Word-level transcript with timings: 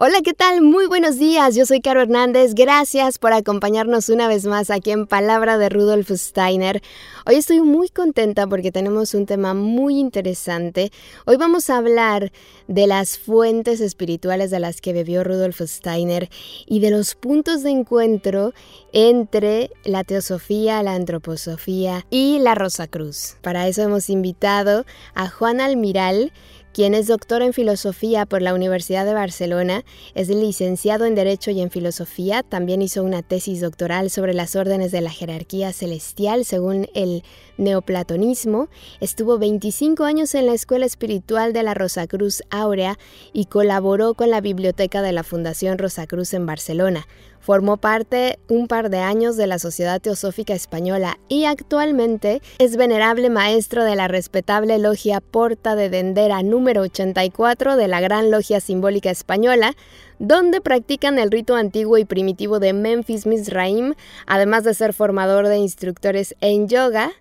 Hola, 0.00 0.20
¿qué 0.22 0.32
tal? 0.32 0.62
Muy 0.62 0.86
buenos 0.86 1.18
días. 1.18 1.56
Yo 1.56 1.66
soy 1.66 1.80
Caro 1.80 2.00
Hernández. 2.00 2.54
Gracias 2.54 3.18
por 3.18 3.32
acompañarnos 3.32 4.10
una 4.10 4.28
vez 4.28 4.46
más 4.46 4.70
aquí 4.70 4.92
en 4.92 5.08
Palabra 5.08 5.58
de 5.58 5.68
Rudolf 5.68 6.12
Steiner. 6.12 6.80
Hoy 7.26 7.34
estoy 7.34 7.60
muy 7.60 7.88
contenta 7.88 8.46
porque 8.46 8.70
tenemos 8.70 9.12
un 9.14 9.26
tema 9.26 9.54
muy 9.54 9.98
interesante. 9.98 10.92
Hoy 11.26 11.36
vamos 11.36 11.68
a 11.68 11.78
hablar 11.78 12.30
de 12.68 12.86
las 12.86 13.18
fuentes 13.18 13.80
espirituales 13.80 14.52
de 14.52 14.60
las 14.60 14.80
que 14.80 14.92
bebió 14.92 15.24
Rudolf 15.24 15.62
Steiner 15.62 16.30
y 16.64 16.78
de 16.78 16.92
los 16.92 17.16
puntos 17.16 17.64
de 17.64 17.70
encuentro 17.70 18.52
entre 18.92 19.72
la 19.82 20.04
teosofía, 20.04 20.80
la 20.84 20.94
antroposofía 20.94 22.06
y 22.08 22.38
la 22.38 22.54
Rosa 22.54 22.86
Cruz. 22.86 23.34
Para 23.42 23.66
eso 23.66 23.82
hemos 23.82 24.10
invitado 24.10 24.86
a 25.16 25.28
Juan 25.28 25.60
Almiral, 25.60 26.32
quien 26.72 26.94
es 26.94 27.06
doctor 27.06 27.42
en 27.42 27.52
filosofía 27.52 28.26
por 28.26 28.42
la 28.42 28.54
Universidad 28.54 29.04
de 29.04 29.14
Barcelona, 29.14 29.84
es 30.14 30.28
licenciado 30.28 31.06
en 31.06 31.14
Derecho 31.14 31.50
y 31.50 31.60
en 31.60 31.70
Filosofía, 31.70 32.42
también 32.42 32.82
hizo 32.82 33.02
una 33.02 33.22
tesis 33.22 33.60
doctoral 33.60 34.10
sobre 34.10 34.34
las 34.34 34.56
órdenes 34.56 34.92
de 34.92 35.00
la 35.00 35.10
jerarquía 35.10 35.72
celestial 35.72 36.44
según 36.44 36.88
el 36.94 37.22
neoplatonismo, 37.56 38.68
estuvo 39.00 39.38
25 39.38 40.04
años 40.04 40.34
en 40.34 40.46
la 40.46 40.54
Escuela 40.54 40.86
Espiritual 40.86 41.52
de 41.52 41.62
la 41.62 41.74
Rosacruz 41.74 42.42
Áurea 42.50 42.98
y 43.32 43.46
colaboró 43.46 44.14
con 44.14 44.30
la 44.30 44.40
biblioteca 44.40 45.02
de 45.02 45.12
la 45.12 45.24
Fundación 45.24 45.78
Rosacruz 45.78 46.34
en 46.34 46.46
Barcelona. 46.46 47.06
Formó 47.40 47.76
parte 47.76 48.38
un 48.48 48.68
par 48.68 48.90
de 48.90 48.98
años 48.98 49.36
de 49.36 49.46
la 49.46 49.58
Sociedad 49.58 50.00
Teosófica 50.00 50.54
Española 50.54 51.18
y 51.28 51.44
actualmente 51.44 52.42
es 52.58 52.76
venerable 52.76 53.30
maestro 53.30 53.84
de 53.84 53.96
la 53.96 54.08
respetable 54.08 54.78
logia 54.78 55.20
Porta 55.20 55.74
de 55.74 55.90
Dendera 55.90 56.42
número 56.42 56.82
84 56.82 57.76
de 57.76 57.88
la 57.88 58.00
Gran 58.00 58.30
Logia 58.30 58.60
Simbólica 58.60 59.10
Española, 59.10 59.74
donde 60.18 60.60
practican 60.60 61.18
el 61.18 61.30
rito 61.30 61.54
antiguo 61.54 61.98
y 61.98 62.04
primitivo 62.04 62.58
de 62.58 62.72
Memphis 62.72 63.26
Mizraim, 63.26 63.94
además 64.26 64.64
de 64.64 64.74
ser 64.74 64.92
formador 64.92 65.48
de 65.48 65.58
instructores 65.58 66.34
en 66.40 66.68
yoga, 66.68 67.12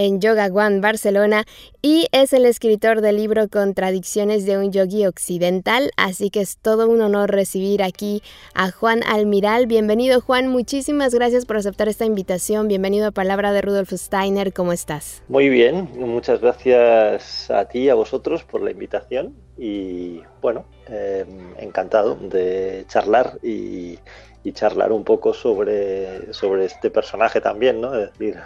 en 0.00 0.18
Yoga 0.18 0.46
One 0.46 0.80
Barcelona 0.80 1.44
y 1.82 2.06
es 2.12 2.32
el 2.32 2.46
escritor 2.46 3.02
del 3.02 3.16
libro 3.16 3.48
Contradicciones 3.48 4.46
de 4.46 4.56
un 4.56 4.72
yogi 4.72 5.04
occidental, 5.04 5.90
así 5.98 6.30
que 6.30 6.40
es 6.40 6.56
todo 6.56 6.88
un 6.88 7.02
honor 7.02 7.30
recibir 7.30 7.82
aquí 7.82 8.22
a 8.54 8.70
Juan 8.70 9.02
Almiral. 9.02 9.66
Bienvenido 9.66 10.22
Juan, 10.22 10.48
muchísimas 10.48 11.14
gracias 11.14 11.44
por 11.44 11.58
aceptar 11.58 11.88
esta 11.88 12.06
invitación. 12.06 12.66
Bienvenido 12.66 13.08
a 13.08 13.10
Palabra 13.10 13.52
de 13.52 13.60
Rudolf 13.60 13.92
Steiner, 13.92 14.54
¿cómo 14.54 14.72
estás? 14.72 15.22
Muy 15.28 15.50
bien, 15.50 15.90
muchas 15.98 16.40
gracias 16.40 17.50
a 17.50 17.66
ti 17.66 17.80
y 17.80 17.88
a 17.90 17.94
vosotros 17.94 18.42
por 18.44 18.62
la 18.62 18.70
invitación 18.70 19.34
y 19.58 20.22
bueno, 20.40 20.64
eh, 20.88 21.26
encantado 21.58 22.14
de 22.14 22.86
charlar 22.88 23.38
y 23.42 23.98
y 24.42 24.52
charlar 24.52 24.92
un 24.92 25.04
poco 25.04 25.34
sobre, 25.34 26.32
sobre 26.32 26.64
este 26.64 26.90
personaje 26.90 27.40
también, 27.40 27.80
¿no? 27.80 27.94
Es 27.94 28.10
decir, 28.12 28.38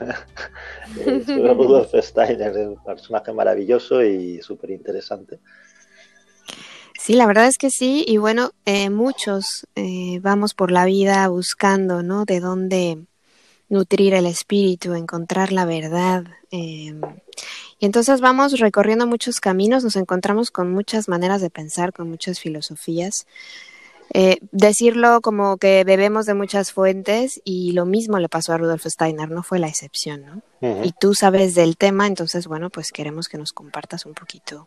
Rudolf 1.55 1.93
Steiner 1.95 2.57
es 2.57 2.67
un 2.69 2.83
personaje 2.83 3.33
maravilloso 3.33 4.03
y 4.03 4.43
súper 4.43 4.71
interesante. 4.71 5.39
Sí, 6.99 7.13
la 7.15 7.27
verdad 7.27 7.47
es 7.47 7.59
que 7.59 7.71
sí, 7.71 8.05
y 8.09 8.17
bueno, 8.17 8.53
eh, 8.65 8.89
muchos 8.89 9.67
eh, 9.75 10.21
vamos 10.23 10.55
por 10.55 10.71
la 10.71 10.87
vida 10.87 11.29
buscando, 11.29 12.03
¿no? 12.03 12.25
De 12.25 12.41
dónde 12.41 12.99
nutrir 13.69 14.15
el 14.15 14.27
espíritu, 14.27 14.95
encontrar 14.95 15.53
la 15.53 15.65
verdad. 15.65 16.25
Em, 16.51 17.01
y 17.79 17.87
entonces 17.87 18.21
vamos 18.21 18.59
recorriendo 18.59 19.07
muchos 19.07 19.41
caminos, 19.41 19.85
nos 19.85 19.97
encontramos 19.97 20.51
con 20.51 20.73
muchas 20.73 21.09
maneras 21.09 21.43
de 21.43 21.51
pensar, 21.51 21.93
con 21.93 22.09
muchas 22.09 22.41
filosofías. 22.41 23.27
Eh, 24.17 24.39
decirlo 24.53 25.21
como 25.21 25.57
que 25.57 25.83
bebemos 25.83 26.25
de 26.25 26.35
muchas 26.35 26.73
fuentes 26.73 27.43
y 27.45 27.73
lo 27.73 27.85
mismo 27.85 28.21
le 28.21 28.29
pasó 28.29 28.53
a 28.53 28.59
Rudolf 28.59 28.87
Steiner, 28.87 29.29
no 29.29 29.43
fue 29.43 29.59
la 29.59 29.67
excepción, 29.67 30.25
¿no? 30.25 30.43
Y 30.83 30.93
tú 30.93 31.15
sabes 31.15 31.55
del 31.55 31.77
tema, 31.77 32.07
entonces, 32.07 32.47
bueno, 32.47 32.71
pues 32.71 32.91
queremos 32.91 33.29
que 33.29 33.37
nos 33.37 33.53
compartas 33.53 34.07
un 34.07 34.15
poquito. 34.15 34.67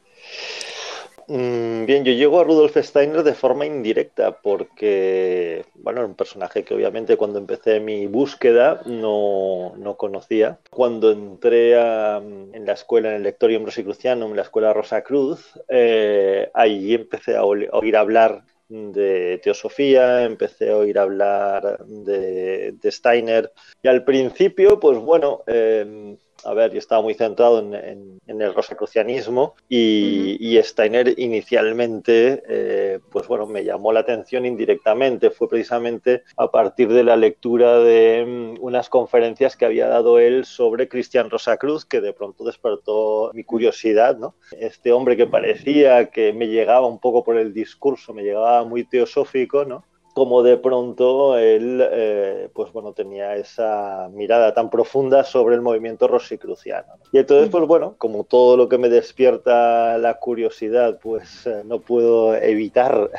Mm, 1.30 1.86
bien, 1.86 2.04
yo 2.04 2.12
llego 2.14 2.40
a 2.40 2.44
Rudolf 2.44 2.78
Steiner 2.78 3.24
de 3.24 3.34
forma 3.34 3.66
indirecta 3.66 4.34
porque, 4.42 5.66
bueno, 5.76 6.02
era 6.02 6.08
un 6.08 6.16
personaje 6.16 6.64
que 6.64 6.74
obviamente 6.74 7.18
cuando 7.18 7.40
empecé 7.40 7.80
mi 7.80 8.06
búsqueda 8.06 8.82
no, 8.86 9.74
no 9.78 9.96
conocía. 9.96 10.60
Cuando 10.70 11.12
entré 11.12 11.74
en 11.74 12.66
la 12.66 12.74
escuela, 12.74 13.10
en 13.10 13.16
el 13.16 13.24
Lectorium 13.24 13.66
Rosicruciano, 13.66 14.26
en 14.26 14.36
la 14.36 14.44
escuela 14.44 14.74
Rosa 14.74 15.04
Cruz, 15.04 15.54
eh, 15.70 16.52
ahí 16.54 16.94
empecé 16.94 17.38
a 17.38 17.44
oír 17.46 17.96
hablar 17.96 18.44
de 18.70 19.40
teosofía, 19.44 20.24
empecé 20.24 20.72
a 20.72 20.78
oír 20.78 21.00
hablar 21.00 21.86
de, 21.86 22.78
Steiner. 22.86 23.52
Y 23.82 23.88
al 23.88 24.04
principio, 24.04 24.80
pues 24.80 24.98
bueno, 24.98 25.44
em, 25.48 26.18
a 26.44 26.54
ver, 26.54 26.72
yo 26.72 26.80
estaba 26.80 27.02
muy 27.02 27.14
centrado 27.14 27.60
en, 27.60 28.20
el 28.28 28.54
rosacrucianismo 28.54 29.56
y, 29.68 30.60
Steiner 30.64 31.14
inicialmente, 31.18 32.44
eh, 32.48 33.00
pues 33.12 33.28
bueno, 33.28 33.46
me 33.46 33.64
llamó 33.64 33.92
la 33.94 34.02
atención 34.02 34.46
indirectamente. 34.46 35.30
Fue 35.30 35.50
precisamente 35.50 36.24
a 36.36 36.50
partir 36.50 36.92
de 36.92 37.04
la 37.04 37.16
lectura 37.16 37.80
de 37.80 38.26
mm, 38.26 38.64
unas 38.64 38.90
conferencias 38.90 39.56
que 39.56 39.66
había 39.66 39.88
dado 39.88 40.20
él 40.20 40.46
sobre 40.46 40.88
Cristian 40.88 41.30
Rosacruz, 41.30 41.86
que 41.86 42.02
de 42.02 42.14
pronto 42.14 42.44
despertó 42.44 43.32
mi 43.34 43.44
curiosidad, 43.44 44.18
¿no? 44.18 44.36
Este 44.58 44.92
hombre 44.92 45.18
que 45.18 45.28
parecía 45.28 46.10
que 46.10 46.34
me 46.34 46.48
llegaba 46.48 46.88
un 46.88 47.00
poco 47.00 47.24
por 47.24 47.38
el 47.38 47.54
discurso, 47.54 48.14
me 48.14 48.24
llegaba 48.24 48.64
muy 48.64 48.84
teosófico, 48.84 49.66
¿no? 49.66 49.84
Como 50.18 50.42
de 50.42 50.58
pronto 50.58 51.38
él 51.38 51.80
eh, 51.92 52.50
pues 52.52 52.74
bueno 52.74 52.92
tenía 52.92 53.36
esa 53.36 54.10
mirada 54.12 54.52
tan 54.52 54.72
profunda 54.72 55.24
sobre 55.24 55.54
el 55.54 55.62
movimiento 55.62 56.08
rosicruciano 56.08 56.94
y 57.12 57.20
entonces 57.20 57.50
pues 57.50 57.68
bueno 57.68 57.94
como 58.00 58.24
todo 58.24 58.58
lo 58.58 58.68
que 58.68 58.80
me 58.80 58.90
despierta 58.90 59.96
la 60.00 60.16
curiosidad 60.16 60.98
pues 61.04 61.46
eh, 61.46 61.62
no 61.66 61.82
puedo 61.82 62.36
evitar 62.36 63.12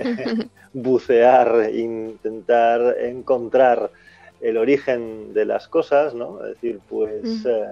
bucear 0.72 1.70
intentar 1.72 2.96
encontrar 2.98 3.92
el 4.40 4.56
origen 4.56 5.32
de 5.32 5.44
las 5.44 5.68
cosas 5.68 6.14
no 6.14 6.42
es 6.42 6.54
decir 6.54 6.80
pues 6.88 7.46
eh, 7.46 7.64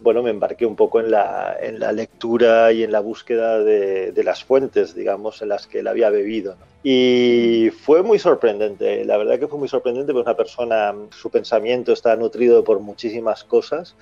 bueno, 0.00 0.22
me 0.22 0.30
embarqué 0.30 0.66
un 0.66 0.74
poco 0.74 0.98
en 1.00 1.12
la, 1.12 1.56
en 1.62 1.78
la 1.78 1.92
lectura 1.92 2.72
y 2.72 2.82
en 2.82 2.90
la 2.90 2.98
búsqueda 2.98 3.60
de, 3.60 4.10
de, 4.10 4.24
las 4.24 4.42
fuentes, 4.42 4.96
digamos, 4.96 5.40
en 5.42 5.50
las 5.50 5.68
que 5.68 5.78
él 5.78 5.86
había 5.86 6.10
bebido. 6.10 6.56
¿no? 6.56 6.71
Y 6.84 7.70
fue 7.70 8.02
muy 8.02 8.18
sorprendente, 8.18 9.04
la 9.04 9.16
verdad 9.16 9.38
que 9.38 9.46
fue 9.46 9.58
muy 9.58 9.68
sorprendente, 9.68 10.12
porque 10.12 10.28
una 10.28 10.36
persona, 10.36 10.94
su 11.10 11.30
pensamiento 11.30 11.92
está 11.92 12.16
nutrido 12.16 12.64
por 12.64 12.80
muchísimas 12.80 13.44
cosas, 13.44 13.94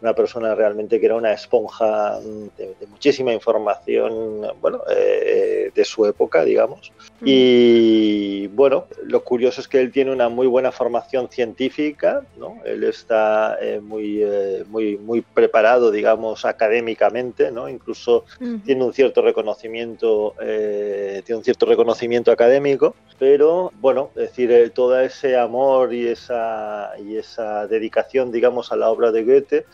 una 0.00 0.14
persona 0.14 0.54
realmente 0.54 1.00
que 1.00 1.06
era 1.06 1.16
una 1.16 1.32
esponja 1.32 2.20
de, 2.20 2.86
muchísima 2.88 3.32
información, 3.32 4.46
bueno, 4.60 4.82
eh, 4.88 5.72
de 5.74 5.84
su 5.84 6.06
época, 6.06 6.44
digamos. 6.44 6.92
Mm. 7.20 7.24
Y 7.26 8.46
bueno, 8.48 8.86
lo 9.04 9.24
curioso 9.24 9.60
es 9.60 9.66
que 9.66 9.80
él 9.80 9.90
tiene 9.90 10.12
una 10.12 10.28
muy 10.28 10.46
buena 10.46 10.70
formación 10.70 11.28
científica, 11.28 12.22
¿no? 12.36 12.58
Él 12.64 12.84
está 12.84 13.58
eh, 13.60 13.80
muy, 13.80 14.22
eh, 14.22 14.64
muy, 14.68 14.96
muy 14.96 15.22
preparado, 15.22 15.90
digamos, 15.90 16.44
académicamente, 16.44 17.50
¿no? 17.50 17.68
Incluso 17.68 18.24
tiene 18.64 18.84
un 18.84 18.92
cierto 18.92 19.22
reconocimiento, 19.22 20.34
tiene 20.38 21.38
un 21.38 21.44
cierto 21.44 21.66
reconocimiento 21.66 22.27
académico, 22.32 22.94
pero 23.18 23.72
bueno, 23.80 24.10
es 24.14 24.28
decir, 24.28 24.50
eh, 24.52 24.70
todo 24.70 24.98
ese 25.00 25.36
amor 25.36 25.92
y 25.92 26.06
esa, 26.06 26.92
y 27.04 27.16
esa 27.16 27.66
dedicación, 27.66 28.30
digamos, 28.30 28.70
a 28.72 28.76
la 28.76 28.90
obra 28.90 29.10
de 29.10 29.24
Goethe, 29.24 29.66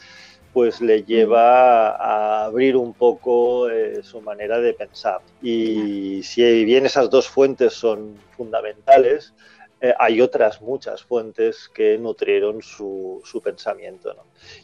pues 0.52 0.80
le 0.80 1.02
lleva 1.02 1.90
a 1.90 2.44
abrir 2.44 2.76
un 2.76 2.94
poco 2.94 3.68
eh, 3.68 4.02
su 4.02 4.20
manera 4.20 4.60
de 4.60 4.72
pensar. 4.72 5.20
Y 5.42 6.22
si 6.22 6.64
bien 6.64 6.86
esas 6.86 7.10
dos 7.10 7.28
fuentes 7.28 7.74
son 7.74 8.16
fundamentales, 8.36 9.34
eh, 9.80 9.92
hay 9.98 10.20
otras 10.20 10.62
muchas 10.62 11.02
fuentes 11.02 11.68
que 11.74 11.98
nutrieron 11.98 12.62
su, 12.62 13.20
su 13.24 13.42
pensamiento. 13.42 14.14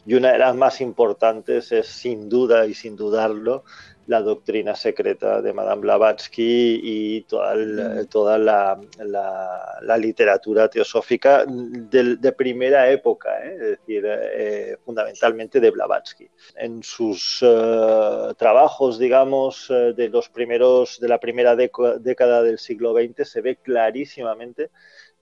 Y 0.05 0.15
una 0.15 0.31
de 0.31 0.39
las 0.39 0.55
más 0.55 0.81
importantes 0.81 1.71
es, 1.71 1.87
sin 1.87 2.29
duda 2.29 2.65
y 2.65 2.73
sin 2.73 2.95
dudarlo, 2.95 3.63
la 4.11 4.21
doctrina 4.21 4.75
secreta 4.75 5.41
de 5.41 5.53
Madame 5.53 5.83
Blavatsky 5.83 6.81
y 6.83 7.21
toda, 7.21 8.05
toda 8.07 8.37
la, 8.37 8.77
la, 8.99 9.97
literatura 9.97 10.67
teosófica 10.67 11.45
de, 11.47 12.31
primera 12.33 12.91
época, 12.91 13.29
¿eh? 13.41 13.53
es 13.53 13.59
decir, 13.79 14.03
eh, 14.05 14.75
fundamentalmente 14.83 15.61
de 15.61 15.71
Blavatsky. 15.71 16.29
En 16.57 16.83
sus 16.83 17.39
eh, 17.41 18.33
trabajos, 18.37 18.99
digamos, 18.99 19.69
de 19.69 20.09
los 20.09 20.27
primeros 20.27 20.99
de 20.99 21.07
la 21.07 21.17
primera 21.17 21.55
década 21.55 22.43
del 22.43 22.59
siglo 22.59 22.93
XX 22.93 23.29
se 23.29 23.39
ve 23.39 23.55
clarísimamente 23.63 24.71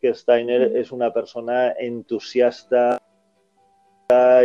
que 0.01 0.15
Steiner 0.15 0.75
es 0.75 0.91
una 0.91 1.13
persona 1.13 1.73
entusiasta 1.77 2.97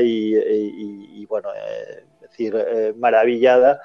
y, 0.03 1.25
bueno, 1.25 1.49
decir, 2.21 2.55
maravillada 2.99 3.81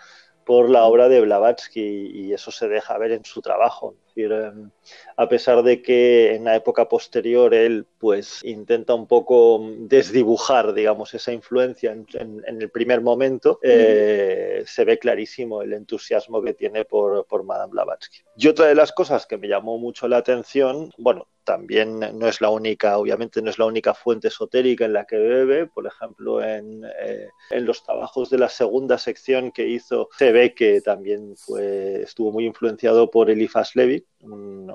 por 0.46 0.70
la 0.70 0.86
obra 0.86 1.10
de 1.10 1.22
Blavatsky 1.22 2.12
y 2.14 2.34
eso 2.34 2.52
se 2.52 2.68
deja 2.68 2.98
ver 2.98 3.12
en 3.12 3.26
su 3.26 3.42
trabajo. 3.42 3.96
Em, 4.16 4.72
a 5.18 5.28
pesar 5.28 5.64
de 5.64 5.82
que 5.82 6.36
en 6.36 6.46
la 6.46 6.56
época 6.56 6.88
posterior 6.88 7.54
él 7.54 7.86
pues 7.98 8.42
intenta 8.44 8.94
un 8.94 9.08
poco 9.08 9.62
desdibujar, 9.80 10.74
digamos, 10.74 11.14
esa 11.14 11.34
influencia 11.34 11.92
en, 11.92 12.44
el 12.46 12.70
primer 12.70 13.02
momento, 13.02 13.60
eh, 13.62 14.64
se 14.66 14.86
ve 14.86 14.98
clarísimo 14.98 15.62
el 15.62 15.74
entusiasmo 15.74 16.42
que 16.42 16.54
tiene 16.54 16.86
por, 16.86 17.26
por 17.26 17.44
Madame 17.44 17.72
Blavatsky. 17.72 18.20
Y 18.38 18.48
otra 18.48 18.68
de 18.68 18.76
las 18.76 18.92
cosas 18.92 19.26
que 19.26 19.38
me 19.38 19.48
llamó 19.48 19.78
mucho 19.78 20.08
la 20.08 20.18
atención, 20.18 20.92
bueno, 20.98 21.28
también 21.50 22.00
no 22.00 22.28
es 22.28 22.42
la 22.42 22.52
única, 22.52 23.00
obviamente 23.00 23.42
no 23.42 23.50
es 23.50 23.58
la 23.58 23.66
única 23.66 23.96
fuente 23.96 24.28
esotérica 24.28 24.86
en 24.86 24.94
la 24.94 25.06
que 25.06 25.18
bebe. 25.18 25.66
Por 25.66 25.88
ejemplo, 25.88 26.44
en, 26.44 26.84
eh, 26.86 27.28
los 27.50 27.84
trabajos 27.84 28.30
de 28.30 28.38
la 28.38 28.50
segunda 28.50 29.00
sección 29.00 29.52
que 29.52 29.68
hizo, 29.68 30.10
se 30.16 30.32
ve 30.32 30.54
que 30.54 30.80
también 30.82 31.36
fue, 31.36 32.04
estuvo 32.04 32.32
muy 32.32 32.46
influenciado 32.46 33.10
por 33.10 33.32
Eliphas 33.32 33.76
Levi, 33.76 34.06
un, 34.22 34.70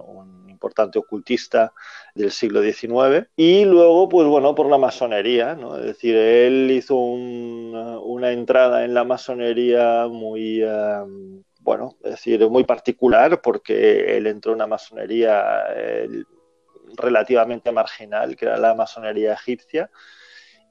importante 0.49 0.99
ocultista 0.99 1.73
del 2.15 2.31
siglo 2.31 2.63
XIX. 2.63 3.29
Y 3.37 3.65
luego, 3.65 4.09
pues 4.09 4.27
bueno, 4.27 4.55
por 4.55 4.69
la 4.71 4.79
masonería, 4.79 5.55
¿no? 5.55 5.77
Es 5.77 5.85
decir, 5.85 6.17
él 6.17 6.71
hizo 6.71 6.97
una 6.97 8.31
entrada 8.33 8.85
en 8.85 8.95
la 8.95 9.05
masonería 9.05 10.07
muy... 10.09 10.63
Eh, 10.63 11.05
bueno, 11.61 11.97
es 12.05 12.11
decir, 12.11 12.47
muy 12.51 12.65
particular 12.65 13.41
porque 13.41 14.19
él 14.19 14.27
entró 14.27 14.53
en 14.53 14.57
una 14.57 14.67
masonería 14.67 15.65
relativamente 16.97 17.73
marginal, 17.73 18.37
que 18.37 18.45
era 18.45 18.59
la 18.59 18.75
masonería 18.75 19.33
egipcia, 19.33 19.91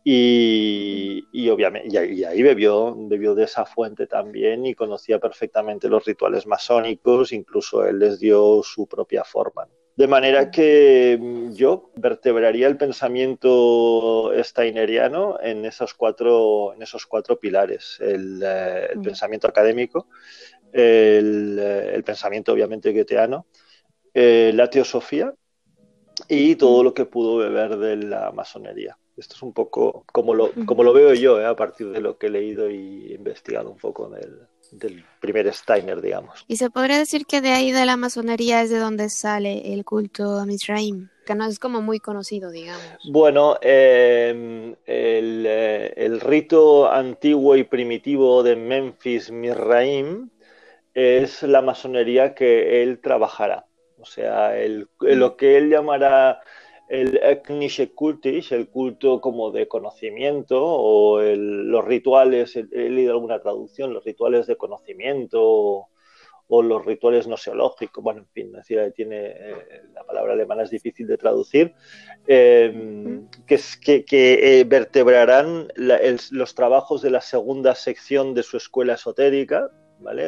y, 0.04 1.50
obviamente 1.50 1.88
y, 1.90 2.24
ahí 2.24 2.44
bebió, 2.44 2.94
bebió 2.96 3.36
de 3.36 3.46
esa 3.46 3.66
fuente 3.66 4.06
también 4.08 4.66
y 4.66 4.76
conocía 4.76 5.20
perfectamente 5.20 5.88
los 5.88 6.06
rituales 6.06 6.46
masónicos, 6.46 7.32
incluso 7.32 7.86
él 7.86 8.00
les 8.00 8.20
dio 8.20 8.62
su 8.64 8.88
propia 8.88 9.24
forma. 9.24 9.68
De 9.96 10.08
manera 10.08 10.50
que 10.50 11.18
mm, 11.22 11.54
yo 11.54 11.92
vertebraría 11.96 12.68
el 12.68 12.78
pensamiento 12.78 14.32
steineriano 14.44 15.38
en 15.40 15.66
esos 15.66 15.94
cuatro, 15.94 16.74
en 16.74 16.82
esos 16.82 17.06
cuatro 17.06 17.40
pilares. 17.40 17.98
El, 18.00 18.42
eh, 18.44 18.90
pensamiento 19.04 19.48
académico, 19.48 20.08
el, 20.72 21.60
eh, 21.62 21.92
el, 21.94 22.04
pensamiento 22.04 22.54
obviamente 22.54 22.92
goetheano, 22.92 23.46
eh, 24.14 24.52
la 24.56 24.70
teosofía 24.70 25.34
y 26.28 26.56
todo 26.56 26.84
lo 26.84 26.94
que 26.94 27.06
pudo 27.06 27.38
beber 27.38 27.78
de 27.78 27.96
la 27.98 28.32
masonería. 28.32 28.98
Esto 29.16 29.36
es 29.36 29.44
un 29.44 29.54
poco 29.54 30.06
como 30.12 30.34
lo, 30.34 30.52
como 30.66 30.84
lo 30.84 30.94
veo 30.94 31.14
yo, 31.14 31.40
¿eh? 31.40 31.46
a 31.46 31.56
partir 31.56 31.90
de 31.92 32.02
lo 32.02 32.18
que 32.18 32.28
he 32.28 32.30
leído 32.30 32.70
y 32.70 33.14
investigado 33.14 33.70
un 33.70 33.78
poco 33.78 34.10
del, 34.10 34.48
del 34.72 35.06
primer 35.20 35.54
Steiner, 35.54 36.02
digamos. 36.02 36.44
¿Y 36.48 36.58
se 36.58 36.70
podría 36.70 36.98
decir 36.98 37.26
que 37.26 37.42
de 37.42 37.52
ahí 37.52 37.72
de 37.72 37.86
la 37.86 37.98
masonería 37.98 38.62
es 38.62 38.70
de 38.70 38.80
donde 38.80 39.10
sale 39.10 39.74
el 39.74 39.86
culto 39.86 40.40
a 40.40 40.46
Misraim? 40.46 41.10
Que 41.26 41.36
no 41.36 41.46
es 41.46 41.60
como 41.60 41.82
muy 41.82 42.00
conocido, 42.00 42.52
digamos. 42.52 42.84
Bueno, 43.10 43.58
em, 43.62 44.76
el, 44.86 45.46
eh, 45.48 45.94
el, 45.96 46.20
rito 46.20 46.92
antiguo 46.92 47.56
y 47.56 47.64
primitivo 47.64 48.44
de 48.44 48.56
Memphis 48.56 49.32
Misraim 49.32 50.30
es 50.94 51.44
la 51.44 51.62
masonería 51.62 52.36
que 52.36 52.84
él 52.84 53.00
trabajará. 53.00 53.68
O 54.00 54.06
sea, 54.06 54.58
el, 54.58 54.90
lo 55.00 55.38
que 55.38 55.58
él 55.58 55.70
llamará 55.70 56.42
el 56.94 57.20
Eknische 57.24 57.92
Kultisch, 57.92 58.52
el 58.52 58.70
culto 58.70 59.20
como 59.20 59.50
de 59.50 59.68
conocimiento, 59.68 60.64
o 60.64 61.20
los 61.24 61.86
rituales, 61.86 62.56
he, 62.56 62.66
leído 62.72 63.14
alguna 63.14 63.42
traducción, 63.42 63.96
los 63.96 64.04
rituales 64.04 64.46
de 64.46 64.58
conocimiento, 64.58 65.40
o, 65.42 65.90
los 66.62 66.86
rituales 66.86 67.26
noseológicos, 67.26 68.04
bueno, 68.04 68.20
en 68.20 68.28
fin, 68.28 68.52
decir, 68.52 68.94
tiene, 68.96 69.26
eh, 69.26 69.82
la 69.92 70.04
palabra 70.04 70.34
alemana 70.34 70.62
es 70.62 70.70
difícil 70.70 71.08
de 71.08 71.18
traducir, 71.18 71.74
em, 72.28 73.28
que, 73.48 74.06
que, 74.06 74.60
eh, 74.60 74.64
vertebrarán 74.64 75.70
los 75.76 76.54
trabajos 76.54 77.02
de 77.02 77.10
la 77.10 77.22
segunda 77.22 77.74
sección 77.74 78.36
de 78.36 78.44
su 78.44 78.58
escuela 78.58 78.94
esotérica, 78.94 79.72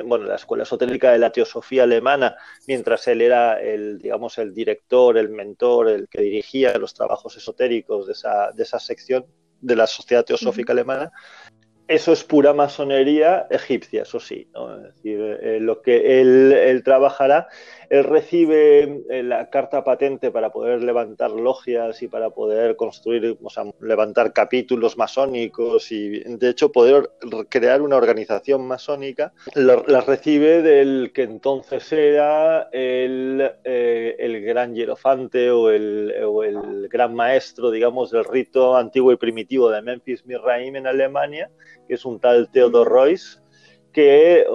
bueno, 0.05 0.25
la 0.25 0.35
escuela 0.35 0.63
esotérica 0.63 1.11
de 1.11 1.19
la 1.19 1.31
teosofía 1.31 1.83
alemana, 1.83 2.35
mientras 2.67 3.07
él 3.07 3.21
era 3.21 3.61
el, 3.61 3.99
digamos, 3.99 4.37
el 4.37 4.53
director, 4.53 5.17
el 5.17 5.29
mentor, 5.29 5.89
el 5.89 6.07
que 6.07 6.21
dirigía 6.21 6.77
los 6.77 6.93
trabajos 6.93 7.37
esotéricos 7.37 8.07
de 8.07 8.13
esa, 8.13 8.51
de 8.51 8.63
esa 8.63 8.79
sección 8.79 9.25
de 9.61 9.75
la 9.75 9.87
sociedad 9.87 10.25
teosófica 10.25 10.73
alemana, 10.73 11.11
eso 11.87 12.11
es 12.13 12.23
pura 12.23 12.53
masonería 12.53 13.47
egipcia, 13.49 14.03
eso 14.03 14.19
sí. 14.19 14.49
Es 14.77 14.95
decir, 14.95 15.19
eh, 15.41 15.59
lo 15.59 15.81
que 15.81 16.19
él, 16.19 16.81
trabajará, 16.83 17.47
él 17.89 18.03
recibe 18.03 19.03
eh, 19.09 19.23
la 19.23 19.49
carta 19.49 19.83
patente 19.83 20.31
para 20.31 20.51
poder 20.51 20.83
levantar 20.83 21.31
logias 21.31 22.01
y 22.01 22.07
para 22.07 22.29
poder 22.29 22.75
construir, 22.75 23.37
o 23.41 23.49
sea, 23.49 23.63
levantar 23.81 24.33
capítulos 24.33 24.97
masónicos 24.97 25.91
y, 25.91 26.19
de 26.19 26.49
hecho, 26.49 26.71
poder 26.71 27.09
crear 27.49 27.81
una 27.81 27.97
organización 27.97 28.67
masónica. 28.67 29.33
Las 29.55 30.05
recibe 30.05 30.61
del 30.61 31.11
que 31.13 31.23
entonces 31.23 31.91
era 31.91 32.69
el, 32.71 33.51
eh, 33.63 34.15
el 34.19 34.41
gran 34.43 34.73
hierofante 34.75 35.51
o 35.51 35.69
el, 35.69 36.13
o 36.23 36.43
el 36.43 36.87
gran 36.89 37.13
maestro, 37.13 37.71
digamos, 37.71 38.11
del 38.11 38.25
rito 38.25 38.75
antiguo 38.75 39.11
y 39.11 39.17
primitivo 39.17 39.69
de 39.69 39.81
Memphis 39.81 40.25
Misraim 40.25 40.75
en 40.75 40.87
Alemania 40.87 41.49
que 41.87 41.95
es 41.95 42.05
un 42.05 42.19
tal 42.19 42.49
Theodor 42.51 42.87
Royce, 42.87 43.39
que 43.91 44.45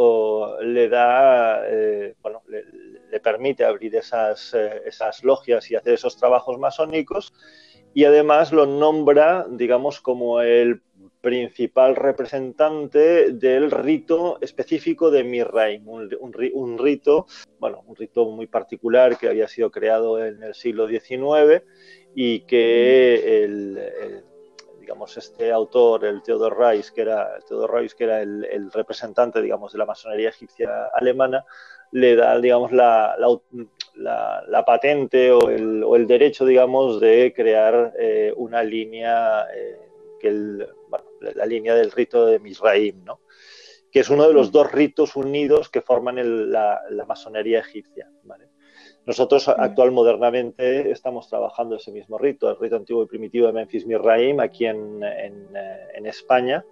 le 0.63 0.89
da, 0.89 1.63
eh, 1.67 2.15
bueno, 2.21 2.43
le, 2.49 2.65
permite 3.19 3.65
abrir 3.65 3.97
esas, 3.97 4.55
eh, 4.55 4.83
esas 4.87 5.25
logias 5.25 5.69
y 5.71 5.75
hacer 5.75 5.95
esos 5.95 6.17
trabajos 6.17 6.59
masónicos 6.59 7.33
y 7.93 8.05
además 8.05 8.53
lo 8.53 8.67
nombra, 8.67 9.47
digamos, 9.51 10.01
como 10.01 10.41
el 10.43 10.83
principal 11.21 11.97
representante 11.97 13.33
del 13.33 13.71
rito 13.71 14.39
específico 14.41 15.11
de 15.11 15.25
Mirraim, 15.25 15.89
un, 15.89 16.09
un, 16.21 16.79
rito, 16.79 17.27
bueno, 17.59 17.83
un 17.87 17.97
rito 17.97 18.27
muy 18.27 18.47
particular 18.47 19.19
que 19.19 19.29
había 19.29 19.49
sido 19.49 19.71
creado 19.71 20.25
en 20.25 20.43
el 20.43 20.55
siglo 20.55 20.87
XIX 20.87 21.65
y 22.15 22.41
que 22.41 23.45
el 23.45 24.25
digamos, 24.91 25.17
este 25.17 25.53
autor, 25.53 26.05
el 26.05 26.21
Theodor 26.21 26.59
Reis, 26.59 26.91
que 26.91 27.03
era, 27.03 27.39
Theodor 27.47 27.75
Reis, 27.75 27.95
que 27.95 28.03
era 28.03 28.23
el, 28.23 28.73
representante, 28.73 29.41
digamos, 29.41 29.71
de 29.71 29.79
la 29.79 29.87
masonería 29.87 30.31
egipcia 30.31 30.87
alemana, 30.93 31.45
le 31.93 32.17
da, 32.17 32.39
digamos, 32.41 32.73
la, 32.73 33.17
la, 33.95 34.65
patente 34.65 35.33
o 35.33 35.51
el, 35.51 35.83
o 35.83 35.97
el, 35.97 36.07
derecho, 36.07 36.45
digamos, 36.47 37.01
de 37.01 37.33
crear 37.35 37.95
eh, 37.99 38.33
una 38.37 38.63
línea, 38.63 39.47
eh, 39.55 39.79
que 40.21 40.29
el, 40.29 40.69
bueno, 40.89 41.07
la 41.21 41.47
línea 41.47 41.75
del 41.75 41.91
rito 41.91 42.27
de 42.27 42.39
Misraim, 42.39 43.05
¿no? 43.05 43.21
que 43.91 44.01
es 44.01 44.11
uno 44.11 44.27
de 44.29 44.35
los 44.35 44.53
dos 44.53 44.71
ritos 44.71 45.17
unidos 45.17 45.69
que 45.69 45.81
forman 45.81 46.53
la, 46.53 46.81
la, 46.91 47.05
masonería 47.07 47.59
egipcia. 47.59 48.09
¿vale? 48.23 48.49
Nosotros 49.05 49.49
actual 49.49 49.91
modernamente 49.91 50.91
estamos 50.91 51.29
trabajando 51.29 51.77
ese 51.77 51.91
mismo 51.91 52.19
rito, 52.19 52.49
el 52.49 52.59
rito 52.59 52.77
antiguo 52.77 53.03
y 53.03 53.07
primitivo 53.07 53.49
de 53.49 53.53
Memphis 53.53 53.87
Misraim, 53.87 54.39
aquí 54.41 54.67
en, 54.67 55.03
en, 55.03 55.57
eh, 55.57 55.89
en 55.95 56.07
España, 56.07 56.65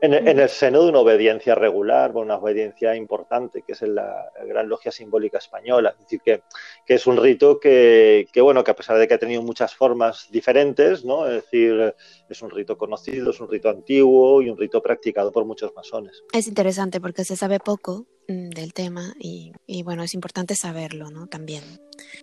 en, 0.00 0.38
el 0.38 0.48
seno 0.48 0.82
de 0.82 0.90
una 0.90 1.00
obediencia 1.00 1.54
regular, 1.54 2.14
una 2.16 2.36
obediencia 2.36 2.94
importante, 2.94 3.62
que 3.62 3.72
es 3.72 3.82
la 3.82 4.30
Gran 4.46 4.68
Logia 4.68 4.92
Simbólica 4.92 5.38
Española. 5.38 5.90
Es 5.90 6.04
decir, 6.04 6.20
que, 6.20 6.42
que 6.84 6.94
es 6.94 7.06
un 7.06 7.16
rito 7.16 7.58
que, 7.58 8.28
que, 8.32 8.40
bueno, 8.40 8.62
que 8.62 8.70
a 8.70 8.76
pesar 8.76 8.98
de 8.98 9.08
que 9.08 9.14
ha 9.14 9.18
tenido 9.18 9.42
muchas 9.42 9.74
formas 9.74 10.28
diferentes, 10.30 11.04
¿no? 11.04 11.26
Es 11.26 11.44
decir, 11.44 11.94
es 12.28 12.42
un 12.42 12.50
rito 12.50 12.76
conocido, 12.76 13.30
es 13.30 13.40
un 13.40 13.48
rito 13.48 13.68
antiguo 13.68 14.42
y 14.42 14.50
un 14.50 14.58
rito 14.58 14.82
practicado 14.82 15.32
por 15.32 15.44
muchos 15.44 15.72
masones. 15.74 16.22
Es 16.32 16.46
interesante 16.46 17.00
porque 17.00 17.24
se 17.24 17.36
sabe 17.36 17.58
poco 17.58 18.06
mm, 18.28 18.50
del 18.50 18.72
tema 18.74 19.14
y, 19.18 19.52
y 19.66 19.82
bueno, 19.82 20.02
es 20.02 20.14
importante 20.14 20.54
saberlo, 20.56 21.10
¿no? 21.10 21.26
También. 21.26 21.62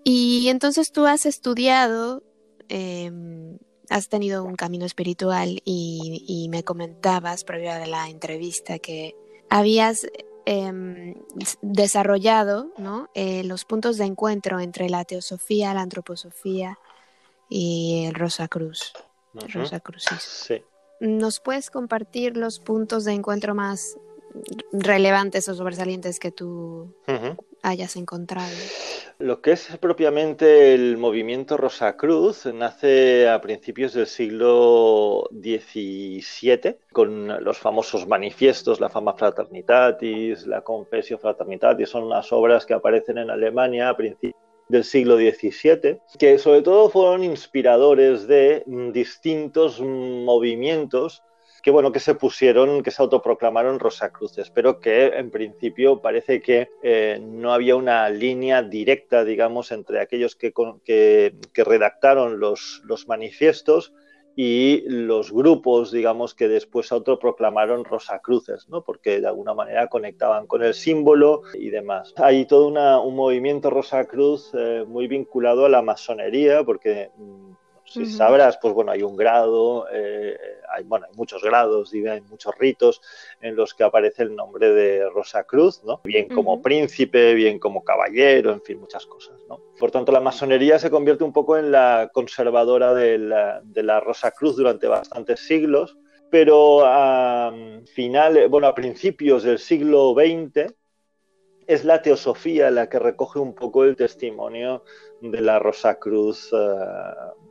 Y 0.04 0.48
entonces 0.50 0.92
tú 0.92 1.06
has 1.06 1.26
estudiado... 1.26 2.24
Eh, 2.70 3.12
has 3.90 4.10
tenido 4.10 4.44
un 4.44 4.56
camino 4.56 4.86
espiritual 4.86 5.62
y, 5.66 6.48
me 6.50 6.64
comentabas 6.64 7.44
previo 7.44 7.72
a 7.72 7.86
la 7.86 8.10
entrevista 8.10 8.80
que 8.80 9.16
habías 9.50 10.08
em, 10.46 11.16
desarrollado 11.62 12.72
¿no? 12.78 13.10
Eh, 13.14 13.44
los 13.44 13.66
puntos 13.66 13.98
de 13.98 14.06
encuentro 14.06 14.60
entre 14.60 14.90
la 14.90 15.06
teosofía, 15.06 15.74
la 15.74 15.82
antroposofía 15.82 16.78
y 17.50 18.06
el 18.08 18.14
Rosa 18.14 18.48
Cruz. 18.48 18.94
Rosa 19.34 19.82
Sí. 20.20 20.64
¿Nos 21.00 21.40
puedes 21.40 21.70
compartir 21.70 22.38
los 22.38 22.60
puntos 22.60 23.04
de 23.04 23.14
encuentro 23.14 23.56
más 23.56 23.98
relevantes 24.72 25.48
o 25.50 25.56
sobresalientes 25.56 26.20
que 26.20 26.32
tú 26.32 26.94
hayas 27.64 27.96
encontrado? 27.96 28.54
Lo 29.20 29.42
que 29.42 29.54
es 29.54 29.78
propiamente 29.80 30.74
el 30.74 30.98
movimiento 30.98 31.56
Rosacruz 31.56 32.46
nace 32.48 33.30
a 33.30 33.40
principios 33.42 33.94
del 33.94 34.08
siglo 34.08 35.30
XVII 35.32 36.78
con 36.92 37.44
los 37.44 37.58
famosos 37.58 38.08
manifiestos, 38.08 38.80
la 38.80 38.90
fama 38.90 39.14
fraternitatis, 39.14 40.46
la 40.46 40.62
confesio 40.62 41.18
fraternitatis, 41.18 41.90
son 41.90 42.04
unas 42.04 42.32
obras 42.34 42.66
que 42.66 42.74
aparecen 42.74 43.18
en 43.20 43.30
Alemania 43.30 43.90
a 43.90 43.98
principios 43.98 44.42
del 44.68 44.84
siglo 44.84 45.18
XVII, 45.18 46.00
que 46.18 46.38
sobre 46.40 46.62
todo 46.62 46.90
fueron 46.90 47.24
inspiradores 47.24 48.28
de 48.28 48.64
distintos 48.92 49.80
movimientos 49.80 51.22
que 51.64 51.72
bueno, 51.72 51.94
que 51.94 52.02
se 52.02 52.14
pusieron, 52.14 52.84
que 52.84 52.92
se 52.92 53.02
autoproclamaron 53.02 53.80
Rosacruces, 53.80 54.50
pero 54.50 54.82
que 54.82 55.06
en 55.08 55.32
principio 55.32 56.02
parece 56.02 56.42
que 56.42 56.70
eh, 56.84 57.22
no 57.24 57.54
había 57.54 57.78
una 57.78 58.10
línea 58.10 58.62
directa, 58.62 59.24
digamos, 59.24 59.72
entre 59.72 60.02
aquellos 60.02 60.36
que, 60.36 60.52
que, 60.84 61.64
redactaron 61.64 62.42
los, 62.42 62.82
los 62.84 63.08
manifiestos 63.08 63.94
y 64.36 64.84
los 64.88 65.32
grupos, 65.32 65.92
digamos, 65.92 66.34
que 66.34 66.50
después 66.50 66.92
autoproclamaron 66.92 67.86
Rosacruces, 67.86 68.68
¿no? 68.68 68.84
porque 68.84 69.22
de 69.22 69.28
alguna 69.28 69.54
manera 69.54 69.88
conectaban 69.88 70.48
con 70.48 70.64
el 70.64 70.74
símbolo 70.74 71.44
y 71.54 71.70
demás. 71.70 72.14
Hay 72.18 72.46
todo 72.46 72.68
un 72.68 73.16
movimiento 73.16 73.70
Rosacruz 73.70 74.52
eh, 74.54 74.84
muy 74.88 75.08
vinculado 75.08 75.66
a 75.66 75.70
la 75.70 75.82
masonería, 75.82 76.64
porque 76.64 77.12
si 77.94 78.06
sabrás, 78.08 78.58
pues 78.58 78.74
bueno, 78.74 78.92
hay 78.92 79.04
un 79.04 79.16
grado, 79.16 79.88
eh, 79.92 80.38
hay, 80.70 80.84
bueno, 80.84 81.06
hay 81.10 81.16
muchos 81.16 81.44
grados 81.44 81.94
hay 81.94 82.22
muchos 82.22 82.58
ritos 82.58 83.02
en 83.40 83.56
los 83.56 83.74
que 83.74 83.84
aparece 83.84 84.24
el 84.24 84.36
nombre 84.36 84.72
de 84.72 85.08
Rosa 85.10 85.44
Cruz, 85.44 85.84
¿no? 85.84 86.02
Bien 86.04 86.28
como 86.28 86.62
príncipe, 86.62 87.34
bien 87.34 87.60
como 87.60 87.84
caballero, 87.84 88.52
en 88.52 88.62
fin, 88.62 88.80
muchas 88.80 89.06
cosas, 89.06 89.40
¿no? 89.48 89.60
Por 89.78 89.92
tanto, 89.92 90.12
la 90.12 90.20
masonería 90.20 90.80
se 90.80 90.90
convierte 90.90 91.24
un 91.24 91.34
poco 91.34 91.58
en 91.58 91.72
la 91.72 92.10
conservadora 92.12 92.94
de 92.94 93.18
la, 93.18 93.62
de 93.64 93.84
la 93.84 94.00
Rosa 94.00 94.32
Cruz 94.32 94.56
durante 94.56 94.88
bastantes 94.88 95.40
siglos, 95.42 95.98
pero 96.32 96.82
a 96.84 97.54
finales, 97.94 98.50
bueno, 98.50 98.68
a 98.68 98.74
principios 98.74 99.44
del 99.44 99.60
siglo 99.60 100.16
XX, 100.16 100.74
es 101.68 101.86
la 101.86 102.02
teosofía 102.02 102.72
la 102.72 102.90
que 102.90 103.00
recoge 103.00 103.40
un 103.40 103.54
poco 103.54 103.84
el 103.84 103.96
testimonio 103.96 104.84
de 105.24 105.40
la 105.40 105.58
Rosa 105.58 105.96
Cruz, 105.96 106.50
eh, 106.52 106.58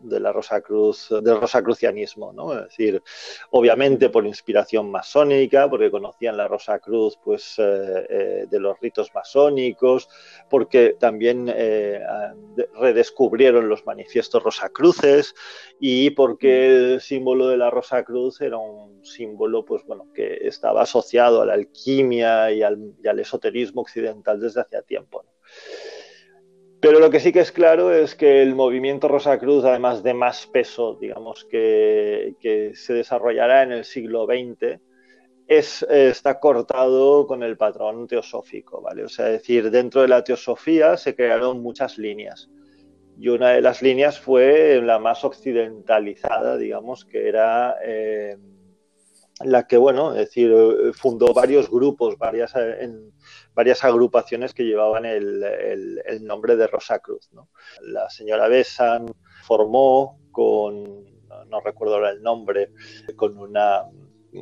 de 0.03 0.21
la 0.21 0.31
Rosa 0.31 0.61
Cruz, 0.61 1.09
del 1.23 1.41
rosacrucianismo, 1.41 2.31
¿no? 2.31 2.53
Es 2.53 2.65
decir, 2.65 3.03
obviamente 3.51 4.11
por 4.11 4.27
inspiración 4.27 4.91
masónica, 4.91 5.71
porque 5.71 5.91
conocían 5.91 6.37
la 6.37 6.49
Rosa 6.49 6.79
Cruz, 6.81 7.19
pues, 7.25 7.55
eh, 7.59 8.07
eh, 8.11 8.47
de 8.51 8.61
los 8.61 8.79
ritos 8.81 9.11
masónicos, 9.15 10.11
porque 10.51 10.97
también 10.99 11.47
redescubrieron 12.75 13.69
los 13.69 13.87
manifiestos 13.87 14.43
rosacruces 14.43 15.35
y 15.81 16.11
porque 16.11 16.67
el 16.67 17.01
símbolo 17.01 17.49
de 17.49 17.57
la 17.57 17.71
Rosa 17.71 18.05
Cruz 18.05 18.41
era 18.43 18.59
un 18.59 19.03
símbolo, 19.03 19.65
pues, 19.65 19.83
bueno, 19.87 20.09
que 20.15 20.41
estaba 20.43 20.83
asociado 20.83 21.41
a 21.41 21.47
la 21.47 21.55
alquimia 21.55 22.53
y 22.53 22.63
al, 22.63 22.95
y 23.03 23.09
al 23.09 23.19
esoterismo 23.19 23.81
occidental 23.81 24.41
desde 24.41 24.61
hacía 24.61 24.83
tiempo. 24.83 25.25
Pero 26.83 26.99
lo 26.99 27.11
que 27.11 27.21
sí 27.21 27.33
que 27.33 27.39
es 27.39 27.53
claro 27.53 27.93
es 27.93 28.17
que 28.17 28.43
el 28.43 28.57
movimiento 28.57 29.07
Rosa 29.07 29.39
Cruz, 29.39 29.65
además 29.65 30.03
de 30.03 30.15
más 30.15 30.49
peso, 30.49 30.99
digamos, 31.01 31.45
que, 31.45 32.35
se 32.75 32.93
desarrollará 32.93 33.63
en 33.63 33.71
el 33.71 33.85
siglo 33.85 34.27
XX, 34.27 34.81
es, 35.47 35.87
está 35.89 36.41
cortado 36.41 37.29
con 37.29 37.45
el 37.45 37.57
patrón 37.57 38.09
teosófico, 38.09 38.83
¿vale? 38.83 39.05
O 39.05 39.09
sea, 39.09 39.27
es 39.27 39.35
decir, 39.35 39.71
dentro 39.71 40.03
de 40.03 40.09
la 40.09 40.25
teosofía 40.25 40.97
se 40.97 41.15
crearon 41.15 41.63
muchas 41.63 41.99
líneas. 41.99 42.51
Y 43.17 43.29
una 43.29 43.51
de 43.51 43.61
las 43.61 43.81
líneas 43.81 44.19
fue 44.19 44.83
la 44.83 44.99
más 44.99 45.25
occidentalizada, 45.25 46.57
digamos, 46.57 47.05
que 47.05 47.29
era 47.29 47.77
eh, 47.85 48.37
la 49.45 49.67
que, 49.67 49.77
bueno, 49.77 50.13
es 50.13 50.27
decir, 50.27 50.53
fundó 50.95 51.33
varios 51.33 51.71
grupos, 51.71 52.19
varias, 52.19 52.55
en, 52.55 53.13
varias 53.55 53.85
agrupaciones 53.85 54.55
que 54.55 54.65
llevaban 54.65 55.05
el, 55.05 55.43
el, 56.07 56.25
nombre 56.25 56.57
de 56.57 56.67
Rosa 56.67 56.99
Cruz. 56.99 57.31
¿no? 57.33 57.49
La 57.83 58.09
señora 58.11 58.49
Besan 58.49 59.07
formó 59.43 60.21
con, 60.31 61.05
no, 61.49 61.61
recuerdo 61.61 61.95
ahora 61.95 62.11
el 62.11 62.23
nombre, 62.23 62.73
con 63.17 63.39
una, 63.39 63.85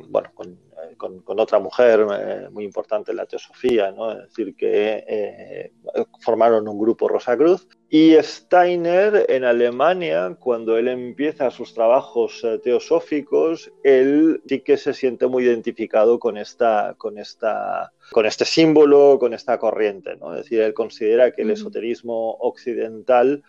bueno, 0.09 0.31
con, 0.33 0.59
con, 0.97 1.39
otra 1.39 1.59
mujer 1.59 2.05
eh, 2.11 2.49
muy 2.51 2.63
importante 2.63 3.11
en 3.11 3.17
la 3.17 3.25
teosofía, 3.25 3.91
¿no? 3.91 4.11
es 4.11 4.29
decir, 4.29 4.55
que 4.55 5.03
eh, 5.07 5.71
formaron 6.19 6.67
un 6.67 6.79
grupo 6.79 7.07
Rosa 7.07 7.37
Cruz. 7.37 7.67
Y 7.89 8.15
Steiner 8.21 9.25
en 9.27 9.43
Alemania, 9.43 10.37
cuando 10.39 10.77
él 10.77 10.87
empieza 10.87 11.51
sus 11.51 11.73
trabajos 11.73 12.41
eh, 12.43 12.57
teosóficos, 12.59 13.71
él 13.83 14.41
sí 14.47 14.61
que 14.61 14.77
se 14.77 14.93
siente 14.93 15.27
muy 15.27 15.43
identificado 15.43 16.17
con, 16.19 16.37
esta, 16.37 16.95
con, 16.97 17.17
esta, 17.17 17.91
con 18.11 18.25
este 18.25 18.45
símbolo, 18.45 19.17
con 19.19 19.33
esta 19.33 19.59
corriente. 19.59 20.15
¿no? 20.15 20.33
Es 20.33 20.43
decir, 20.43 20.61
él 20.61 20.73
considera 20.73 21.31
que 21.31 21.41
el 21.41 21.51
esoterismo 21.51 22.31
occidental 22.39 23.43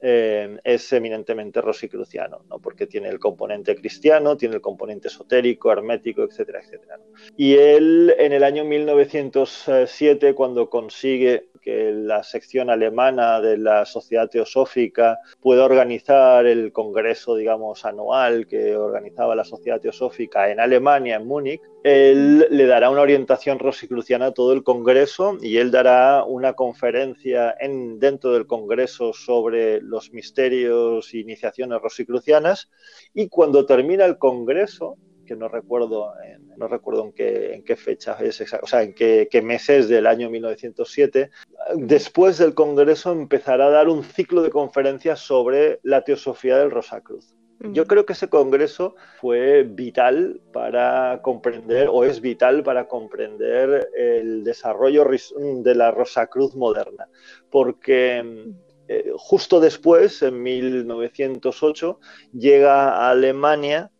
eh, 0.00 0.58
es 0.62 0.92
eminentemente 0.92 1.60
rosicruciano, 1.60 2.42
¿no? 2.48 2.58
porque 2.58 2.86
tiene 2.86 3.08
el 3.08 3.18
componente 3.18 3.74
cristiano, 3.74 4.36
tiene 4.36 4.56
el 4.56 4.60
componente 4.60 5.08
esotérico, 5.08 5.72
hermético, 5.72 6.22
etcétera, 6.22 6.60
etcétera. 6.60 6.98
Y 7.36 7.54
él 7.54 8.14
en 8.18 8.32
el 8.32 8.44
año 8.44 8.64
1907, 8.64 10.34
cuando 10.34 10.70
consigue 10.70 11.48
que 11.60 11.92
la 11.92 12.22
sección 12.22 12.70
alemana 12.70 13.40
de 13.40 13.58
la 13.58 13.84
Sociedad 13.84 14.28
Teosófica 14.30 15.18
pueda 15.40 15.64
organizar 15.64 16.46
el 16.46 16.72
congreso, 16.72 17.34
digamos, 17.34 17.84
anual 17.84 18.46
que 18.46 18.76
organizaba 18.76 19.34
la 19.34 19.44
Sociedad 19.44 19.80
Teosófica 19.80 20.50
en 20.50 20.60
Alemania, 20.60 21.16
en 21.16 21.26
Múnich, 21.26 21.60
él 21.84 22.46
le 22.50 22.66
dará 22.66 22.90
una 22.90 23.02
orientación 23.02 23.58
rosicruciana 23.58 24.26
a 24.26 24.32
todo 24.32 24.52
el 24.52 24.62
congreso 24.62 25.38
y 25.40 25.58
él 25.58 25.70
dará 25.70 26.24
una 26.24 26.54
conferencia 26.54 27.54
en, 27.60 27.98
dentro 28.00 28.32
del 28.32 28.46
congreso 28.46 29.12
sobre 29.12 29.80
los 29.88 30.12
misterios 30.12 31.12
e 31.12 31.18
iniciaciones 31.18 31.80
rosicrucianas 31.80 32.70
y 33.14 33.28
cuando 33.28 33.66
termina 33.66 34.04
el 34.04 34.18
congreso, 34.18 34.96
que 35.26 35.36
no 35.36 35.48
recuerdo 35.48 36.12
en, 36.24 36.48
no 36.56 36.68
recuerdo 36.68 37.04
en 37.04 37.12
qué, 37.12 37.54
en 37.54 37.62
qué 37.62 37.76
fecha 37.76 38.16
es 38.20 38.40
o 38.40 38.66
sea, 38.66 38.82
en 38.82 38.94
qué, 38.94 39.28
qué, 39.30 39.42
meses 39.42 39.88
del 39.88 40.06
año 40.06 40.30
1907. 40.30 41.30
Después 41.76 42.38
del 42.38 42.54
Congreso 42.54 43.12
empezará 43.12 43.66
a 43.66 43.70
dar 43.70 43.88
un 43.88 44.02
ciclo 44.02 44.42
de 44.42 44.50
conferencias 44.50 45.20
sobre 45.20 45.80
la 45.82 46.02
teosofía 46.02 46.56
del 46.56 46.70
Rosacruz. 46.70 47.36
Yo 47.60 47.86
creo 47.86 48.06
que 48.06 48.12
ese 48.12 48.28
congreso 48.28 48.94
fue 49.20 49.64
vital 49.64 50.40
para 50.52 51.20
comprender, 51.22 51.88
o 51.90 52.04
es 52.04 52.20
vital 52.20 52.62
para 52.62 52.86
comprender 52.86 53.90
el 53.96 54.44
desarrollo 54.44 55.04
de 55.04 55.74
la 55.74 55.90
Rosacruz 55.90 56.54
moderna, 56.54 57.08
porque 57.50 58.52
eh, 58.88 59.12
justo 59.16 59.60
después, 59.60 60.22
en 60.22 60.42
1908, 60.42 62.00
llega 62.32 62.90
a 62.90 63.10
Alemania 63.10 63.90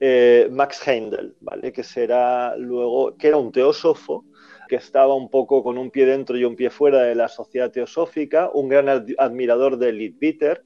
eh, 0.00 0.48
Max 0.50 0.86
Heindel, 0.86 1.34
¿vale? 1.40 1.72
que 1.72 1.82
será 1.82 2.56
luego, 2.56 3.16
que 3.16 3.28
era 3.28 3.38
un 3.38 3.50
teósofo, 3.50 4.26
que 4.68 4.76
estaba 4.76 5.14
un 5.14 5.30
poco 5.30 5.62
con 5.62 5.78
un 5.78 5.90
pie 5.90 6.04
dentro 6.04 6.36
y 6.36 6.44
un 6.44 6.56
pie 6.56 6.68
fuera 6.68 7.02
de 7.02 7.14
la 7.14 7.28
sociedad 7.28 7.70
teosófica, 7.70 8.50
un 8.52 8.68
gran 8.68 8.88
admirador 9.18 9.78
de 9.78 9.92
Leadbeater, 9.92 10.62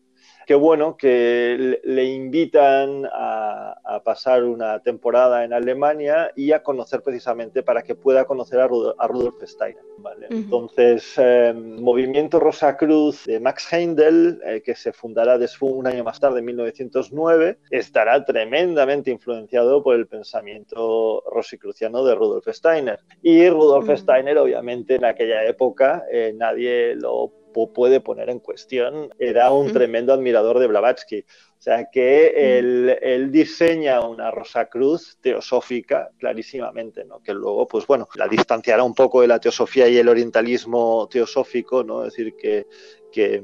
que 0.48 0.54
bueno, 0.54 0.96
que 0.96 1.78
le 1.84 2.04
invitan 2.04 3.06
a, 3.12 4.00
pasar 4.02 4.44
una 4.44 4.80
temporada 4.80 5.44
en 5.44 5.52
Alemania 5.52 6.32
y 6.34 6.52
a 6.52 6.62
conocer 6.62 7.02
precisamente 7.02 7.62
para 7.62 7.82
que 7.82 7.94
pueda 7.94 8.24
conocer 8.24 8.58
a, 8.60 8.66
Rudolf 8.66 9.42
Steiner. 9.42 9.82
Entonces, 10.30 11.14
eh, 11.18 11.52
Movimiento 11.52 12.40
Rosa 12.40 12.78
Cruz 12.78 13.26
de 13.26 13.40
Max 13.40 13.70
Heindel, 13.70 14.40
eh, 14.42 14.62
que 14.64 14.74
se 14.74 14.94
fundará 14.94 15.36
después, 15.36 15.74
un 15.74 15.86
año 15.86 16.02
más 16.02 16.18
tarde, 16.18 16.38
en 16.38 16.46
1909, 16.46 17.58
estará 17.70 18.24
tremendamente 18.24 19.10
influenciado 19.10 19.82
por 19.82 19.96
el 19.96 20.06
pensamiento 20.06 21.22
rosicruciano 21.30 22.04
de 22.04 22.14
Rudolf 22.14 22.48
Steiner. 22.48 23.00
Y 23.20 23.50
Rudolf 23.50 23.90
Steiner, 23.98 24.38
obviamente, 24.38 24.94
en 24.94 25.04
aquella 25.04 25.44
época 25.44 26.04
eh, 26.10 26.32
nadie 26.34 26.94
lo 26.94 27.37
puede 27.52 28.00
poner 28.00 28.30
en 28.30 28.40
cuestión, 28.40 29.10
era 29.18 29.50
un 29.52 29.72
tremendo 29.72 30.12
admirador 30.12 30.58
de 30.58 30.66
Blavatsky. 30.66 31.24
O 31.58 31.60
sea 31.60 31.90
que 31.90 32.58
él, 32.58 33.32
diseña 33.32 34.00
una 34.00 34.30
Rosa 34.30 34.66
Cruz 34.66 35.18
teosófica 35.20 36.10
clarísimamente, 36.18 37.04
¿no? 37.04 37.20
que 37.20 37.34
luego, 37.34 37.66
pues 37.66 37.86
bueno, 37.86 38.08
la 38.14 38.28
distanciará 38.28 38.84
un 38.84 38.94
poco 38.94 39.22
de 39.22 39.26
la 39.26 39.40
teosofía 39.40 39.88
y 39.88 39.96
el 39.96 40.08
orientalismo 40.08 41.08
teosófico, 41.10 41.82
¿no? 41.82 42.04
es 42.04 42.12
decir, 42.14 42.34
que, 42.36 42.66
que 43.10 43.42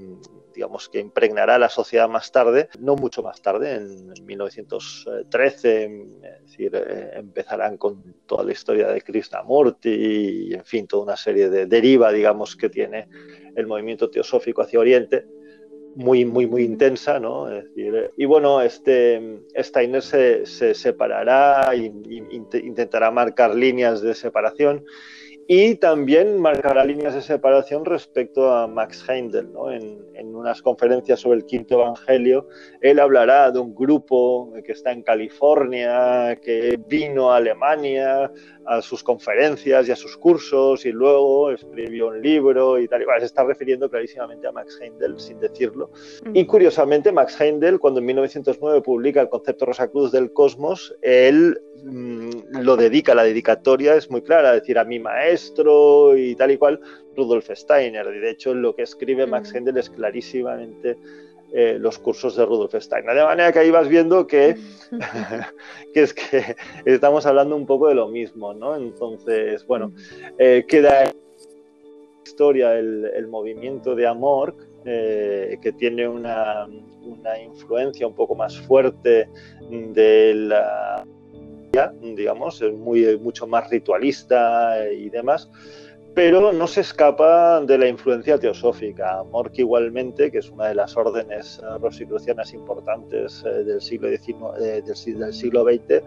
digamos 0.55 0.89
que 0.89 1.01
impregnará 1.01 1.59
la 1.59 1.69
sociedad 1.69 2.09
más 2.09 2.31
tarde, 2.33 2.69
no 2.79 2.97
mucho 2.97 3.23
más 3.23 3.43
tarde, 3.43 3.75
en 3.75 4.13
1913, 4.25 5.85
es 5.85 6.43
decir, 6.43 6.73
eh, 6.75 7.11
empezarán 7.15 7.77
con 7.77 8.15
toda 8.27 8.45
la 8.45 8.53
historia 8.53 8.89
de 8.89 9.03
Krishnamurti 9.03 9.91
y, 9.91 10.55
en 10.55 10.65
fin, 10.65 10.87
toda 10.87 11.03
una 11.03 11.17
serie 11.17 11.51
de 11.51 11.67
deriva, 11.67 12.13
digamos, 12.13 12.57
que 12.57 12.69
tiene 12.69 13.09
el 13.57 13.67
movimiento 13.67 14.09
teosófico 14.11 14.63
hacia 14.63 14.81
Oriente 14.81 15.27
muy, 15.97 16.25
muy, 16.25 16.47
muy 16.47 16.65
intensa, 16.65 17.21
¿no? 17.21 17.47
y 18.17 18.25
bueno, 18.25 18.61
este 18.61 19.41
Steiner 19.57 20.03
se, 20.03 20.45
se 20.45 20.75
separará 20.75 21.73
e 21.73 21.93
intentará 22.65 23.11
marcar 23.11 23.55
líneas 23.55 24.01
de 24.01 24.15
separación 24.15 24.85
y 25.47 25.75
también 25.77 26.39
marcará 26.39 26.85
líneas 26.85 27.15
de 27.15 27.23
separación 27.23 27.85
respecto 27.85 28.51
a 28.51 28.67
Max 28.67 29.05
Heindel. 29.09 29.53
¿no? 29.53 29.71
En, 30.15 30.35
unas 30.35 30.63
conferencias 30.63 31.21
sobre 31.21 31.39
el 31.39 31.45
quinto 31.45 31.75
evangelio, 31.75 32.49
él 32.81 33.01
hablará 33.01 33.51
de 33.51 33.59
un 33.59 33.75
grupo 33.75 34.53
que 34.65 34.73
está 34.73 34.93
en 34.93 35.03
California, 35.03 36.37
que 36.43 36.79
vino 36.89 37.33
a 37.33 37.37
Alemania 37.37 38.31
a 38.67 38.81
sus 38.81 39.03
conferencias 39.03 39.89
y 39.89 39.93
a 39.93 39.97
sus 39.97 40.17
cursos 40.17 40.87
y 40.87 40.93
luego 40.93 41.51
escribió 41.51 42.09
un 42.09 42.23
libro 42.23 42.79
y 42.79 42.89
tal. 42.89 43.03
Y 43.03 43.05
se 43.21 43.27
está 43.27 43.45
refiriendo 43.45 43.91
clarísimamente 43.91 44.47
a 44.47 44.53
Max 44.53 44.79
Heindel 44.81 45.19
sin 45.19 45.39
decirlo. 45.41 45.91
Y 46.33 46.47
curiosamente, 46.47 47.13
Max 47.13 47.41
Heindel, 47.41 47.79
cuando 47.79 48.01
en 48.01 48.07
1909 48.07 48.83
publica 48.83 49.21
el 49.21 49.29
concepto 49.29 49.67
Rosacruz 49.67 50.13
del 50.13 50.33
cosmos, 50.33 50.95
él 51.03 51.61
mm, 51.85 52.61
lo 52.61 52.77
dedica, 52.77 53.15
la 53.15 53.25
dedicatoria 53.25 53.95
es 53.95 54.11
muy 54.11 54.23
clara, 54.23 54.53
decir 54.53 54.79
a 54.79 54.85
mi 54.85 54.99
maestro 54.99 56.17
y 56.17 56.35
tal 56.35 56.51
y 56.53 56.59
cual, 56.59 56.81
Rudolf 57.17 57.51
Steiner. 57.51 58.07
Y 58.15 58.19
de 58.19 58.31
hecho, 58.31 58.55
lo 58.55 58.75
que 58.75 58.83
escribe 58.83 59.27
Max 59.27 59.55
Heindel 59.55 59.79
es 59.79 59.91
clarísimamente 59.91 60.97
eh, 61.57 61.79
los 61.79 61.99
cursos 61.99 62.35
de 62.35 62.45
Rudolf 62.45 62.75
Steiner. 62.75 63.15
De 63.15 63.23
manera 63.23 63.53
que 63.53 63.61
ahí 63.61 63.71
vas 63.71 63.89
viendo 63.89 64.27
que, 64.27 64.57
que, 65.95 66.03
es 66.03 66.13
que 66.13 66.57
estamos 66.85 67.27
hablando 67.27 67.55
un 67.55 67.65
poco 67.65 67.87
de 67.87 67.95
lo 67.95 68.09
mismo, 68.09 68.53
¿no? 68.55 68.75
Entonces, 68.75 69.65
bueno, 69.65 69.93
eh, 70.37 70.65
queda 70.67 71.13
historia 72.25 72.77
el, 72.77 73.29
movimiento 73.29 73.95
de 73.95 74.05
Amor, 74.05 74.57
eh, 74.85 75.57
que 75.63 75.73
tiene 75.73 76.09
una, 76.09 76.67
una, 76.67 77.41
influencia 77.41 78.05
un 78.09 78.17
poco 78.17 78.35
más 78.35 78.59
fuerte 78.63 79.29
de 79.71 80.35
la 80.35 81.07
digamos, 82.01 82.63
es 82.63 82.73
muy, 82.73 83.17
mucho 83.19 83.47
más 83.47 83.69
ritualista 83.71 84.91
y 84.91 85.09
demás 85.11 85.51
pero 86.15 86.53
no 86.53 86.67
se 86.69 86.81
escapa 86.83 87.61
de 87.61 87.77
la 87.77 87.89
influencia 87.89 88.39
teosófica. 88.39 89.23
Mork 89.25 89.59
igualmente, 89.59 90.31
que 90.31 90.39
es 90.39 90.49
una 90.49 90.67
de 90.67 90.77
las 90.77 90.97
órdenes 90.97 91.61
eh, 91.61 91.79
rosicrucianas 91.81 92.55
importantes 92.55 93.45
eh, 93.45 93.65
del 93.65 93.81
siglo, 93.81 94.09
XIX, 94.09 94.37
eh, 94.61 94.83
XX, 94.87 96.03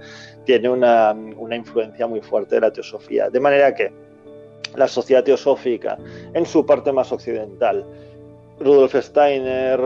tiene 0.45 0.69
una, 0.69 1.11
una, 1.11 1.55
influencia 1.57 2.07
muy 2.07 2.21
fuerte 2.21 2.55
de 2.55 2.61
la 2.61 2.71
teosofía. 2.71 3.29
De 3.29 3.41
manera 3.41 3.75
que 3.75 3.91
la 4.75 4.87
sociedad 4.87 5.25
teosófica, 5.25 5.97
en 6.33 6.45
su 6.45 6.65
parte 6.65 6.93
más 6.93 7.11
occidental, 7.11 7.85
Rudolf 8.59 8.95
Steiner, 8.95 9.79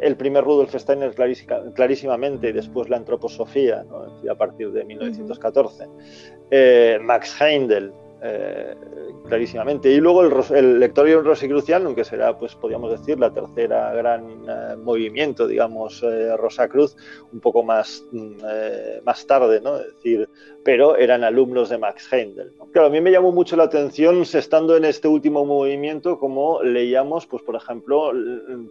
el 0.00 0.16
primer 0.16 0.42
Rudolf 0.42 0.74
Steiner 0.74 1.14
clarísimamente, 1.14 2.48
y 2.48 2.52
después 2.52 2.88
la 2.88 2.96
antroposofía, 2.96 3.84
a 4.28 4.34
partir 4.34 4.72
de 4.72 4.84
1914, 4.84 5.86
Max 7.00 7.40
Heindel, 7.40 7.92
eh, 8.24 8.74
clarísimamente. 9.26 9.90
Y 9.90 9.98
luego 9.98 10.22
el, 10.22 10.56
el 10.56 10.78
Lectorium 10.78 11.24
Rosicrucianum, 11.24 11.94
que 11.94 12.04
será, 12.04 12.38
pues 12.38 12.54
podríamos 12.54 12.92
decir, 12.92 13.18
la 13.18 13.32
tercera 13.32 13.92
gran 13.94 14.30
eh, 14.48 14.76
movimiento, 14.76 15.48
digamos, 15.48 16.02
eh, 16.04 16.36
Rosacruz, 16.36 16.96
un 17.32 17.40
poco 17.40 17.64
más, 17.64 18.04
mm, 18.12 19.04
más 19.04 19.26
tarde, 19.26 19.60
¿no? 19.60 19.76
Es 19.78 19.94
decir, 19.94 20.28
pero 20.64 20.96
eran 20.96 21.24
alumnos 21.24 21.68
de 21.68 21.78
Max 21.78 22.12
Heindel. 22.12 22.52
Claro, 22.72 22.88
a 22.88 22.90
mí 22.90 23.00
me 23.00 23.10
llamó 23.10 23.32
mucho 23.32 23.56
la 23.56 23.64
atención, 23.64 24.22
estando 24.22 24.76
en 24.76 24.84
este 24.84 25.08
último 25.08 25.44
movimiento, 25.44 26.18
como 26.18 26.62
leíamos, 26.62 27.26
pues 27.26 27.42
por 27.42 27.56
ejemplo, 27.56 28.12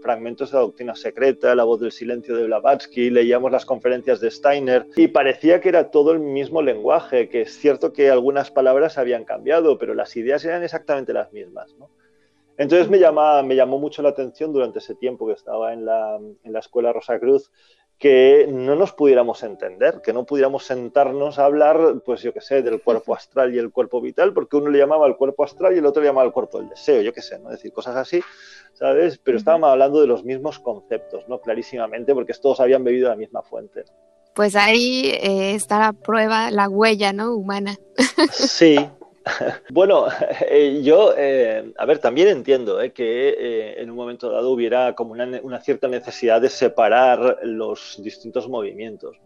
fragmentos 0.02 0.52
de 0.52 0.58
la 0.58 0.62
doctrina 0.62 0.96
secreta, 0.96 1.54
la 1.56 1.66
voz 1.66 1.82
del 1.82 1.92
silencio 1.92 2.36
de 2.36 2.46
Blavatsky, 2.46 3.10
leíamos 3.10 3.52
las 3.52 3.66
conferencias 3.66 4.22
de 4.22 4.32
Steiner, 4.32 4.88
y 4.96 5.08
parecía 5.10 5.60
que 5.60 5.70
era 5.70 5.92
todo 5.92 6.14
el 6.14 6.20
mismo 6.20 6.62
lenguaje, 6.62 7.28
que 7.28 7.42
es 7.42 7.58
cierto 7.58 7.92
que 7.92 8.10
algunas 8.10 8.52
palabras 8.52 8.98
habían 8.98 9.26
cambiado, 9.26 9.41
pero 9.80 9.94
las 9.94 10.16
ideas 10.16 10.44
eran 10.46 10.64
exactamente 10.64 11.14
las 11.14 11.32
mismas. 11.34 11.76
Entonces 12.58 12.90
me, 12.90 13.00
llama, 13.00 13.42
me 13.44 13.56
llamó 13.56 13.80
mucho 13.80 14.02
la 14.02 14.10
atención 14.10 14.54
durante 14.54 14.80
ese 14.80 14.96
tiempo 14.96 15.26
que 15.26 15.34
estaba 15.34 15.74
en 15.74 15.86
la, 15.86 16.18
en 16.18 16.54
la 16.54 16.60
escuela 16.60 16.94
Rosacruz 16.94 17.52
que 18.02 18.48
no 18.52 18.76
nos 18.76 18.94
pudiéramos 18.94 19.44
entender, 19.44 20.02
que 20.04 20.12
no 20.12 20.26
pudiéramos 20.26 20.66
sentarnos 20.66 21.38
a 21.38 21.46
hablar, 21.46 22.02
pues 22.04 22.24
yo 22.24 22.34
qué 22.34 22.42
sé, 22.42 22.64
del 22.64 22.82
cuerpo 22.82 23.14
astral 23.14 23.54
y 23.54 23.60
el 23.60 23.70
cuerpo 23.72 24.02
vital, 24.02 24.34
porque 24.34 24.58
uno 24.58 24.72
le 24.72 24.80
llamaba 24.80 25.06
el 25.06 25.16
cuerpo 25.16 25.44
astral 25.44 25.76
y 25.76 25.78
el 25.78 25.86
otro 25.86 26.02
le 26.02 26.10
llamaba 26.10 26.26
el 26.26 26.34
cuerpo 26.34 26.58
del 26.58 26.70
deseo, 26.70 27.04
yo 27.04 27.14
qué 27.14 27.22
sé, 27.22 27.38
¿no? 27.38 27.52
Es 27.52 27.58
decir, 27.58 27.72
cosas 27.72 27.96
así, 27.96 28.20
¿sabes? 28.74 29.20
Pero 29.20 29.38
estábamos 29.38 29.70
hablando 29.70 30.02
de 30.02 30.08
los 30.08 30.24
mismos 30.24 30.58
conceptos, 30.58 31.30
¿no? 31.30 31.42
Clarísimamente, 31.42 32.16
porque 32.16 32.34
todos 32.34 32.60
habían 32.60 32.84
bebido 32.84 33.08
la 33.08 33.16
misma 33.16 33.44
fuente. 33.44 33.84
Pues 34.34 34.56
ahí 34.56 35.12
eh, 35.22 35.54
está 35.54 35.78
la 35.78 35.94
prueba, 35.94 36.50
la 36.50 36.70
huella, 36.70 37.14
¿no? 37.14 37.36
Humana. 37.36 37.78
Sí, 38.32 38.80
Bueno, 39.70 40.08
eh, 40.50 40.82
yo, 40.84 41.14
eh, 41.18 41.72
a 41.78 41.86
ver, 41.86 42.00
también 42.00 42.28
entiendo 42.28 42.82
eh, 42.82 42.92
que 42.92 43.76
en 43.78 43.90
un 43.90 43.96
momento 43.96 44.30
dado 44.30 44.52
hubiera 44.52 44.94
como 44.96 45.14
una, 45.14 45.62
cierta 45.62 45.88
necesidad 45.88 46.42
de 46.42 46.50
separar 46.50 47.40
los 47.44 48.02
distintos 48.04 48.48
movimientos. 48.48 49.18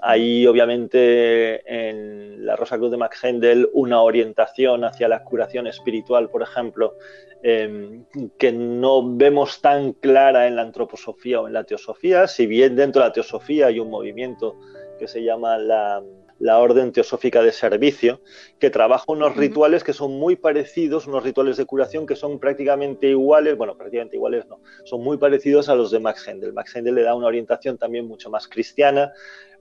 Hay 0.00 0.46
obviamente 0.46 1.62
en 1.66 2.46
la 2.46 2.54
Rosa 2.54 2.78
Cruz 2.78 2.90
de 2.90 2.96
Max 2.96 3.24
Hendel 3.24 3.68
una 3.72 4.00
orientación 4.00 4.84
hacia 4.84 5.08
la 5.08 5.24
curación 5.24 5.66
espiritual, 5.66 6.30
por 6.30 6.42
ejemplo, 6.42 6.94
em, 7.42 8.04
que 8.38 8.52
no 8.52 9.16
vemos 9.16 9.60
tan 9.60 9.94
clara 9.94 10.46
en 10.46 10.54
la 10.54 10.62
antroposofía 10.62 11.40
o 11.40 11.48
en 11.48 11.54
la 11.54 11.64
teosofía, 11.64 12.28
si 12.28 12.46
bien 12.46 12.76
dentro 12.76 13.02
de 13.02 13.08
la 13.08 13.12
teosofía 13.12 13.66
hay 13.66 13.80
un 13.80 13.90
movimiento 13.90 14.56
que 15.00 15.08
se 15.08 15.22
llama 15.22 15.58
la 15.58 16.00
la 16.38 16.58
Orden 16.58 16.92
Teosófica 16.92 17.42
de 17.42 17.52
Servicio, 17.52 18.20
que 18.58 18.70
trabaja 18.70 19.04
unos 19.08 19.36
rituales 19.36 19.82
que 19.82 19.92
son 19.92 20.12
muy 20.18 20.36
parecidos, 20.36 21.06
unos 21.06 21.24
rituales 21.24 21.56
de 21.56 21.64
curación 21.66 22.06
que 22.06 22.16
son 22.16 22.38
prácticamente 22.38 23.08
iguales, 23.08 23.56
bueno, 23.56 23.76
prácticamente 23.76 24.16
iguales 24.16 24.46
no, 24.46 24.60
son 24.84 25.02
muy 25.02 25.16
parecidos 25.16 25.68
a 25.68 25.74
los 25.74 25.90
de 25.90 26.00
Max 26.00 26.26
Hendel. 26.28 26.52
Max 26.52 26.76
Hendel 26.76 26.94
le 26.94 27.02
da 27.02 27.14
una 27.14 27.26
orientación 27.26 27.76
también 27.76 28.06
mucho 28.06 28.30
más 28.30 28.46
cristiana, 28.46 29.12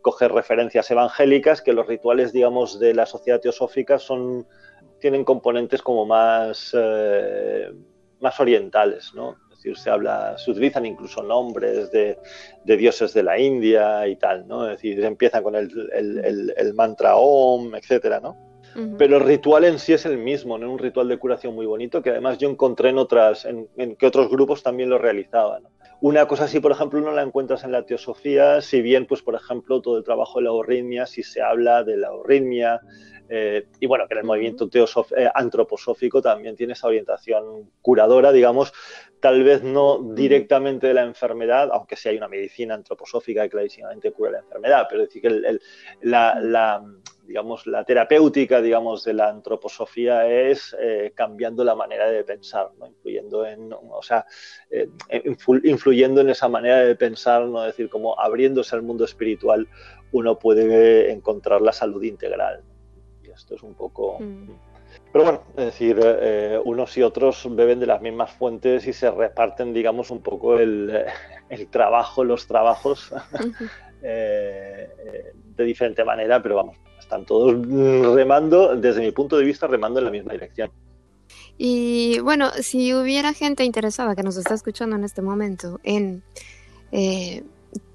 coge 0.01 0.27
referencias 0.27 0.89
evangélicas, 0.91 1.61
que 1.61 1.73
los 1.73 1.87
rituales, 1.87 2.31
digamos, 2.31 2.79
de 2.79 2.93
la 2.93 3.05
sociedad 3.05 3.39
teosófica 3.39 3.97
son, 3.97 4.47
tienen 4.99 5.23
componentes 5.23 5.81
como 5.81 6.05
más, 6.05 6.75
eh, 6.77 7.71
más 8.19 8.39
orientales, 8.39 9.13
¿no? 9.15 9.35
Se 9.75 9.89
habla, 9.89 10.38
se 10.38 10.51
utilizan 10.51 10.86
incluso 10.86 11.23
nombres 11.23 11.91
de, 11.91 12.17
dioses 12.63 13.13
de 13.13 13.23
la 13.23 13.39
India 13.39 14.08
y 14.08 14.15
tal, 14.15 14.47
¿no? 14.47 14.65
Es 14.65 14.77
decir, 14.77 15.03
empiezan 15.03 15.43
con 15.43 15.56
el, 15.56 16.73
mantra 16.75 17.15
Om, 17.15 17.75
etcétera, 17.75 18.19
¿no? 18.19 18.36
Pero 18.99 19.17
el 19.17 19.23
ritual 19.23 19.65
en 19.65 19.80
sí 19.80 19.93
es 19.93 20.06
el 20.06 20.19
mismo, 20.19 20.58
¿no? 20.60 20.71
Un 20.71 20.77
ritual 20.77 21.08
de 21.08 21.17
curación 21.17 21.56
muy 21.56 21.65
bonito 21.65 22.03
que 22.03 22.12
además 22.12 22.38
yo 22.38 22.47
encontré 22.47 22.89
en 22.89 22.99
otras, 22.99 23.45
en, 23.45 23.95
que 23.95 24.06
otros 24.06 24.30
grupos 24.30 24.62
también 24.62 24.91
lo 24.91 24.99
realizaban. 24.99 25.63
Una 25.99 26.27
cosa 26.27 26.43
así, 26.43 26.60
por 26.60 26.71
ejemplo, 26.71 27.01
no 27.01 27.12
la 27.12 27.23
encuentras 27.23 27.63
en 27.63 27.71
la 27.71 27.84
teosofía, 27.84 28.62
si 28.62 28.84
bien, 28.84 29.08
pues, 29.08 29.23
por 29.23 29.34
ejemplo, 29.34 29.82
todo 29.82 29.97
el 29.97 30.03
trabajo 30.03 30.38
de 30.38 30.45
la 30.45 30.51
horritmia, 30.51 31.08
si 31.08 31.23
se 31.23 31.41
habla 31.41 31.84
de 31.84 31.97
la 31.97 32.12
horritmia, 32.12 32.80
eh, 33.30 33.65
y 33.80 33.88
bueno, 33.88 34.08
que 34.08 34.13
en 34.13 34.19
el 34.19 34.25
movimiento 34.25 34.69
eh, 34.71 35.30
antroposófico 35.34 36.21
también 36.21 36.56
tiene 36.56 36.73
esa 36.73 36.88
orientación 36.88 37.71
curadora, 37.82 38.32
digamos, 38.32 38.73
tal 39.19 39.43
vez 39.43 39.63
no 39.63 39.99
directamente 40.13 40.88
de 40.88 40.93
la 40.93 41.03
enfermedad, 41.03 41.69
aunque 41.71 41.95
sí 41.95 42.10
hay 42.10 42.17
una 42.17 42.27
medicina 42.27 42.75
antroposófica 42.75 43.43
que 43.43 43.49
clarísimamente 43.49 44.12
cura 44.12 44.32
la 44.32 44.39
enfermedad, 44.39 44.86
pero 44.89 45.01
decir 45.01 45.21
que 45.21 45.60
la, 46.01 46.84
digamos, 47.25 47.65
la 47.67 47.84
terapéutica, 47.84 48.62
digamos, 48.62 49.03
de 49.03 49.13
la 49.13 49.30
antroposofía 49.30 50.27
es 50.27 50.75
eh, 50.80 51.12
cambiando 51.15 51.63
la 51.63 51.75
manera 51.75 52.10
de 52.10 52.23
pensar, 52.23 52.69
¿no? 52.77 52.88
influyendo 52.88 53.45
en, 53.45 53.73
o 53.73 54.01
sea, 54.01 54.25
influyendo 55.63 56.21
en 56.21 56.30
esa 56.30 56.47
manera 56.47 56.77
de 56.80 56.95
pensar, 56.95 57.45
no 57.45 57.62
decir, 57.63 57.89
como 57.89 58.19
abriéndose 58.19 58.75
al 58.75 58.84
mundo 58.84 59.06
espiritual, 59.06 59.67
uno 60.12 60.38
puede 60.38 61.12
encontrar 61.12 61.62
la 61.62 61.73
salud 61.73 62.03
integral. 62.03 62.63
Esto 63.38 63.56
es 63.56 63.63
un 63.63 63.75
poco... 63.75 64.17
Mm. 64.19 64.49
Pero 65.12 65.24
bueno, 65.24 65.43
es 65.58 65.65
decir, 65.65 66.00
eh, 66.02 66.60
unos 66.63 66.98
y 66.98 67.02
otros 67.02 67.48
beben 67.56 67.80
de 67.80 67.86
las 67.86 68.02
mismas 68.02 68.32
fuentes 68.32 68.86
y 68.88 68.93
se 68.93 69.10
reparten, 69.10 69.74
digamos, 69.74 70.12
un 70.12 70.22
poco 70.22 70.60
el, 70.60 71.06
el 71.50 71.67
trabajo, 71.67 72.24
los 72.24 72.46
trabajos 72.46 73.12
eh, 74.02 74.89
de 75.56 75.63
diferente 75.63 76.04
manera, 76.04 76.41
pero 76.41 76.56
vamos, 76.56 76.78
están 77.00 77.26
todos 77.26 77.54
remando, 78.15 78.76
desde 78.76 79.02
mi 79.02 79.12
punto 79.12 79.38
de 79.38 79.46
vista, 79.46 79.67
remando 79.67 80.00
en 80.00 80.06
la 80.06 80.12
misma 80.12 80.34
dirección. 80.34 80.70
Y 81.58 82.20
bueno, 82.20 82.52
si 82.62 82.93
hubiera 82.93 83.34
gente 83.34 83.63
interesada 83.63 84.15
que 84.15 84.24
nos 84.24 84.38
está 84.38 84.54
escuchando 84.54 84.96
en 84.96 85.04
este 85.04 85.22
momento 85.22 85.80
en 85.84 86.22
eh, 86.91 87.43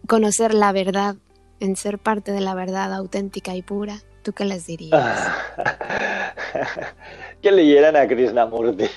conocer 0.09 0.53
la 0.55 0.73
verdad, 0.73 1.17
en 1.61 1.77
ser 1.77 1.99
parte 1.99 2.33
de 2.33 2.41
la 2.41 2.55
verdad 2.55 2.93
auténtica 2.93 3.55
y 3.55 3.63
pura, 3.63 4.03
¿tú 4.23 4.33
qué 4.33 4.45
les 4.45 4.67
dirías? 4.67 5.29
que 7.43 7.53
leyeran 7.53 7.97
a 7.97 8.07
Krishnamurti. 8.07 8.85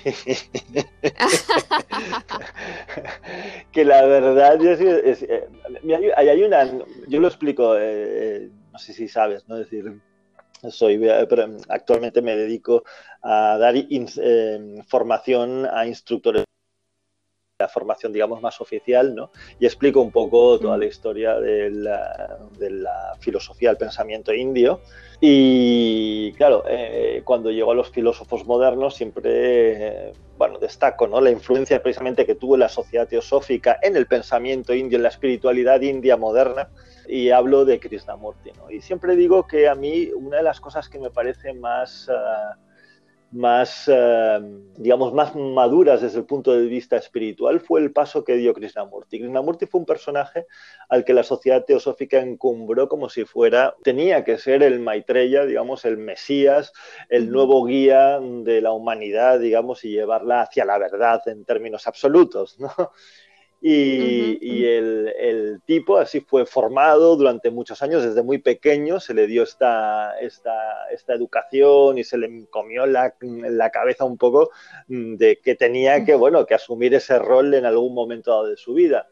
que 3.72 3.86
la 3.86 4.06
verdad 4.06 4.64
es, 4.64 5.24
eh, 5.24 5.48
hay 6.16 6.44
una, 6.44 6.66
yo 7.08 7.20
lo 7.20 7.28
explico, 7.28 7.76
eh, 7.78 8.50
no 8.72 8.80
sé 8.80 8.94
si 8.94 9.08
sabes, 9.08 9.48
¿no? 9.48 9.58
Es 9.58 9.70
decir, 9.70 10.00
soy, 10.70 11.08
actualmente 11.70 12.22
me 12.22 12.36
dedico 12.36 12.84
a 13.22 13.58
dar 13.58 13.76
eh, 13.76 14.84
formación 14.88 15.68
a 15.72 15.86
instructores 15.88 16.45
la 17.58 17.70
formación, 17.70 18.12
digamos, 18.12 18.42
más 18.42 18.60
oficial, 18.60 19.16
¿no? 19.16 19.32
Y 19.60 19.66
explico 19.66 20.02
un 20.02 20.12
poco 20.12 20.60
toda 20.60 20.78
la 20.78 20.86
historia 20.86 21.40
de 21.40 21.70
la, 21.72 22.38
de 22.60 22.70
la 22.70 23.16
filosofía 23.20 23.70
del 23.70 23.78
pensamiento 23.78 24.34
indio. 24.34 24.82
Y 25.22 26.34
claro, 26.34 26.66
eh, 26.68 27.22
cuando 27.24 27.52
llego 27.52 27.72
a 27.72 27.76
los 27.76 27.90
filósofos 27.92 28.46
modernos, 28.46 28.96
siempre, 28.96 30.12
bueno, 30.38 30.60
destaco, 30.60 31.08
¿no? 31.08 31.22
La 31.22 31.32
influencia 31.32 31.82
precisamente 31.82 32.26
que 32.26 32.36
tuvo 32.36 32.58
la 32.58 32.68
sociedad 32.68 33.08
teosófica 33.08 33.80
en 33.82 33.96
el 33.96 34.06
pensamiento 34.06 34.74
indio, 34.74 34.98
en 34.98 35.04
la 35.04 35.10
espiritualidad 35.10 35.80
india 35.80 36.18
moderna, 36.18 36.68
y 37.08 37.30
hablo 37.30 37.64
de 37.64 37.80
Krishnamurti, 37.80 38.52
¿no? 38.58 38.70
Y 38.70 38.82
siempre 38.82 39.16
digo 39.16 39.48
que 39.48 39.70
a 39.70 39.76
mí 39.76 40.10
una 40.14 40.38
de 40.38 40.44
las 40.44 40.60
cosas 40.60 40.90
que 40.90 41.00
me 41.00 41.10
parece 41.10 41.54
más... 41.54 42.10
Uh, 42.10 42.65
más, 43.32 43.86
eh, 43.88 44.40
digamos, 44.78 45.14
más 45.14 45.36
maduras 45.36 46.02
desde 46.02 46.20
el 46.20 46.26
punto 46.26 46.54
de 46.54 46.66
vista 46.66 46.96
espiritual 46.96 47.60
fue 47.60 47.82
el 47.82 47.92
paso 47.92 48.24
que 48.24 48.36
dio 48.36 48.54
Krishnamurti. 48.54 49.20
Krishnamurti 49.20 49.66
fue 49.66 49.80
un 49.80 49.86
personaje 49.86 50.46
al 50.90 51.04
que 51.04 51.14
la 51.14 51.24
sociedad 51.24 51.66
teosófica 51.66 52.20
encumbró 52.20 52.88
como 52.88 53.10
si 53.10 53.26
fuera, 53.26 53.76
tenía 53.84 54.24
que 54.24 54.38
ser 54.38 54.64
el 54.64 54.80
Maitreya, 54.80 55.46
digamos, 55.46 55.86
el 55.86 55.98
Mesías, 55.98 56.72
el 57.10 57.30
nuevo 57.30 57.66
guía 57.66 58.20
de 58.20 58.62
la 58.62 58.72
humanidad, 58.72 59.40
digamos, 59.40 59.84
y 59.84 59.90
llevarla 59.90 60.42
hacia 60.42 60.66
la 60.66 60.78
verdad 60.78 61.22
en 61.28 61.46
términos 61.46 61.88
absolutos, 61.88 62.60
¿no? 62.60 62.72
Y, 63.68 64.64
el, 64.64 65.60
tipo 65.66 65.98
así 65.98 66.20
fue 66.20 66.46
formado 66.46 67.16
durante 67.16 67.50
muchos 67.50 67.82
años, 67.82 68.04
desde 68.04 68.22
muy 68.22 68.38
pequeño 68.38 69.00
se 69.00 69.16
le 69.16 69.26
dio 69.26 69.42
esta, 69.42 70.16
esta, 70.20 70.88
esta 70.92 71.16
educación 71.16 71.98
y 71.98 72.04
se 72.04 72.20
le 72.20 72.46
comió 72.52 72.86
la, 72.86 73.16
la, 73.22 73.72
cabeza 73.72 74.06
un 74.06 74.20
poco 74.20 74.52
mm, 74.88 75.16
de 75.16 75.40
que 75.44 75.56
tenía 75.56 76.06
que, 76.06 76.14
bueno, 76.14 76.46
que 76.46 76.54
asumir 76.54 76.94
ese 76.94 77.18
rol 77.18 77.56
en 77.56 77.66
algún 77.66 77.96
momento 77.96 78.30
dado 78.30 78.46
de 78.46 78.58
su 78.58 78.76
vida. 78.76 79.08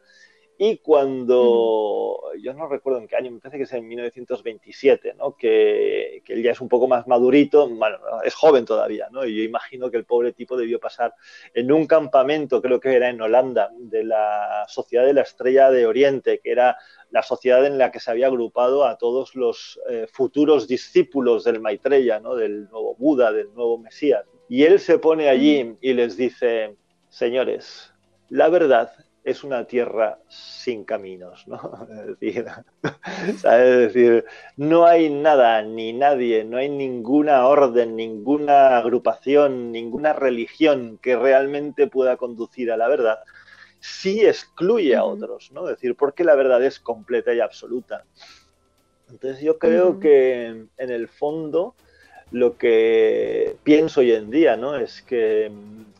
Y 0.56 0.78
cuando, 0.78 2.20
yo 2.40 2.54
no 2.54 2.68
recuerdo 2.68 3.00
en 3.00 3.08
qué 3.08 3.16
año, 3.16 3.32
me 3.32 3.40
parece 3.40 3.58
que 3.58 3.64
es 3.64 3.72
en 3.72 3.88
1927, 3.88 5.14
¿no? 5.14 5.36
que, 5.36 6.22
que, 6.24 6.34
él 6.34 6.44
ya 6.44 6.52
es 6.52 6.60
un 6.60 6.68
poco 6.68 6.86
más 6.86 7.08
madurito, 7.08 7.68
bueno, 7.68 7.98
es 8.24 8.34
joven 8.34 8.64
todavía, 8.64 9.08
¿no? 9.10 9.24
y 9.26 9.36
yo 9.36 9.42
imagino 9.42 9.90
que 9.90 9.96
el 9.96 10.04
pobre 10.04 10.32
tipo 10.32 10.56
debió 10.56 10.78
pasar 10.78 11.12
en 11.54 11.72
un 11.72 11.88
campamento, 11.88 12.62
creo 12.62 12.78
que 12.78 12.94
era 12.94 13.08
en 13.08 13.20
Holanda, 13.20 13.72
de 13.76 14.04
la 14.04 14.64
Sociedad 14.68 15.04
de 15.04 15.14
la 15.14 15.22
Estrella 15.22 15.72
de 15.72 15.86
Oriente, 15.86 16.38
que 16.38 16.52
era 16.52 16.76
la 17.10 17.24
sociedad 17.24 17.66
en 17.66 17.76
la 17.76 17.90
que 17.90 17.98
se 17.98 18.12
había 18.12 18.28
agrupado 18.28 18.84
a 18.84 18.96
todos 18.96 19.34
los 19.34 19.80
eh, 19.88 20.06
futuros 20.10 20.68
discípulos 20.68 21.42
del 21.42 21.60
Maitreya, 21.60 22.20
¿no? 22.20 22.36
del 22.36 22.70
nuevo 22.70 22.94
Buda, 22.94 23.32
del 23.32 23.52
nuevo 23.54 23.78
Mesías. 23.78 24.24
Y 24.48 24.62
él 24.62 24.78
se 24.78 24.98
pone 24.98 25.28
allí 25.28 25.76
y 25.80 25.94
les 25.94 26.16
dice, 26.16 26.76
señores, 27.08 27.92
la 28.28 28.48
verdad 28.48 28.92
es 29.24 29.42
una 29.42 29.64
tierra 29.66 30.18
sin 30.28 30.84
caminos, 30.84 31.48
¿no? 31.48 31.88
Es 32.20 33.42
decir, 33.42 34.24
no 34.56 34.84
hay 34.84 35.08
nada 35.10 35.62
ni 35.62 35.92
nadie, 35.92 36.44
no 36.44 36.58
hay 36.58 36.68
ninguna 36.68 37.46
orden, 37.46 37.96
ninguna 37.96 38.76
agrupación, 38.76 39.72
ninguna 39.72 40.12
religión 40.12 40.98
que 41.02 41.16
realmente 41.16 41.86
pueda 41.86 42.16
conducir 42.16 42.70
a 42.70 42.76
la 42.76 42.88
verdad 42.88 43.18
si 43.80 44.24
excluye 44.24 44.96
a 44.96 45.04
otros, 45.04 45.52
¿no? 45.52 45.68
Es 45.68 45.76
decir, 45.76 45.94
porque 45.94 46.24
la 46.24 46.34
verdad 46.34 46.64
es 46.64 46.80
completa 46.80 47.34
y 47.34 47.40
absoluta. 47.40 48.04
Entonces 49.10 49.42
yo 49.42 49.58
creo 49.58 50.00
que 50.00 50.46
en 50.46 50.90
el 50.90 51.06
fondo 51.06 51.74
lo 52.30 52.56
que 52.56 53.56
pienso 53.62 54.00
hoy 54.00 54.12
en 54.12 54.30
día, 54.30 54.56
¿no? 54.56 54.76
Es 54.76 55.02
que 55.02 55.52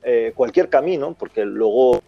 eh, 0.02 0.32
cualquier 0.34 0.70
camino, 0.70 1.14
porque 1.18 1.44
luego 1.44 2.02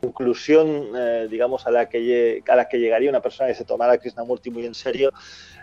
conclusión, 0.00 0.88
eh, 0.96 1.28
digamos, 1.30 1.66
a 1.66 1.70
la, 1.70 1.88
que, 1.88 2.42
a 2.46 2.56
la 2.56 2.68
que 2.68 2.78
llegaría 2.78 3.10
una 3.10 3.20
persona 3.20 3.48
que 3.48 3.54
se 3.54 3.64
tomara 3.64 3.94
a 3.94 3.98
Krishnamurti 3.98 4.50
muy 4.50 4.64
en 4.66 4.74
serio, 4.74 5.12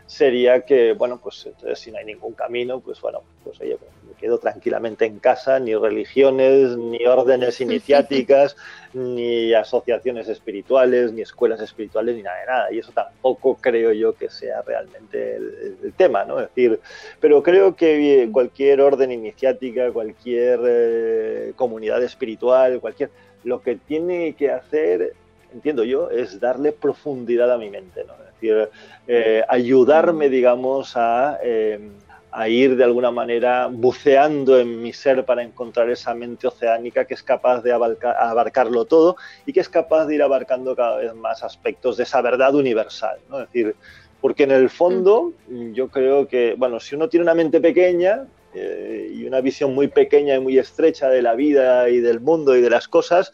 sería 0.06 0.62
que, 0.62 0.94
bueno, 0.94 1.20
pues 1.22 1.46
entonces 1.46 1.80
si 1.80 1.92
no 1.92 1.98
hay 1.98 2.06
ningún 2.06 2.34
camino, 2.34 2.80
pues 2.80 3.02
bueno, 3.02 3.24
pues 3.44 3.60
oye, 3.62 3.78
pues, 3.78 3.92
me 4.08 4.14
quedo 4.14 4.38
tranquilamente 4.38 5.06
en 5.06 5.20
casa, 5.20 5.60
ni 5.60 5.74
religiones, 5.74 6.78
ni 6.78 7.06
órdenes 7.06 7.60
iniciáticas, 7.60 8.56
ni 8.94 9.54
asociaciones 9.54 10.28
espirituales, 10.28 11.12
ni 11.12 11.22
escuelas 11.22 11.60
espirituales, 11.62 12.16
ni 12.16 12.24
nada 12.24 12.40
de 12.40 12.46
nada. 12.46 12.72
Y 12.72 12.80
eso 12.80 12.92
tampoco 12.92 13.56
creo 13.56 13.94
yo 13.94 14.14
que 14.16 14.30
sea 14.30 14.62
realmente 14.62 15.36
el, 15.36 15.94
tema, 15.98 16.26
¿no? 16.26 16.40
Es 16.40 16.50
decir, 16.50 16.80
pero 17.20 17.42
creo 17.42 17.76
que 17.76 18.30
cualquier 18.32 18.82
orden 18.82 19.12
iniciática, 19.12 19.92
cualquier 19.92 20.60
eh, 20.66 21.54
comunidad 21.56 22.04
espiritual, 22.04 22.80
cualquier 22.80 23.10
lo 23.46 23.62
que 23.62 23.76
tiene 23.76 24.34
que 24.34 24.52
hacer, 24.52 25.14
entiendo 25.54 25.84
yo, 25.84 26.10
es 26.10 26.40
darle 26.40 26.74
profundidad 26.74 27.52
a 27.52 27.58
mi 27.58 27.70
mente, 27.70 28.04
¿no? 28.04 28.14
Es 28.14 28.34
decir, 28.34 28.70
eh, 29.08 29.44
ayudarme, 29.48 30.30
digamos, 30.30 30.96
eh, 31.44 31.90
a, 32.32 32.50
ir 32.50 32.76
de 32.76 32.84
alguna 32.84 33.12
manera 33.12 33.68
buceando 33.72 34.60
en 34.60 34.82
mi 34.82 34.92
ser 34.92 35.24
para 35.24 35.44
encontrar 35.44 35.90
esa 35.90 36.14
mente 36.14 36.48
oceánica 36.48 37.06
que 37.06 37.14
es 37.14 37.24
capaz 37.24 37.62
de 37.62 37.72
abarcarlo 37.72 38.86
todo 38.86 39.16
y 39.46 39.54
que 39.54 39.62
es 39.62 39.70
capaz 39.70 40.06
de 40.06 40.16
ir 40.16 40.24
abarcando 40.24 40.76
cada 40.76 40.98
vez 40.98 41.14
más 41.14 41.44
aspectos 41.44 41.98
de 41.98 42.04
esa 42.04 42.22
verdad 42.22 42.56
universal, 42.56 43.20
¿no? 43.30 43.40
Es 43.40 43.48
decir, 43.48 43.76
porque 44.20 44.44
en 44.44 44.52
el 44.52 44.72
fondo 44.72 45.34
yo 45.48 45.88
creo 45.90 46.28
que, 46.28 46.56
bueno, 46.58 46.80
si 46.80 46.96
uno 46.96 47.08
tiene 47.08 47.24
una 47.24 47.36
mente 47.36 47.62
pequeña, 47.62 48.26
eh, 48.56 49.12
y 49.14 49.26
una 49.26 49.42
visión 49.42 49.76
muy 49.76 49.88
pequeña 49.88 50.36
y 50.36 50.40
muy 50.40 50.58
estrecha 50.58 51.10
de 51.10 51.22
la 51.22 51.36
vida 51.36 51.90
y 51.90 52.00
del 52.00 52.20
mundo 52.20 52.56
y 52.56 52.62
de 52.62 52.70
las 52.70 52.88
cosas, 52.88 53.32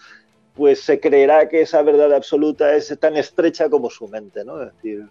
pues 0.55 0.81
se 0.81 0.99
creerá 0.99 1.47
que 1.47 1.61
esa 1.61 1.81
verdad 1.81 2.13
absoluta 2.13 2.75
es 2.75 2.97
tan 2.99 3.15
estrecha 3.15 3.69
como 3.69 3.89
su 3.89 4.07
mente, 4.07 4.43
¿no? 4.43 4.61
Es 4.61 4.73
decir, 4.75 5.07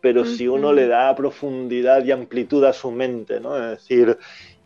pero 0.00 0.24
si 0.24 0.46
uno 0.46 0.72
le 0.72 0.86
da 0.86 1.14
profundidad 1.14 2.04
y 2.04 2.12
amplitud 2.12 2.64
a 2.64 2.72
su 2.72 2.90
mente, 2.90 3.40
¿no? 3.40 3.56
Es 3.56 3.78
decir, 3.78 4.18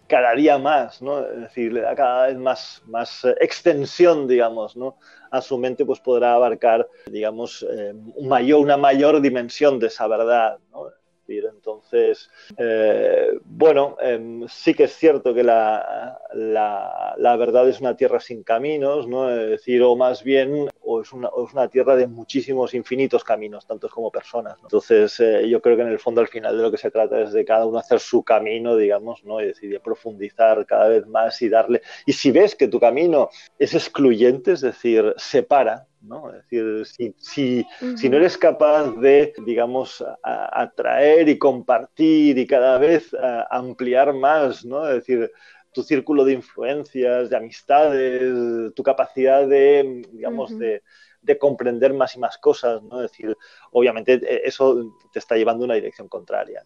cada 0.06 0.34
día 0.34 0.58
más, 0.58 1.00
¿no? 1.00 1.20
Es 1.20 1.40
decir, 1.40 1.72
le 1.72 1.80
da 1.82 1.94
cada 1.94 2.26
vez 2.26 2.36
más, 2.36 2.82
más 2.86 3.24
extensión, 3.40 4.26
digamos, 4.26 4.76
¿no? 4.76 4.96
A 5.30 5.40
su 5.40 5.56
mente, 5.56 5.84
pues 5.84 6.00
podrá 6.00 6.34
abarcar, 6.34 6.88
digamos, 7.06 7.64
eh, 7.70 7.94
mayor, 8.20 8.60
una 8.60 8.76
mayor 8.76 9.20
dimensión 9.20 9.78
de 9.78 9.86
esa 9.86 10.08
verdad, 10.08 10.58
¿no? 10.72 10.88
Entonces, 11.38 12.30
eh, 12.56 13.30
bueno, 13.44 13.96
em, 14.00 14.46
sí 14.48 14.74
que 14.74 14.84
es 14.84 14.96
cierto 14.96 15.32
que 15.32 15.44
la, 15.44 16.20
la, 16.34 17.36
verdad 17.36 17.68
es 17.68 17.80
una 17.80 17.96
tierra 17.96 18.20
sin 18.20 18.42
caminos, 18.42 19.06
¿no? 19.06 19.30
Es 19.30 19.50
decir, 19.50 19.82
o 19.82 19.96
más 19.96 20.22
bien, 20.24 20.68
o 20.82 21.00
es 21.00 21.12
una, 21.12 21.28
es 21.28 21.52
una 21.52 21.68
tierra 21.68 21.96
de 21.96 22.06
muchísimos, 22.06 22.74
infinitos 22.74 23.24
caminos, 23.24 23.66
tantos 23.66 23.90
como 23.92 24.10
personas. 24.10 24.58
Entonces, 24.62 25.18
eh, 25.20 25.48
yo 25.48 25.60
creo 25.60 25.76
que 25.76 25.82
en 25.82 25.88
el 25.88 25.98
fondo, 25.98 26.20
al 26.20 26.28
final, 26.28 26.56
de 26.56 26.62
lo 26.62 26.70
que 26.70 26.76
se 26.76 26.90
trata 26.90 27.20
es 27.20 27.32
de 27.32 27.44
cada 27.44 27.66
uno 27.66 27.78
hacer 27.78 28.00
su 28.00 28.22
camino, 28.22 28.76
digamos, 28.76 29.24
¿no? 29.24 29.40
Y 29.40 29.46
decir, 29.46 29.70
de 29.70 29.80
profundizar 29.80 30.66
cada 30.66 30.88
vez 30.88 31.06
más 31.06 31.40
y 31.42 31.48
darle. 31.48 31.82
Y 32.06 32.12
si 32.12 32.30
ves 32.30 32.56
que 32.56 32.68
tu 32.68 32.80
camino 32.80 33.30
es 33.58 33.74
excluyente, 33.74 34.52
es 34.52 34.60
decir, 34.60 35.14
separa, 35.16 35.86
¿no? 36.02 36.30
Es 36.30 36.42
decir, 36.48 37.14
si, 37.18 37.66
si, 37.96 38.08
no 38.08 38.16
eres 38.16 38.36
capaz 38.38 38.92
de, 38.96 39.32
digamos, 39.44 40.04
atraer 40.22 41.28
y 41.28 41.38
compartir 41.38 42.38
y 42.38 42.46
cada 42.46 42.78
vez 42.78 43.14
ampliar 43.50 44.12
más, 44.14 44.64
¿no? 44.64 44.88
Es 44.88 44.94
decir, 44.94 45.30
tu 45.72 45.82
círculo 45.82 46.24
de 46.24 46.32
influencias, 46.32 47.30
de 47.30 47.36
amistades, 47.36 48.74
tu 48.74 48.82
capacidad 48.82 49.46
de, 49.46 50.02
digamos, 50.12 50.58
de, 50.58 50.82
comprender 51.38 51.94
más 51.94 52.16
y 52.16 52.18
más 52.18 52.38
cosas, 52.38 52.82
¿no? 52.82 53.02
Es 53.02 53.12
decir, 53.12 53.36
obviamente 53.70 54.14
e, 54.14 54.42
eso 54.44 54.96
te 55.12 55.20
está 55.20 55.36
llevando 55.36 55.64
a 55.64 55.66
una 55.66 55.74
dirección 55.74 56.08
contraria, 56.08 56.64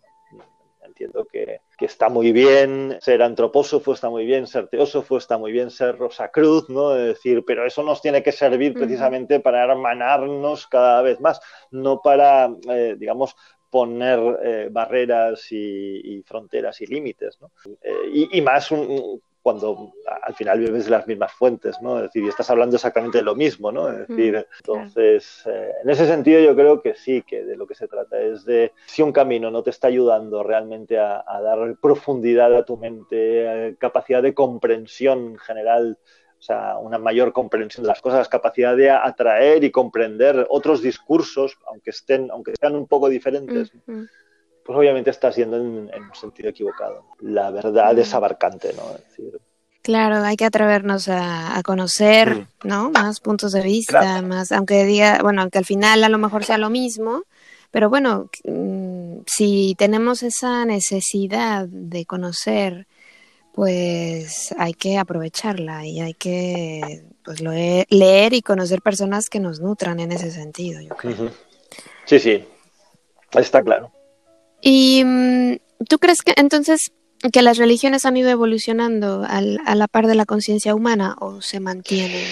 entiendo 0.94 1.26
que, 1.26 1.60
está 1.80 2.08
muy 2.08 2.32
bien 2.32 2.96
ser 3.00 3.22
antropósofo, 3.22 3.92
está 3.92 4.08
muy 4.08 4.24
bien 4.24 4.46
ser 4.46 4.68
teósofo, 4.68 5.18
está 5.18 5.36
muy 5.36 5.52
bien 5.52 5.70
ser 5.70 5.98
Rosacruz, 5.98 6.70
¿no? 6.70 6.96
Es 6.96 7.06
decir, 7.14 7.44
pero 7.44 7.66
eso 7.66 7.82
nos 7.82 8.00
tiene 8.00 8.22
que 8.22 8.32
servir 8.32 8.72
precisamente 8.72 9.40
para 9.40 9.64
hermanarnos 9.64 10.66
cada 10.68 11.02
vez 11.02 11.20
más, 11.20 11.40
no 11.70 12.00
para, 12.00 12.48
eh, 12.70 12.94
digamos, 12.96 13.36
poner 13.68 14.20
eh, 14.42 14.68
barreras 14.70 15.50
y, 15.50 16.22
fronteras 16.24 16.80
y 16.80 16.86
límites, 16.86 17.38
¿no? 17.40 17.50
Eh, 17.82 18.28
y, 18.32 18.40
más 18.40 18.70
un, 18.70 19.20
cuando 19.44 19.92
al 20.22 20.34
final 20.34 20.58
vives 20.58 20.86
de 20.86 20.90
las 20.90 21.06
mismas 21.06 21.30
fuentes, 21.30 21.76
¿no? 21.82 21.98
Es 21.98 22.04
decir, 22.04 22.24
y 22.24 22.28
estás 22.28 22.48
hablando 22.48 22.76
exactamente 22.76 23.18
de 23.18 23.24
lo 23.24 23.34
mismo, 23.34 23.70
¿no? 23.70 23.90
Es 23.90 24.08
decir, 24.08 24.46
entonces, 24.60 25.42
eh, 25.44 25.70
en 25.82 25.90
ese 25.90 26.06
sentido 26.06 26.40
yo 26.40 26.56
creo 26.56 26.80
que 26.80 26.94
sí, 26.94 27.20
que 27.20 27.44
de 27.44 27.54
lo 27.54 27.66
que 27.66 27.74
se 27.74 27.86
trata 27.86 28.18
es 28.18 28.46
de 28.46 28.72
si 28.86 29.02
un 29.02 29.12
camino 29.12 29.50
no 29.50 29.62
te 29.62 29.68
está 29.68 29.88
ayudando 29.88 30.42
realmente 30.42 30.98
a, 30.98 31.22
dar 31.42 31.76
profundidad 31.76 32.56
a 32.56 32.64
tu 32.64 32.78
mente, 32.78 33.16
eh, 33.68 33.76
capacidad 33.78 34.22
de 34.22 34.32
comprensión 34.32 35.36
general, 35.36 35.98
o 36.38 36.42
sea, 36.42 36.78
una 36.78 36.96
mayor 36.96 37.34
comprensión 37.34 37.82
de 37.82 37.88
las 37.88 38.00
cosas, 38.00 38.30
capacidad 38.30 38.74
de 38.74 38.88
atraer 38.88 39.62
y 39.62 39.70
comprender 39.70 40.46
otros 40.48 40.80
discursos, 40.80 41.58
aunque 41.66 41.90
estén, 41.90 42.30
aunque 42.30 42.54
sean 42.58 42.76
un 42.76 42.86
poco 42.86 43.10
diferentes 43.10 43.72
pues 44.64 44.78
obviamente 44.78 45.10
estás 45.10 45.36
yendo 45.36 45.56
en, 45.56 45.66
un 45.66 46.14
sentido 46.14 46.48
equivocado. 46.48 47.04
La 47.20 47.50
verdad 47.50 47.96
es 47.98 48.14
abarcante, 48.14 48.72
¿no? 48.72 48.82
Claro, 49.82 50.24
hay 50.24 50.36
que 50.36 50.46
atrevernos 50.46 51.08
a, 51.08 51.60
conocer, 51.62 52.34
mm. 52.34 52.46
¿no? 52.64 52.90
Más 52.90 53.20
puntos 53.20 53.52
de 53.52 53.60
vista, 53.60 54.22
más, 54.22 54.50
aunque 54.52 54.84
diga, 54.84 55.18
bueno, 55.20 55.42
aunque 55.42 55.58
al 55.58 55.66
final 55.66 56.02
a 56.02 56.08
lo 56.08 56.16
mejor 56.16 56.44
sea 56.44 56.56
lo 56.56 56.70
mismo, 56.70 57.24
pero 57.70 57.90
bueno, 57.90 58.30
mm, 58.44 59.18
si 59.26 59.74
tenemos 59.76 60.22
esa 60.22 60.64
necesidad 60.64 61.66
de 61.68 62.06
conocer, 62.06 62.86
pues 63.52 64.54
hay 64.56 64.72
que 64.72 64.96
aprovecharla 64.96 65.86
y 65.86 66.00
hay 66.00 66.14
que 66.14 67.04
pues, 67.22 67.42
leer 67.42 68.32
y 68.32 68.40
conocer 68.40 68.80
personas 68.80 69.28
que 69.28 69.40
nos 69.40 69.60
nutran 69.60 70.00
en 70.00 70.12
ese 70.12 70.30
sentido, 70.30 70.80
yo 70.80 70.96
creo. 70.96 71.30
Sí, 72.06 72.18
sí, 72.18 72.44
está 73.34 73.62
claro. 73.62 73.92
¿Y 74.64 75.04
mm, 75.04 75.58
tú 75.88 75.98
crees 75.98 76.22
que 76.22 76.32
entonces 76.36 76.90
que 77.32 77.42
las 77.42 77.58
religiones 77.58 78.04
han 78.04 78.16
ido 78.16 78.30
evolucionando 78.30 79.24
al, 79.26 79.58
a 79.64 79.74
la 79.74 79.88
par 79.88 80.06
de 80.06 80.14
la 80.14 80.26
conciencia 80.26 80.74
humana 80.74 81.16
o 81.20 81.40
se 81.40 81.60
mantienen? 81.60 82.24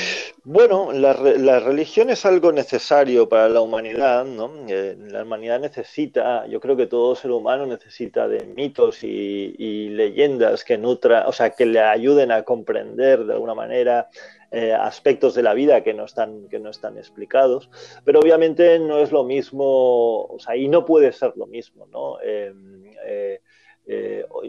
Bueno, 0.45 0.93
la, 0.93 1.13
religión 1.13 2.11
es 2.11 2.27
algo 2.27 2.53
necesario 2.53 3.29
para 3.29 3.49
la 3.49 3.61
humanidad, 3.61 4.25
¿no? 4.25 4.51
Eh, 4.69 4.97
la 4.99 5.23
humanidad 5.23 5.61
necesita, 5.61 6.47
yo 6.47 6.59
creo 6.59 6.77
que 6.77 6.87
todo 6.87 7.15
ser 7.15 7.31
humano 7.31 7.65
necesita 7.65 8.27
de 8.27 8.45
mitos 8.47 9.05
y, 9.05 9.89
leyendas 9.91 10.65
que 10.65 10.79
nutra, 10.79 11.29
o 11.29 11.33
sea, 11.33 11.51
que 11.51 11.65
le 11.65 11.81
ayuden 11.81 12.33
a 12.33 12.43
comprender 12.43 13.25
de 13.25 13.35
alguna 13.35 13.55
manera 13.55 14.09
eh, 14.53 14.73
aspectos 14.73 15.35
de 15.35 15.43
la 15.43 15.55
vida 15.55 15.83
que 15.83 15.95
no 15.95 16.05
están 16.05 16.49
que 16.49 16.59
no 16.59 16.71
están 16.71 16.99
explicados, 16.99 17.71
pero 18.05 18.21
obviamente 18.21 18.79
no 18.79 18.99
es 18.99 19.11
lo 19.11 19.25
mismo, 19.25 20.25
o 20.27 20.39
sea, 20.39 20.57
y 20.57 20.69
no 20.69 20.85
puede 20.85 21.13
ser 21.13 21.33
lo 21.37 21.47
mismo, 21.47 21.87
¿no? 21.87 22.21
Em, 22.21 22.85
eh, 23.07 23.41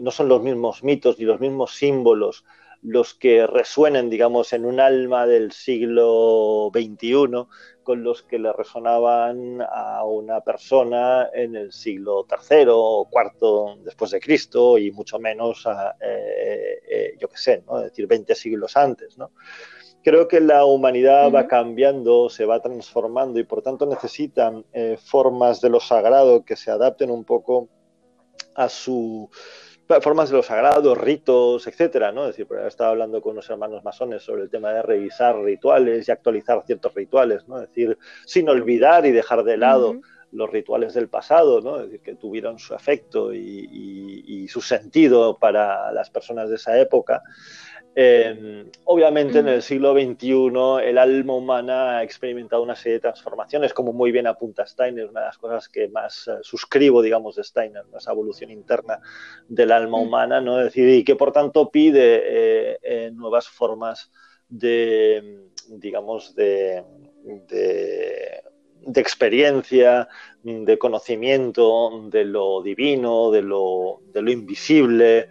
no 0.00 0.10
son 0.12 0.28
los 0.28 0.42
mismos 0.42 0.84
mitos 0.84 1.18
ni 1.18 1.24
los 1.24 1.40
mismos 1.40 1.74
símbolos 1.74 2.44
los 2.84 3.14
que 3.14 3.46
resuenen, 3.46 4.10
digamos, 4.10 4.52
en 4.52 4.66
un 4.66 4.78
alma 4.78 5.26
del 5.26 5.52
siglo 5.52 6.70
XXI 6.72 7.46
con 7.82 8.04
los 8.04 8.22
que 8.22 8.38
le 8.38 8.52
resonaban 8.52 9.62
a 9.62 10.04
una 10.04 10.42
persona 10.42 11.30
en 11.32 11.56
el 11.56 11.72
siglo 11.72 12.26
III 12.30 12.66
o 12.68 13.08
IV 13.10 13.82
después 13.84 14.10
de 14.10 14.20
Cristo 14.20 14.76
y 14.76 14.90
mucho 14.90 15.18
menos, 15.18 15.66
eh, 15.98 16.80
eh, 16.86 17.14
yo 17.18 17.28
qué 17.28 17.38
sé, 17.38 17.62
¿no? 17.66 17.78
es 17.78 17.84
decir, 17.84 18.06
20 18.06 18.34
siglos 18.34 18.76
antes. 18.76 19.16
¿no? 19.16 19.30
Creo 20.04 20.28
que 20.28 20.38
la 20.40 20.66
humanidad 20.66 21.32
va 21.32 21.46
cambiando, 21.48 22.28
se 22.28 22.44
va 22.44 22.60
transformando 22.60 23.40
y 23.40 23.44
por 23.44 23.62
tanto 23.62 23.86
necesitan 23.86 24.62
eh, 24.74 24.98
formas 25.02 25.62
de 25.62 25.70
lo 25.70 25.80
sagrado 25.80 26.44
que 26.44 26.56
se 26.56 26.70
adapten 26.70 27.10
un 27.10 27.24
poco 27.24 27.68
a 28.54 28.68
su 28.68 29.30
formas 30.02 30.30
de 30.30 30.36
lo 30.36 30.42
sagrado, 30.42 30.94
ritos, 30.94 31.66
etcétera, 31.66 32.12
¿no? 32.12 32.28
Es 32.28 32.36
decir, 32.36 32.46
estaba 32.66 32.90
hablando 32.90 33.20
con 33.20 33.32
unos 33.32 33.48
hermanos 33.50 33.84
masones 33.84 34.22
sobre 34.22 34.42
el 34.42 34.50
tema 34.50 34.72
de 34.72 34.82
revisar 34.82 35.38
rituales 35.38 36.08
y 36.08 36.12
actualizar 36.12 36.62
ciertos 36.66 36.94
rituales, 36.94 37.46
¿no? 37.48 37.60
Es 37.60 37.68
decir, 37.68 37.98
sin 38.26 38.48
olvidar 38.48 39.06
y 39.06 39.12
dejar 39.12 39.44
de 39.44 39.56
lado 39.56 40.00
los 40.32 40.50
rituales 40.50 40.94
del 40.94 41.08
pasado, 41.08 41.60
¿no? 41.60 41.76
Es 41.76 41.86
decir, 41.86 42.00
que 42.00 42.14
tuvieron 42.14 42.58
su 42.58 42.74
efecto 42.74 43.32
y 43.32 44.48
su 44.48 44.60
sentido 44.60 45.38
para 45.38 45.92
las 45.92 46.10
personas 46.10 46.48
de 46.48 46.56
esa 46.56 46.78
época. 46.78 47.22
Obviamente 48.86 49.38
en 49.38 49.48
el 49.48 49.62
siglo 49.62 49.92
XXI 49.92 50.84
el 50.84 50.98
alma 50.98 51.34
humana 51.34 51.98
ha 51.98 52.02
experimentado 52.02 52.62
una 52.62 52.74
serie 52.74 52.94
de 52.94 53.00
transformaciones, 53.00 53.72
como 53.72 53.92
muy 53.92 54.10
bien 54.10 54.26
apunta 54.26 54.66
Steiner, 54.66 55.08
una 55.08 55.20
de 55.20 55.26
las 55.26 55.38
cosas 55.38 55.68
que 55.68 55.88
más 55.88 56.26
eh, 56.28 56.38
suscribo, 56.42 57.02
digamos, 57.02 57.36
de 57.36 57.44
Steiner, 57.44 57.84
esa 57.96 58.12
evolución 58.12 58.50
interna 58.50 59.00
del 59.48 59.70
alma 59.70 59.98
humana, 59.98 60.40
¿no? 60.40 60.56
decir, 60.56 60.88
y 60.88 61.04
que 61.04 61.14
por 61.14 61.32
tanto 61.32 61.70
pide 61.70 62.22
eh, 62.24 62.78
eh, 62.82 63.10
nuevas 63.12 63.48
formas 63.48 64.10
de, 64.48 65.48
digamos, 65.68 66.34
de, 66.34 66.82
de, 67.48 69.00
experiencia, 69.00 70.08
de 70.42 70.78
conocimiento 70.78 72.08
de 72.10 72.24
lo 72.24 72.60
divino, 72.62 73.30
de 73.30 73.42
lo, 73.42 74.02
de 74.12 74.22
lo 74.22 74.30
invisible. 74.30 75.28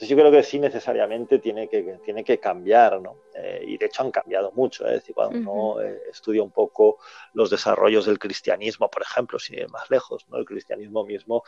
Entonces 0.00 0.16
yo 0.16 0.22
creo 0.22 0.32
que 0.32 0.42
sí 0.42 0.58
necesariamente 0.58 1.40
tiene 1.40 1.68
que, 1.68 1.98
tiene 2.02 2.24
que 2.24 2.38
cambiar, 2.40 3.02
¿no? 3.02 3.16
Eh, 3.34 3.64
y 3.66 3.76
de 3.76 3.84
hecho 3.84 4.02
han 4.02 4.10
cambiado 4.10 4.50
mucho, 4.52 4.86
¿eh? 4.86 4.94
es 4.94 5.00
decir, 5.00 5.14
cuando 5.14 5.38
uno 5.38 5.82
eh, 5.82 6.04
estudia 6.10 6.42
un 6.42 6.52
poco 6.52 7.00
los 7.34 7.50
desarrollos 7.50 8.06
del 8.06 8.18
cristianismo, 8.18 8.90
por 8.90 9.02
ejemplo, 9.02 9.38
sin 9.38 9.58
ir 9.58 9.68
más 9.68 9.90
lejos, 9.90 10.26
¿no? 10.30 10.38
El 10.38 10.46
cristianismo 10.46 11.04
mismo 11.04 11.44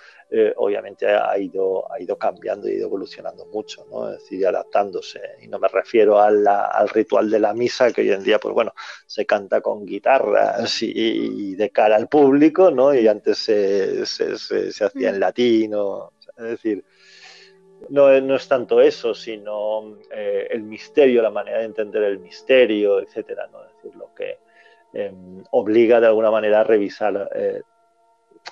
obviamente 0.57 1.07
ha 1.07 1.39
ido, 1.39 1.91
ha 1.91 1.99
ido 1.99 2.19
cambiando 2.19 2.69
y 2.69 2.73
ido 2.73 2.89
evolucionando 2.89 3.47
mucho, 3.47 3.87
¿no? 3.91 4.11
Es 4.11 4.19
decir, 4.19 4.47
adaptándose. 4.47 5.21
Y 5.41 5.49
no 5.49 5.59
me 5.59 5.69
refiero 5.69 6.21
al 6.21 6.89
ritual 6.91 7.31
de 7.31 7.41
la 7.41 7.55
misa, 7.55 7.91
que 7.91 8.03
hoy 8.03 8.11
en 8.11 8.23
día, 8.23 8.39
pues 8.39 8.53
bueno, 8.53 8.75
se 9.07 9.25
canta 9.25 9.63
con 9.63 9.87
guitarras 9.87 10.83
y, 10.83 11.55
de 11.55 11.71
cara 11.71 11.97
al 11.97 12.09
público, 12.09 12.71
¿no? 12.71 12.93
Y 12.93 13.09
antes 13.09 13.39
se, 13.39 14.05
se, 14.05 14.37
se, 14.37 14.85
hacía 14.85 15.09
en 15.09 15.21
latino, 15.21 16.13
es 16.37 16.45
decir, 16.45 16.85
no, 17.91 18.11
es 18.11 18.49
tanto 18.49 18.81
eso, 18.81 19.15
sino 19.15 19.99
eh, 20.11 20.49
el 20.51 20.63
misterio, 20.63 21.23
la 21.23 21.31
manera 21.31 21.59
de 21.59 21.65
entender 21.67 22.03
el 22.05 22.19
misterio, 22.19 23.01
etcétera, 23.01 23.49
¿no? 23.53 23.65
Es 23.65 23.75
decir, 23.77 23.97
lo 23.97 24.15
que 24.15 24.39
em, 24.93 25.43
obliga 25.51 26.01
de 26.01 26.07
alguna 26.07 26.31
manera 26.31 26.61
a 26.61 26.65
revisar 26.65 27.31
eh, 27.35 27.63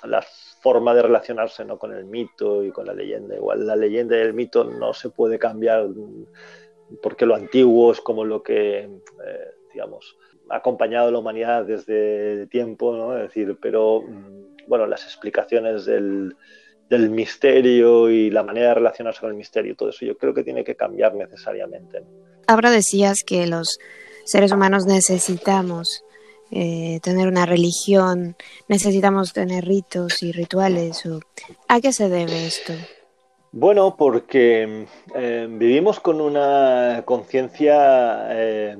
la 0.03 0.21
forma 0.61 0.93
de 0.93 1.01
relacionarse 1.01 1.65
¿no? 1.65 1.77
con 1.77 1.93
el 1.93 2.05
mito 2.05 2.63
y 2.63 2.71
con 2.71 2.85
la 2.85 2.93
leyenda. 2.93 3.35
Igual 3.35 3.65
la 3.65 3.75
leyenda 3.75 4.17
y 4.17 4.21
el 4.21 4.33
mito 4.33 4.63
no 4.63 4.93
se 4.93 5.09
puede 5.09 5.37
cambiar 5.37 5.87
porque 7.01 7.25
lo 7.25 7.35
antiguo 7.35 7.91
es 7.91 8.01
como 8.01 8.25
lo 8.25 8.43
que, 8.43 8.79
eh, 8.79 9.51
digamos, 9.73 10.17
ha 10.49 10.57
acompañado 10.57 11.07
a 11.07 11.11
la 11.11 11.19
humanidad 11.19 11.65
desde 11.65 12.47
tiempo, 12.47 12.95
¿no? 12.95 13.15
Es 13.15 13.23
decir, 13.23 13.57
pero, 13.61 14.01
mm, 14.01 14.67
bueno, 14.67 14.85
las 14.87 15.03
explicaciones 15.05 15.85
del 15.85 16.35
del 16.91 17.09
misterio 17.09 18.09
y 18.09 18.29
la 18.29 18.43
manera 18.43 18.67
de 18.67 18.73
relacionarse 18.75 19.21
con 19.21 19.29
el 19.29 19.37
misterio, 19.37 19.77
todo 19.77 19.89
eso 19.89 20.05
yo 20.05 20.17
creo 20.17 20.33
que 20.33 20.43
tiene 20.43 20.61
que 20.61 20.75
cambiar 20.75 21.15
necesariamente. 21.15 22.03
Ahora 22.47 22.69
decías 22.69 23.23
que 23.23 23.47
los 23.47 23.79
seres 24.25 24.51
humanos 24.51 24.85
necesitamos 24.85 26.03
eh, 26.51 26.99
tener 27.01 27.29
una 27.29 27.45
religión, 27.45 28.35
necesitamos 28.67 29.31
tener 29.31 29.63
ritos 29.63 30.21
y 30.21 30.33
rituales. 30.33 31.03
¿A 31.69 31.79
qué 31.79 31.93
se 31.93 32.09
debe 32.09 32.45
esto? 32.45 32.73
Bueno, 33.53 33.95
porque 33.97 34.85
eh, 35.15 35.47
vivimos 35.49 36.01
con 36.01 36.19
una 36.19 37.03
conciencia 37.05 38.27
eh, 38.31 38.75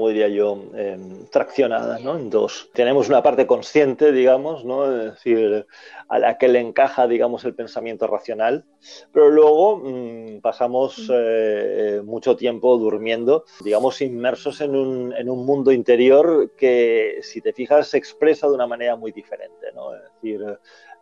como 0.00 0.08
diría 0.08 0.28
yo, 0.28 0.64
em, 0.76 1.26
traccionada 1.26 1.98
¿no? 1.98 2.16
en 2.16 2.30
dos. 2.30 2.70
Tenemos 2.72 3.10
una 3.10 3.22
parte 3.22 3.46
consciente, 3.46 4.12
digamos, 4.12 4.64
¿no? 4.64 4.90
es 4.90 5.12
decir, 5.12 5.66
a 6.08 6.18
la 6.18 6.38
que 6.38 6.48
le 6.48 6.58
encaja, 6.58 7.06
digamos, 7.06 7.44
el 7.44 7.54
pensamiento 7.54 8.06
racional, 8.06 8.64
pero 9.12 9.28
luego 9.28 9.76
mm, 9.76 10.40
pasamos 10.40 11.00
eh, 11.12 11.98
eh, 11.98 12.02
mucho 12.02 12.34
tiempo 12.34 12.78
durmiendo, 12.78 13.44
digamos, 13.62 14.00
inmersos 14.00 14.62
en 14.62 14.74
un, 14.74 15.12
en 15.12 15.28
un, 15.28 15.44
mundo 15.44 15.70
interior 15.70 16.52
que, 16.56 17.18
si 17.20 17.42
te 17.42 17.52
fijas, 17.52 17.88
se 17.88 17.98
expresa 17.98 18.48
de 18.48 18.54
una 18.54 18.66
manera 18.66 18.96
muy 18.96 19.12
diferente. 19.12 19.66
¿no? 19.74 19.94
Es 19.94 20.00
decir, 20.14 20.40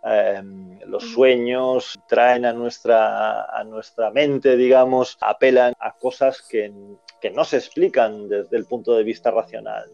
em, 0.02 0.80
los 0.86 1.04
sueños 1.12 1.96
traen 2.08 2.44
a 2.46 2.52
nuestra, 2.52 3.44
a 3.44 3.62
nuestra 3.62 4.10
mente, 4.10 4.56
digamos, 4.56 5.16
apelan 5.20 5.72
a 5.78 5.92
cosas 5.92 6.42
que 6.42 6.72
que 7.20 7.30
no 7.30 7.44
se 7.44 7.56
explican 7.56 8.28
desde 8.28 8.56
el 8.56 8.64
punto 8.64 8.96
de 8.96 9.04
vista 9.04 9.30
racional. 9.30 9.90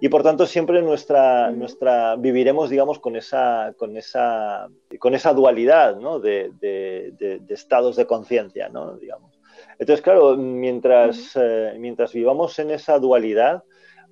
Y 0.00 0.08
por 0.08 0.22
tanto 0.22 0.46
siempre 0.46 0.80
nuestra, 0.80 1.50
nuestra 1.50 2.16
viviremos, 2.16 2.70
digamos, 2.70 2.98
con 2.98 3.16
esa, 3.16 3.74
con 3.76 3.96
esa, 3.98 4.68
con 4.98 5.14
esa 5.14 5.34
dualidad 5.34 5.96
¿no? 5.96 6.18
de, 6.18 6.50
de, 6.58 7.40
estados 7.50 7.96
de 7.96 8.06
conciencia, 8.06 8.70
¿no? 8.70 8.96
digamos. 8.96 9.38
Entonces, 9.78 10.02
claro, 10.02 10.36
mientras, 10.36 11.32
eh, 11.36 11.74
mientras 11.78 12.12
vivamos 12.12 12.58
en 12.58 12.70
esa 12.70 12.98
dualidad, 12.98 13.62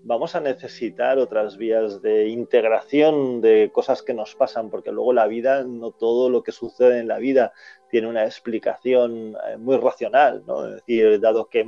vamos 0.02 0.34
a 0.34 0.40
necesitar 0.40 1.18
otras 1.18 1.56
vías 1.56 2.00
de 2.02 2.28
integración 2.28 3.40
de 3.40 3.70
cosas 3.72 4.02
que 4.02 4.14
nos 4.14 4.34
pasan, 4.34 4.70
porque 4.70 4.92
luego 4.92 5.12
la 5.12 5.26
vida, 5.26 5.64
no 5.64 5.90
todo 5.90 6.30
lo 6.30 6.42
que 6.42 6.52
sucede 6.52 6.98
en 6.98 7.08
la 7.08 7.18
vida 7.18 7.52
tiene 7.90 8.06
una 8.06 8.24
explicación 8.24 9.36
eh, 9.48 9.56
muy 9.56 9.76
racional, 9.76 10.44
¿no? 10.46 10.66
Es 10.66 10.74
decir, 10.76 11.20
dado 11.20 11.48
que 11.48 11.66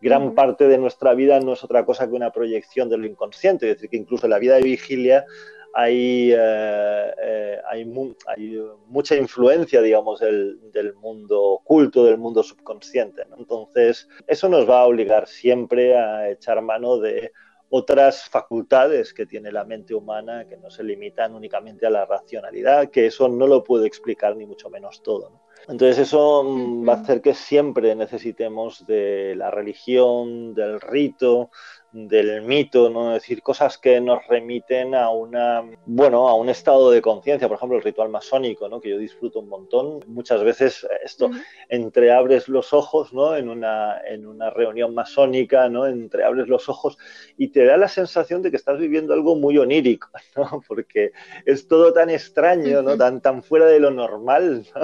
gran 0.00 0.34
parte 0.34 0.66
de 0.68 0.78
nuestra 0.78 1.14
vida 1.14 1.40
no 1.40 1.52
es 1.52 1.64
otra 1.64 1.84
cosa 1.84 2.08
que 2.08 2.14
una 2.14 2.32
proyección 2.32 2.88
de 2.88 2.98
lo 2.98 3.06
inconsciente, 3.06 3.70
es 3.70 3.76
decir, 3.76 3.90
que 3.90 3.96
incluso 3.96 4.28
la 4.28 4.38
vida 4.38 4.56
de 4.56 4.62
vigilia 4.62 5.26
hay, 5.74 6.32
eh, 6.32 7.14
eh, 7.22 7.60
hay, 7.68 7.84
mucha 7.84 9.16
influencia, 9.16 9.80
digamos, 9.80 10.20
del, 10.20 10.94
mundo 11.00 11.42
oculto, 11.42 12.04
del 12.04 12.18
mundo 12.18 12.42
subconsciente. 12.42 13.22
Entonces, 13.38 14.08
eso 14.26 14.48
nos 14.48 14.68
va 14.68 14.80
a 14.80 14.86
obligar 14.86 15.26
siempre 15.28 15.96
a 15.96 16.30
echar 16.30 16.60
mano 16.62 16.98
de 16.98 17.32
otras 17.70 18.28
facultades 18.28 19.14
que 19.14 19.26
tiene 19.26 19.52
la 19.52 19.64
mente 19.64 19.94
humana 19.94 20.46
que 20.48 20.56
no 20.56 20.70
se 20.70 20.82
limitan 20.82 21.34
únicamente 21.34 21.86
a 21.86 21.90
la 21.90 22.04
racionalidad, 22.04 22.90
que 22.90 23.06
eso 23.06 23.28
no 23.28 23.46
lo 23.46 23.62
puede 23.62 23.86
explicar 23.86 24.36
ni 24.36 24.44
mucho 24.44 24.68
menos 24.70 25.02
todo. 25.02 25.40
Entonces 25.68 25.98
eso 25.98 26.42
mm, 26.42 26.88
va 26.88 26.94
a 26.94 26.96
hacer 26.96 27.20
que 27.20 27.34
siempre 27.34 27.94
necesitemos 27.94 28.84
de 28.86 29.34
la 29.36 29.50
religión, 29.50 30.52
del 30.54 30.80
rito, 30.80 31.50
del 31.92 32.42
mito, 32.42 32.88
¿no? 32.88 33.14
Es 33.14 33.22
decir, 33.22 33.42
cosas 33.42 33.78
que 33.78 34.00
nos 34.00 34.26
remiten 34.28 34.94
a 34.94 35.10
una, 35.10 35.62
bueno, 35.86 36.28
a 36.28 36.34
un 36.34 36.48
estado 36.48 36.90
de 36.90 37.02
conciencia, 37.02 37.48
por 37.48 37.56
ejemplo, 37.56 37.78
el 37.78 37.84
ritual 37.84 38.08
masónico, 38.08 38.68
¿no? 38.68 38.80
Que 38.80 38.90
yo 38.90 38.98
disfruto 38.98 39.40
un 39.40 39.48
montón. 39.48 40.04
Muchas 40.06 40.42
veces 40.44 40.86
esto, 41.04 41.30
entreabres 41.68 42.48
los 42.48 42.72
ojos, 42.72 43.12
¿no? 43.12 43.36
En 43.36 43.48
una, 43.48 44.00
en 44.06 44.26
una 44.26 44.50
reunión 44.50 44.94
masónica, 44.94 45.68
¿no? 45.68 45.86
Entreabres 45.86 46.48
los 46.48 46.68
ojos 46.68 46.96
y 47.36 47.48
te 47.48 47.64
da 47.64 47.76
la 47.76 47.88
sensación 47.88 48.42
de 48.42 48.50
que 48.50 48.56
estás 48.56 48.78
viviendo 48.78 49.12
algo 49.12 49.34
muy 49.36 49.58
onírico, 49.58 50.08
¿no? 50.36 50.62
Porque 50.66 51.12
es 51.44 51.66
todo 51.66 51.92
tan 51.92 52.10
extraño, 52.10 52.82
¿no? 52.82 52.96
Tan, 52.96 53.20
tan 53.20 53.42
fuera 53.42 53.66
de 53.66 53.80
lo 53.80 53.90
normal, 53.90 54.66
¿no? 54.74 54.82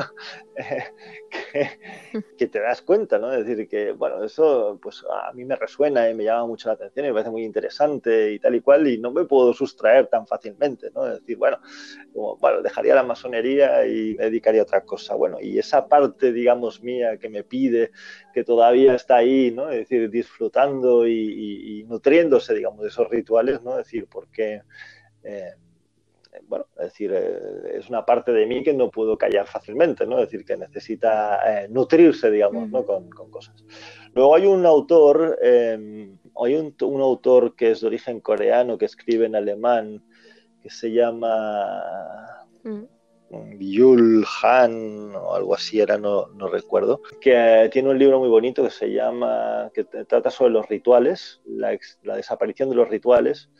que, 2.38 2.46
te 2.46 2.61
das 2.61 2.83
cuenta, 2.83 3.18
¿no? 3.18 3.33
Es 3.33 3.46
decir, 3.46 3.68
que, 3.68 3.92
bueno, 3.92 4.22
eso 4.25 4.79
pues 4.81 5.05
a 5.11 5.33
mí 5.33 5.44
me 5.44 5.57
resuena 5.57 6.09
y 6.09 6.14
me 6.14 6.25
llama 6.25 6.46
mucho 6.46 6.68
la 6.68 6.75
atención 6.75 7.07
y 7.07 7.09
me 7.09 7.14
parece 7.14 7.31
muy 7.31 7.44
interesante 7.44 8.33
y 8.33 8.38
tal 8.38 8.55
y 8.55 8.61
cual 8.61 8.87
y 8.88 8.99
no 8.99 9.11
me 9.11 9.25
puedo 9.25 9.53
sustraer 9.53 10.07
tan 10.09 10.27
fácilmente, 10.27 10.90
¿no? 10.94 11.07
Es 11.07 11.20
decir, 11.20 11.37
bueno, 11.37 11.59
bueno, 12.12 12.62
dejaría 12.62 12.94
la 12.94 13.03
masonería 13.03 13.87
y 13.87 14.14
me 14.14 14.25
dedicaría 14.25 14.61
a 14.61 14.64
otra 14.64 14.83
cosa. 14.83 15.14
Bueno, 15.14 15.38
y 15.40 15.59
esa 15.59 15.88
parte, 15.88 16.33
digamos, 16.33 16.83
mía 16.83 17.16
que 17.18 17.29
me 17.29 17.44
pide, 17.44 17.90
que 18.33 18.44
todavía 18.44 18.94
está 18.94 19.16
ahí, 19.16 19.51
¿no? 19.51 19.70
Es 19.70 19.88
decir, 19.88 20.11
disfrutando 20.11 21.07
y, 21.07 21.85
nutriéndose, 21.88 22.55
digamos, 22.55 22.83
de 22.83 22.88
esos 22.88 23.09
rituales, 23.09 23.62
¿no? 23.62 23.72
Es 23.79 23.87
decir, 23.87 24.07
porque... 24.11 24.62
Eh, 25.25 25.55
bueno, 26.46 26.66
es 26.79 26.87
decir, 26.87 27.12
eh, 27.14 27.79
es 27.79 27.88
una 27.88 28.05
parte 28.05 28.33
de 28.33 28.46
mí 28.46 28.62
que 28.62 28.72
no 28.72 28.90
puedo 28.90 29.16
callar 29.16 29.46
fácilmente, 29.46 30.07
¿no? 30.07 30.18
Es 30.18 30.31
decir, 30.31 30.44
que 30.44 30.57
necesita 30.57 31.64
eh, 31.64 31.68
nutrirse, 31.68 32.31
digamos, 32.31 32.68
¿no? 32.70 32.85
Con, 32.85 33.09
cosas. 33.11 33.64
Luego 34.14 34.35
hay 34.35 34.46
un 34.46 34.64
autor, 34.66 35.38
em, 35.42 36.18
hay 36.42 36.55
un, 36.55 37.01
autor 37.01 37.55
que 37.55 37.72
es 37.72 37.81
de 37.81 37.87
origen 37.87 38.20
coreano, 38.20 38.79
que 38.79 38.87
escribe 38.87 39.27
en 39.27 39.37
alemán, 39.37 40.05
que 40.62 40.70
se 40.70 40.92
llama... 40.92 41.83
Yul 43.59 44.25
Han 44.42 45.12
o 45.16 45.35
algo 45.35 45.55
así 45.55 45.81
era, 45.81 45.99
no, 45.99 46.29
no 46.29 46.49
recuerdo, 46.49 47.03
que 47.20 47.64
eh, 47.64 47.68
tiene 47.70 47.90
un 47.90 47.99
libro 47.99 48.20
muy 48.20 48.29
bonito 48.29 48.62
que 48.62 48.70
se 48.70 48.92
llama, 48.92 49.70
que 49.75 49.85
trata 49.85 50.31
sobre 50.31 50.53
los 50.53 50.68
rituales, 50.68 51.40
la, 51.44 51.77
la 52.05 52.16
desaparición 52.16 52.70
de 52.70 52.77
los 52.77 52.88
rituales, 52.88 53.51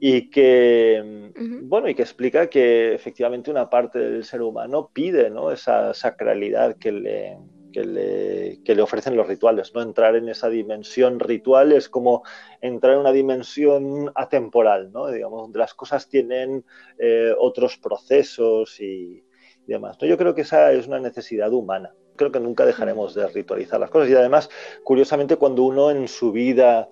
y 0.00 0.30
que, 0.30 1.32
bueno, 1.62 1.88
y 1.88 1.94
que 1.94 2.02
explica 2.02 2.48
que 2.48 2.94
efectivamente 2.94 3.50
una 3.50 3.68
parte 3.68 3.98
del 3.98 4.24
ser 4.24 4.42
humano 4.42 4.90
pide 4.92 5.28
¿no? 5.30 5.50
esa 5.50 5.92
sacralidad 5.92 6.76
que 6.76 6.92
le, 6.92 7.38
que 7.72 7.84
le, 7.84 8.60
que 8.64 8.74
le, 8.76 8.82
ofrecen 8.82 9.16
los 9.16 9.26
rituales. 9.26 9.74
¿no? 9.74 9.82
Entrar 9.82 10.14
en 10.14 10.28
esa 10.28 10.48
dimensión 10.48 11.18
ritual 11.18 11.72
es 11.72 11.88
como 11.88 12.22
entrar 12.60 12.94
en 12.94 13.00
una 13.00 13.12
dimensión 13.12 14.12
atemporal, 14.14 14.92
¿no? 14.92 15.08
digamos, 15.08 15.42
donde 15.42 15.58
las 15.58 15.74
cosas 15.74 16.08
tienen 16.08 16.64
eh, 16.98 17.32
otros 17.36 17.76
procesos 17.78 18.80
y, 18.80 19.24
demás. 19.66 19.98
¿no? 20.00 20.06
Yo 20.08 20.16
creo 20.16 20.34
que 20.34 20.42
esa 20.42 20.72
es 20.72 20.86
una 20.86 21.00
necesidad 21.00 21.52
humana. 21.52 21.92
Creo 22.16 22.32
que 22.32 22.40
nunca 22.40 22.64
dejaremos 22.66 23.14
de 23.14 23.28
ritualizar 23.28 23.78
las 23.78 23.90
cosas. 23.90 24.08
Y 24.10 24.14
además, 24.14 24.48
curiosamente, 24.82 25.36
cuando 25.36 25.62
uno 25.62 25.90
en 25.90 26.08
su 26.08 26.32
vida 26.32 26.88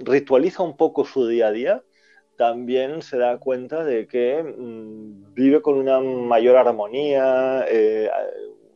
ritualiza 0.00 0.62
un 0.62 0.76
poco 0.76 1.04
su 1.04 1.26
día 1.26 1.48
a 1.48 1.52
día, 1.52 1.82
también 2.36 3.02
se 3.02 3.18
da 3.18 3.38
cuenta 3.38 3.84
de 3.84 4.06
que 4.06 4.42
mm, 4.42 5.34
vive 5.34 5.62
con 5.62 5.78
una 5.78 6.00
mayor 6.00 6.56
armonía, 6.56 7.64
eh, 7.68 8.10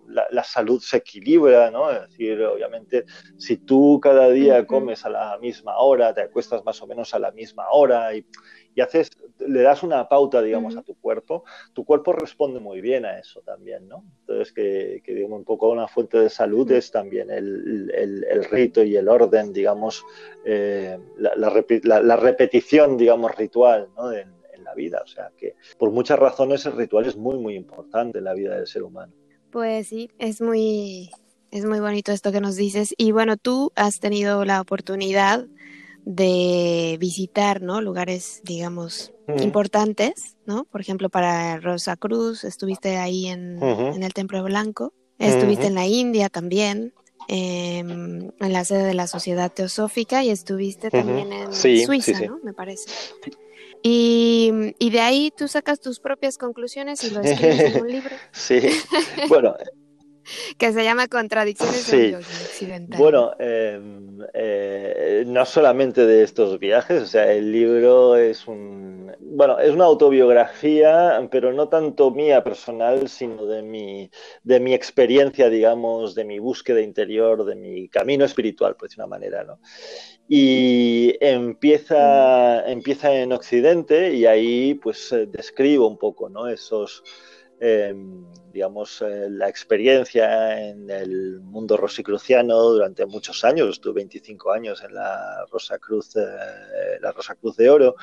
la, 0.09 0.44
salud 0.44 0.81
se 0.81 0.99
equilibra, 0.99 1.71
¿no? 1.71 1.90
Es 1.90 2.03
decir, 2.03 2.42
obviamente, 2.42 3.05
si 3.37 3.59
tú 3.59 4.01
cada 4.03 4.29
día 4.31 4.66
comes 4.66 5.05
a 5.05 5.11
la 5.11 5.38
misma 5.38 5.79
hora, 5.79 6.14
te 6.14 6.23
acuestas 6.23 6.64
más 6.64 6.81
o 6.83 6.87
menos 6.87 7.14
a 7.14 7.18
la 7.18 7.31
misma 7.31 7.66
hora 7.71 8.14
y, 8.14 8.27
y 8.75 8.81
haces, 8.81 9.11
le 9.38 9.62
das 9.62 9.83
una 9.83 10.09
pauta, 10.09 10.40
digamos, 10.40 10.77
a 10.77 10.83
tu 10.83 10.94
cuerpo, 10.94 11.44
tu 11.73 11.85
cuerpo 11.85 12.12
responde 12.12 12.61
muy 12.61 12.81
bien 12.81 13.05
a 13.05 13.18
eso 13.18 13.40
también, 13.42 13.88
¿no? 13.88 14.05
Entonces, 14.21 14.53
que, 14.53 15.03
que 15.05 15.14
digamos, 15.14 15.38
un 15.38 15.44
poco 15.44 15.68
una 15.68 15.88
fuente 15.88 16.18
de 16.18 16.31
salud 16.31 16.71
es 16.73 16.90
también 16.90 17.31
el, 17.31 17.90
el, 17.94 18.44
rito 18.44 18.83
y 18.83 18.97
el 18.97 19.09
orden, 19.09 19.53
digamos, 19.53 20.05
eh, 20.44 20.99
la, 21.16 21.35
la, 21.37 22.16
repetición, 22.16 22.97
digamos, 22.97 23.37
ritual, 23.37 23.88
¿no? 23.97 24.12
En, 24.12 24.38
en 24.53 24.64
la 24.64 24.75
vida. 24.75 25.01
O 25.03 25.07
sea, 25.07 25.33
que 25.37 25.57
por 25.79 25.90
muchas 25.90 26.18
razones 26.18 26.64
el 26.66 26.73
ritual 26.73 27.07
es 27.07 27.16
muy, 27.16 27.38
muy 27.38 27.55
importante 27.55 28.18
en 28.18 28.25
la 28.25 28.35
vida 28.35 28.57
del 28.57 28.66
ser 28.66 28.83
humano. 28.83 29.12
Pues 29.51 29.89
sí, 29.89 30.11
es 30.19 30.41
muy, 30.41 31.11
es 31.51 31.65
muy 31.65 31.81
bonito 31.81 32.13
esto 32.13 32.33
que 32.33 32.41
nos 32.41 32.57
dices. 32.57 32.95
Y 32.97 33.13
bueno, 33.13 33.37
tú 33.37 33.73
has 33.77 34.01
tenido 34.01 34.45
la 34.45 34.61
oportunidad 34.61 35.47
de 36.05 36.97
visitar, 37.01 37.63
¿no? 37.63 37.81
Lugares, 37.81 38.41
digamos, 38.45 39.13
importantes, 39.41 40.37
¿no? 40.47 40.65
Por 40.65 40.81
ejemplo, 40.81 41.11
para 41.11 41.59
Rosa 41.59 41.97
Cruz, 41.97 42.45
estuviste 42.45 42.97
ahí 42.97 43.27
en, 43.27 43.63
el 43.63 44.15
Templo 44.15 44.43
Blanco, 44.43 44.93
estuviste 45.19 45.67
en 45.67 45.75
la 45.75 45.87
India 45.87 46.29
también, 46.31 46.95
em, 47.29 48.31
en 48.41 48.53
la 48.53 48.65
sede 48.65 48.85
de 48.85 48.95
la 48.95 49.07
Sociedad 49.07 49.53
Teosófica 49.53 50.25
y 50.25 50.31
estuviste 50.31 50.91
también 50.91 51.33
en 51.33 51.53
Suiza, 51.53 52.21
¿no? 52.27 52.39
Me 52.43 52.55
parece. 52.55 52.91
Y, 53.83 54.75
y, 54.79 54.91
de 54.91 55.01
ahí 55.01 55.33
tú 55.37 55.49
sacas 55.49 55.81
tus 55.81 56.01
propias 56.01 56.37
conclusiones 56.37 57.05
y 57.05 57.11
lo 57.11 57.21
escribes 57.21 57.75
en 57.75 57.83
un 57.83 57.91
libro. 57.91 58.17
Sí, 58.33 58.61
bueno, 59.29 59.55
que 60.59 60.73
se 60.73 60.85
llama 60.85 61.09
Contradicciones 61.09 61.83
sí. 61.83 62.14
Occidental. 62.14 62.99
Bueno, 62.99 63.33
em, 63.38 64.19
eh, 64.35 65.25
no 65.27 65.45
solamente 65.45 66.07
de 66.07 66.23
estos 66.23 66.59
viajes, 66.59 67.03
o 67.03 67.07
sea, 67.07 67.33
el 67.33 67.51
libro 67.53 68.17
es 68.17 68.47
un, 68.47 69.12
bueno, 69.21 69.59
es 69.59 69.71
una 69.71 69.85
autobiografía, 69.85 71.27
pero 71.31 71.53
no 71.53 71.69
tanto 71.69 72.11
mía 72.11 72.43
personal, 72.43 73.09
sino 73.09 73.47
de 73.47 73.62
mi, 73.62 74.11
de 74.43 74.61
mi 74.61 74.75
experiencia, 74.75 75.49
digamos, 75.49 76.14
de 76.14 76.25
mi 76.25 76.38
búsqueda 76.38 76.81
interior, 76.81 77.45
de 77.45 77.55
mi 77.55 77.88
camino 77.88 78.25
espiritual, 78.25 78.77
por 78.77 78.88
decir 78.88 79.01
una 79.01 79.09
manera, 79.09 79.45
¿no? 79.45 79.61
Y 80.29 81.17
empieza, 81.21 82.71
empieza 82.71 83.14
en 83.14 83.33
Occidente 83.33 84.14
y 84.14 84.27
ahí 84.27 84.75
pues 84.75 85.11
eh, 85.12 85.27
describo 85.27 85.88
un 85.88 85.97
poco, 85.97 86.29
¿no? 86.29 86.49
Esos 86.49 87.03
Em, 87.61 88.25
digamos, 88.53 89.03
eh, 89.03 89.29
la 89.31 89.49
experiencia 89.49 90.68
en 90.68 90.90
el 90.90 91.40
mundo 91.40 91.77
rosicruciano 91.77 92.59
durante 92.61 93.07
muchos 93.07 93.44
años. 93.44 93.68
Estuve 93.68 93.94
25 93.94 94.51
años 94.51 94.83
en 94.83 94.94
la 94.94 95.44
Rosa 95.51 95.79
Cruz, 95.79 96.16
eh, 96.16 96.99
la 97.01 97.12
Rosa 97.12 97.35
Cruz 97.35 97.57
de 97.57 97.71
Oro, 97.71 97.94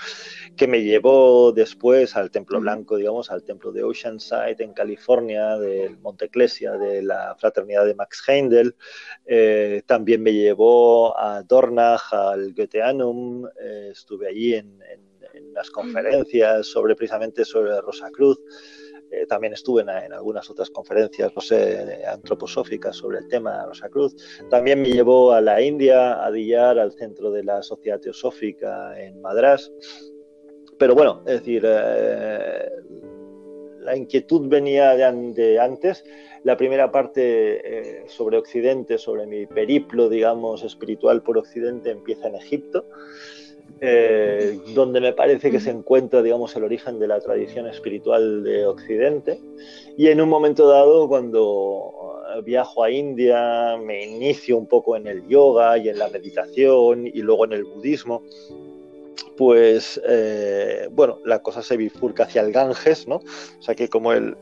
que 0.56 0.68
me 0.68 0.82
llevó 0.82 1.52
después 1.52 2.16
al 2.16 2.32
Templo 2.32 2.60
Blanco, 2.62 2.98
digamos, 2.98 3.32
al 3.32 3.44
Templo 3.44 3.72
de 3.72 3.84
Oceanside 3.84 4.64
en 4.64 4.74
California, 4.74 5.58
del 5.58 5.98
Monte 5.98 6.26
Ecclesia, 6.26 6.74
de 6.74 7.02
la 7.02 7.36
Fraternidad 7.38 7.86
de 7.86 7.96
Max 7.96 8.24
Heindel. 8.28 8.76
Eh, 9.26 9.84
también 9.86 10.22
me 10.22 10.34
llevó 10.34 11.18
a 11.20 11.44
Dornach, 11.44 12.14
al 12.14 12.54
Goetheanum. 12.54 13.48
estuve 13.92 14.28
allí 14.28 14.54
en, 14.54 14.82
en, 14.84 15.02
en 15.34 15.50
unas 15.50 15.70
conferencias 15.70 16.68
sobre 16.68 16.96
precisamente 16.96 17.44
sobre 17.44 17.72
la 17.72 17.82
Rosa 17.82 18.10
Cruz. 18.12 18.40
Eh, 19.12 19.26
también 19.28 19.54
estuve 19.54 19.82
en, 19.82 19.90
algunas 19.90 20.50
otras 20.50 20.70
conferencias, 20.70 21.32
no 21.36 21.42
sé, 21.42 22.04
antroposóficas 22.06 22.96
sobre 22.96 23.20
el 23.20 23.28
tema 23.28 23.66
Rosa 23.66 23.90
Cruz. 23.90 24.16
También 24.50 24.82
me 24.82 24.90
llevó 24.90 25.32
a 25.32 25.42
la 25.42 25.62
India, 25.62 26.26
a 26.26 26.32
Diyar, 26.32 26.80
al 26.80 26.92
centro 26.92 27.32
de 27.32 27.44
la 27.44 27.62
Sociedad 27.62 28.00
Teosófica 28.00 29.00
en 29.00 29.22
Madras. 29.22 29.72
Pero 30.78 30.96
bueno, 30.96 31.22
es 31.26 31.40
decir, 31.40 31.64
eh, 31.66 32.70
la 33.86 33.96
inquietud 33.96 34.48
venía 34.50 34.96
de, 34.96 35.60
antes. 35.60 36.04
La 36.44 36.58
primera 36.58 36.92
parte 36.92 38.02
eh, 38.02 38.04
sobre 38.08 38.38
Occidente, 38.38 38.98
sobre 38.98 39.26
mi 39.26 39.46
periplo, 39.46 40.10
digamos, 40.10 40.64
espiritual 40.64 41.24
por 41.24 41.38
Occidente, 41.38 41.92
empieza 41.92 42.28
en 42.28 42.36
Egipto. 42.36 42.86
Eh, 43.82 44.58
donde 44.74 45.02
me 45.02 45.12
parece 45.12 45.52
que 45.52 45.60
se 45.60 45.70
encuentra, 45.70 46.22
digamos, 46.22 46.56
el 46.56 46.64
origen 46.64 46.98
de 46.98 47.08
la 47.08 47.20
tradición 47.20 47.68
espiritual 47.68 48.44
de 48.44 48.66
Occidente. 48.66 49.40
Y 49.98 50.08
en 50.08 50.22
un 50.22 50.30
momento 50.30 50.68
dado, 50.68 51.08
cuando 51.08 52.06
viajo 52.44 52.84
a 52.84 52.92
India, 52.92 53.78
me 53.78 54.06
inicio 54.06 54.58
un 54.58 54.68
poco 54.68 54.96
en 54.96 55.08
el 55.08 55.28
yoga 55.28 55.78
y 55.78 55.90
en 55.90 56.00
la 56.00 56.10
meditación 56.10 57.08
y 57.08 57.22
luego 57.22 57.46
en 57.46 57.54
el 57.54 57.64
budismo, 57.64 58.24
pues 59.38 60.02
eh, 60.08 60.88
bueno, 60.92 61.20
la 61.26 61.42
cosa 61.42 61.62
se 61.62 61.78
bifurca 61.78 62.24
hacia 62.24 62.42
el 62.42 62.52
Ganges, 62.52 63.08
¿no? 63.08 63.18
O 63.18 63.62
sea 63.62 63.76
que 63.76 63.90
como 63.90 64.14
el, 64.14 64.36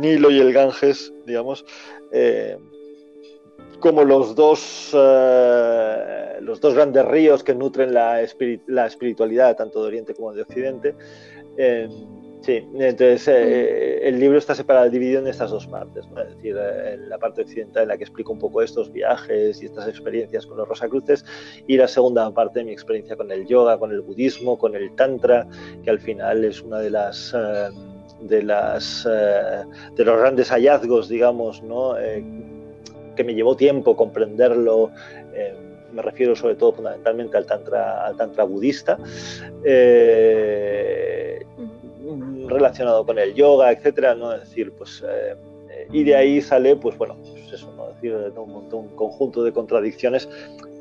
Nilo 0.00 0.30
y 0.30 0.40
el 0.40 0.52
Ganges, 0.52 1.12
digamos, 1.26 1.64
eh, 2.12 2.56
como 3.80 4.04
los 4.04 4.34
dos, 4.34 4.90
eh, 4.94 6.38
los 6.40 6.60
dos 6.60 6.74
grandes 6.74 7.04
ríos 7.04 7.42
que 7.44 7.54
nutren 7.54 7.94
la, 7.94 8.20
la, 8.66 8.86
espiritualidad 8.86 9.56
tanto 9.56 9.82
de 9.82 9.88
Oriente 9.88 10.14
como 10.14 10.32
de 10.32 10.42
Occidente, 10.42 10.94
Sí, 12.42 12.64
entonces 12.74 13.26
eh, 13.28 14.08
el 14.08 14.20
libro 14.20 14.38
está 14.38 14.54
separado, 14.54 14.88
dividido 14.88 15.20
en 15.20 15.26
estas 15.26 15.50
dos 15.50 15.66
partes, 15.66 16.06
es 16.06 16.36
decir, 16.36 16.56
eh, 16.58 16.96
la 16.96 17.18
parte 17.18 17.42
occidental 17.42 17.82
en 17.82 17.88
la 17.88 17.96
que 17.96 18.04
explico 18.04 18.32
un 18.32 18.38
poco 18.38 18.62
estos 18.62 18.92
viajes 18.92 19.60
y 19.60 19.66
estas 19.66 19.88
experiencias 19.88 20.46
con 20.46 20.56
los 20.56 20.68
Rosacruces 20.68 21.24
y 21.66 21.76
la 21.76 21.88
segunda 21.88 22.32
parte 22.32 22.60
de 22.60 22.66
mi 22.66 22.72
experiencia 22.72 23.16
con 23.16 23.32
el 23.32 23.46
yoga, 23.46 23.78
con 23.78 23.90
el 23.90 24.02
budismo, 24.02 24.56
con 24.56 24.76
el 24.76 24.94
tantra, 24.94 25.48
que 25.82 25.90
al 25.90 25.98
final 25.98 26.44
es 26.44 26.62
una 26.62 26.78
de 26.78 26.90
las 26.90 27.34
eh, 27.36 27.70
de 28.20 28.42
las 28.42 29.04
de 29.04 30.04
los 30.04 30.18
grandes 30.18 30.50
hallazgos, 30.50 31.08
digamos, 31.08 31.62
¿no? 31.62 31.96
Que 33.18 33.24
me 33.24 33.34
llevó 33.34 33.56
tiempo 33.56 33.94
comprenderlo 33.96 34.90
me 35.92 36.02
refiero 36.02 36.36
sobre 36.36 36.54
todo 36.54 36.72
fundamentalmente 36.72 37.36
al 37.36 37.46
tantra, 37.46 38.06
al 38.06 38.16
tantra 38.16 38.44
budista. 38.44 38.98
Eh, 39.64 41.44
relacionado 42.46 43.04
con 43.04 43.18
el 43.18 43.34
yoga, 43.34 43.72
etcétera, 43.72 44.14
¿no? 44.14 44.30
Decir, 44.30 44.72
pues, 44.72 45.04
eh, 45.06 45.36
y 45.92 46.04
de 46.04 46.16
ahí 46.16 46.40
sale, 46.40 46.76
pues 46.76 46.96
bueno, 46.96 47.16
pues 47.22 47.52
eso, 47.52 47.72
¿no? 47.76 47.90
Es 47.90 47.94
decir, 47.96 48.14
un, 48.14 48.52
montón, 48.52 48.80
un 48.80 48.96
conjunto 48.96 49.42
de 49.42 49.52
contradicciones. 49.52 50.28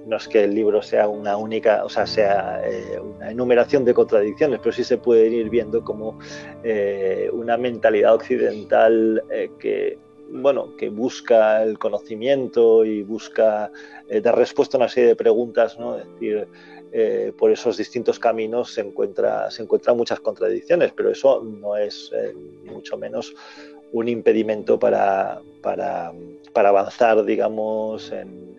No 0.05 0.15
es 0.15 0.27
que 0.29 0.45
el 0.45 0.55
libro 0.55 0.81
sea 0.81 1.09
una 1.09 1.35
única, 1.35 1.83
o 1.83 1.89
sea, 1.89 2.07
sea 2.07 2.61
eh, 2.65 2.97
una 2.97 3.29
enumeración 3.29 3.83
de 3.83 3.93
contradicciones, 3.93 4.59
pero 4.59 4.71
sí 4.71 4.85
se 4.85 4.97
puede 4.97 5.27
ir 5.27 5.49
viendo 5.49 5.83
como 5.83 6.17
eh, 6.63 7.29
una 7.33 7.57
mentalidad 7.57 8.13
occidental 8.13 9.21
que, 9.59 9.97
bueno, 10.29 10.75
que 10.77 10.89
busca 10.89 11.63
el 11.63 11.79
conocimiento 11.79 12.85
y 12.85 13.03
busca 13.03 13.71
dar 14.21 14.37
respuesta 14.37 14.77
a 14.77 14.79
una 14.79 14.89
serie 14.89 15.09
de 15.09 15.15
preguntas, 15.15 15.77
¿no? 15.79 15.97
Es 15.97 16.05
decir, 16.13 16.47
eh, 16.93 17.33
por 17.37 17.51
esos 17.51 17.75
distintos 17.75 18.17
caminos 18.17 18.73
se 18.73 18.81
encuentra 18.81 19.51
se 19.51 19.61
encuentran 19.61 19.97
muchas 19.97 20.21
contradicciones, 20.21 20.93
pero 20.95 21.11
eso 21.11 21.43
no 21.43 21.75
es 21.75 22.11
eh, 22.15 22.33
mucho 22.63 22.97
menos 22.97 23.35
un 23.91 24.07
impedimento 24.07 24.79
para, 24.79 25.41
para, 25.61 26.13
para 26.53 26.69
avanzar, 26.69 27.25
digamos, 27.25 28.11
en, 28.11 28.57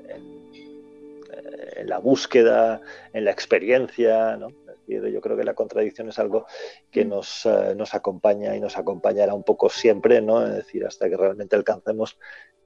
en, 1.76 1.88
la 1.88 1.98
búsqueda, 1.98 2.82
en 3.12 3.24
la 3.24 3.30
experiencia, 3.30 4.36
¿no? 4.36 4.52
Yo 4.88 5.20
creo 5.20 5.36
que 5.36 5.44
la 5.44 5.54
contradicción 5.54 6.08
es 6.08 6.18
algo 6.18 6.46
que 6.90 7.04
nos, 7.04 7.46
eh, 7.46 7.74
nos 7.76 7.94
acompaña 7.94 8.56
y 8.56 8.60
nos 8.60 8.78
acompañará 8.78 9.34
un 9.34 9.44
poco 9.44 9.68
siempre, 9.68 10.20
¿no? 10.20 10.46
Es 10.46 10.54
decir, 10.54 10.86
hasta 10.86 11.08
que 11.08 11.16
realmente 11.16 11.56
alcancemos 11.56 12.18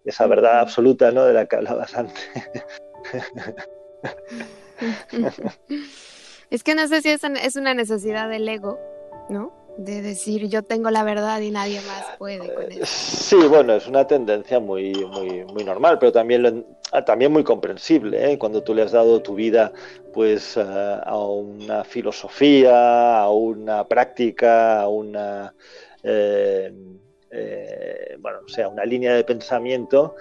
esa 0.05 0.27
verdad 0.27 0.61
absoluta, 0.61 1.11
¿no? 1.11 1.25
De 1.25 1.33
la 1.33 1.47
que 1.47 1.57
hablabas 1.57 1.97
antes. 1.97 2.29
es 6.51 6.62
que 6.62 6.75
no 6.75 6.87
sé 6.89 7.03
si 7.03 7.11
es, 7.11 7.23
es 7.25 7.57
una 7.57 7.75
necesidad 7.75 8.29
del 8.29 8.49
ego, 8.49 8.79
¿no? 9.29 9.53
De 9.79 10.03
decir 10.03 10.49
yo 10.49 10.62
tengo 10.62 10.91
la 10.91 11.03
verdad 11.03 11.41
y 11.41 11.51
nadie 11.51 11.81
más 11.83 12.05
puede 12.18 12.53
con 12.53 12.70
eso. 12.70 12.85
Sí, 12.85 13.37
bueno, 13.49 13.75
es 13.75 13.87
una 13.87 14.07
tendencia 14.07 14.61
muy, 14.61 14.93
muy, 14.93 15.45
muy 15.47 15.64
normal, 15.64 15.99
pero 15.99 16.12
también, 16.12 16.47
ah, 16.47 16.53
también 17.05 17.32
muy 17.32 17.45
comprensible. 17.45 18.32
¿eh? 18.32 18.38
Cuando 18.38 18.62
tú 18.62 18.74
le 18.74 18.82
has 18.82 18.93
dado 18.93 19.22
tu 19.22 19.34
vida 19.34 19.72
pues 20.12 20.59
a 20.59 21.16
una 21.16 21.84
filosofía, 21.84 23.18
a 23.18 23.30
una 23.30 23.88
práctica, 23.88 24.82
a 24.82 24.88
una 24.88 25.55
eh, 26.03 26.72
eh, 27.30 28.16
bueno, 28.18 28.40
sea, 28.47 28.68
una 28.68 28.84
línea 28.84 29.14
de 29.14 29.24
pensamiento, 29.24 30.16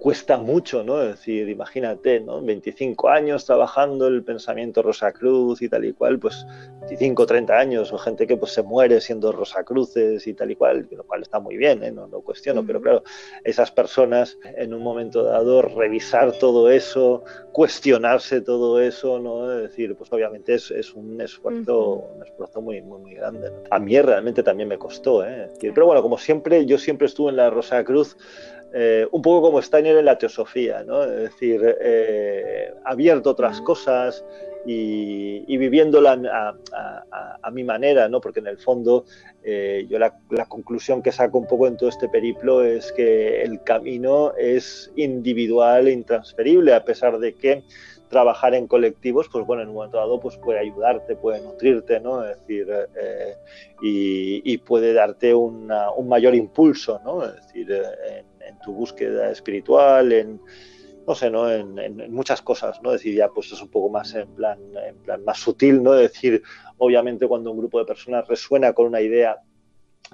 cuesta 0.00 0.38
mucho, 0.38 0.84
¿no? 0.84 1.02
Es 1.02 1.16
decir, 1.16 1.48
imagínate, 1.48 2.20
¿no? 2.20 2.40
25 2.40 3.08
años 3.08 3.44
trabajando 3.44 4.06
el 4.06 4.22
pensamiento 4.22 4.82
Rosacruz 4.82 5.60
y 5.62 5.68
tal 5.68 5.84
y 5.84 5.92
cual, 5.92 6.18
pues 6.18 6.46
25, 6.80 7.26
30 7.26 7.58
años, 7.58 7.92
o 7.92 7.98
gente 7.98 8.26
que 8.26 8.36
pues 8.36 8.52
se 8.52 8.62
muere 8.62 9.00
siendo 9.00 9.32
Rosacruces 9.32 10.26
y 10.26 10.34
tal 10.34 10.50
y 10.52 10.56
cual, 10.56 10.88
lo 10.90 11.04
cual 11.04 11.22
está 11.22 11.40
muy 11.40 11.56
bien, 11.56 11.82
¿eh? 11.82 11.90
no 11.90 12.06
lo 12.06 12.20
cuestiono, 12.22 12.64
pero 12.64 12.80
claro, 12.80 13.02
esas 13.44 13.70
personas 13.70 14.38
en 14.56 14.72
un 14.72 14.82
momento 14.82 15.24
dado 15.24 15.62
revisar 15.62 16.32
todo 16.32 16.70
eso, 16.70 17.24
cuestionarse 17.52 18.40
todo 18.40 18.80
eso, 18.80 19.18
¿no? 19.18 19.52
Es 19.52 19.62
decir, 19.70 19.96
pues 19.96 20.12
obviamente 20.12 20.54
es, 20.54 20.70
es 20.70 20.94
un 20.94 21.20
esfuerzo, 21.20 22.04
un 22.14 22.22
esfuerzo 22.22 22.60
muy, 22.60 22.80
muy, 22.82 23.00
muy 23.00 23.14
grande. 23.14 23.50
A 23.70 23.78
mí 23.78 24.00
realmente 24.00 24.42
también 24.42 24.68
me 24.68 24.78
costó, 24.78 25.26
¿eh? 25.26 25.50
Pero 25.60 25.86
bueno, 25.86 26.02
como 26.02 26.18
siempre, 26.18 26.64
yo 26.66 26.78
siempre 26.78 27.06
estuve 27.06 27.30
en 27.30 27.36
la 27.36 27.50
Rosacruz 27.50 28.16
eh, 28.74 29.06
un 29.12 29.22
poco 29.22 29.48
como 29.48 29.62
Steiner 29.62 29.96
en 29.96 30.04
la 30.04 30.18
teosofía, 30.18 30.82
¿no? 30.82 31.02
es 31.02 31.22
decir, 31.22 31.60
eh, 31.80 32.70
abierto 32.84 33.30
otras 33.30 33.62
cosas 33.62 34.22
y, 34.66 35.56
viviéndola 35.56 36.52
a, 37.42 37.50
mi 37.50 37.64
manera, 37.64 38.10
¿no? 38.10 38.20
porque 38.20 38.40
en 38.40 38.48
el 38.48 38.58
fondo 38.58 39.06
eh, 39.42 39.86
yo 39.88 39.98
la, 39.98 40.12
conclusión 40.48 41.02
que 41.02 41.12
saco 41.12 41.38
un 41.38 41.46
poco 41.46 41.66
en 41.66 41.78
todo 41.78 41.88
este 41.88 42.10
periplo 42.10 42.62
es 42.62 42.92
que 42.92 43.42
el 43.42 43.62
camino 43.62 44.34
es 44.36 44.92
individual 44.96 45.88
e 45.88 45.92
intransferible, 45.92 46.74
a 46.74 46.84
pesar 46.84 47.18
de 47.18 47.34
que 47.34 47.64
trabajar 48.10 48.54
en 48.54 48.66
colectivos, 48.66 49.28
pues 49.32 49.46
bueno, 49.46 49.62
en 49.62 49.68
un 49.68 49.76
momento 49.76 49.96
dado 49.96 50.20
pues 50.20 50.36
puede 50.36 50.58
ayudarte, 50.58 51.16
puede 51.16 51.40
nutrirte, 51.40 52.00
¿no? 52.00 52.22
Es 52.24 52.38
decir, 52.40 52.68
y, 53.80 54.58
puede 54.58 54.92
darte 54.92 55.34
un 55.34 55.68
mayor 56.06 56.34
impulso, 56.34 57.00
¿no? 57.04 57.24
Es 57.24 57.34
decir, 57.36 57.70
en 57.70 58.27
tu 58.58 58.72
búsqueda 58.72 59.30
espiritual, 59.30 60.12
en 60.12 60.40
no 61.08 61.14
sé, 61.14 61.30
¿no? 61.30 61.50
En, 61.50 62.12
muchas 62.12 62.42
cosas, 62.42 62.82
¿no? 62.82 62.92
decir, 62.92 63.14
ya 63.14 63.30
pues 63.30 63.50
es 63.50 63.62
un 63.62 63.70
poco 63.70 63.88
más 63.88 64.14
en 64.14 64.28
plan, 64.34 64.58
en 64.76 64.96
plan 64.98 65.24
más 65.24 65.38
sutil, 65.38 65.82
¿no? 65.82 65.92
decir, 65.92 66.42
obviamente 66.76 67.26
cuando 67.26 67.50
un 67.50 67.56
grupo 67.56 67.78
de 67.78 67.86
personas 67.86 68.28
resuena 68.28 68.74
con 68.74 68.84
una 68.88 69.00
idea, 69.00 69.38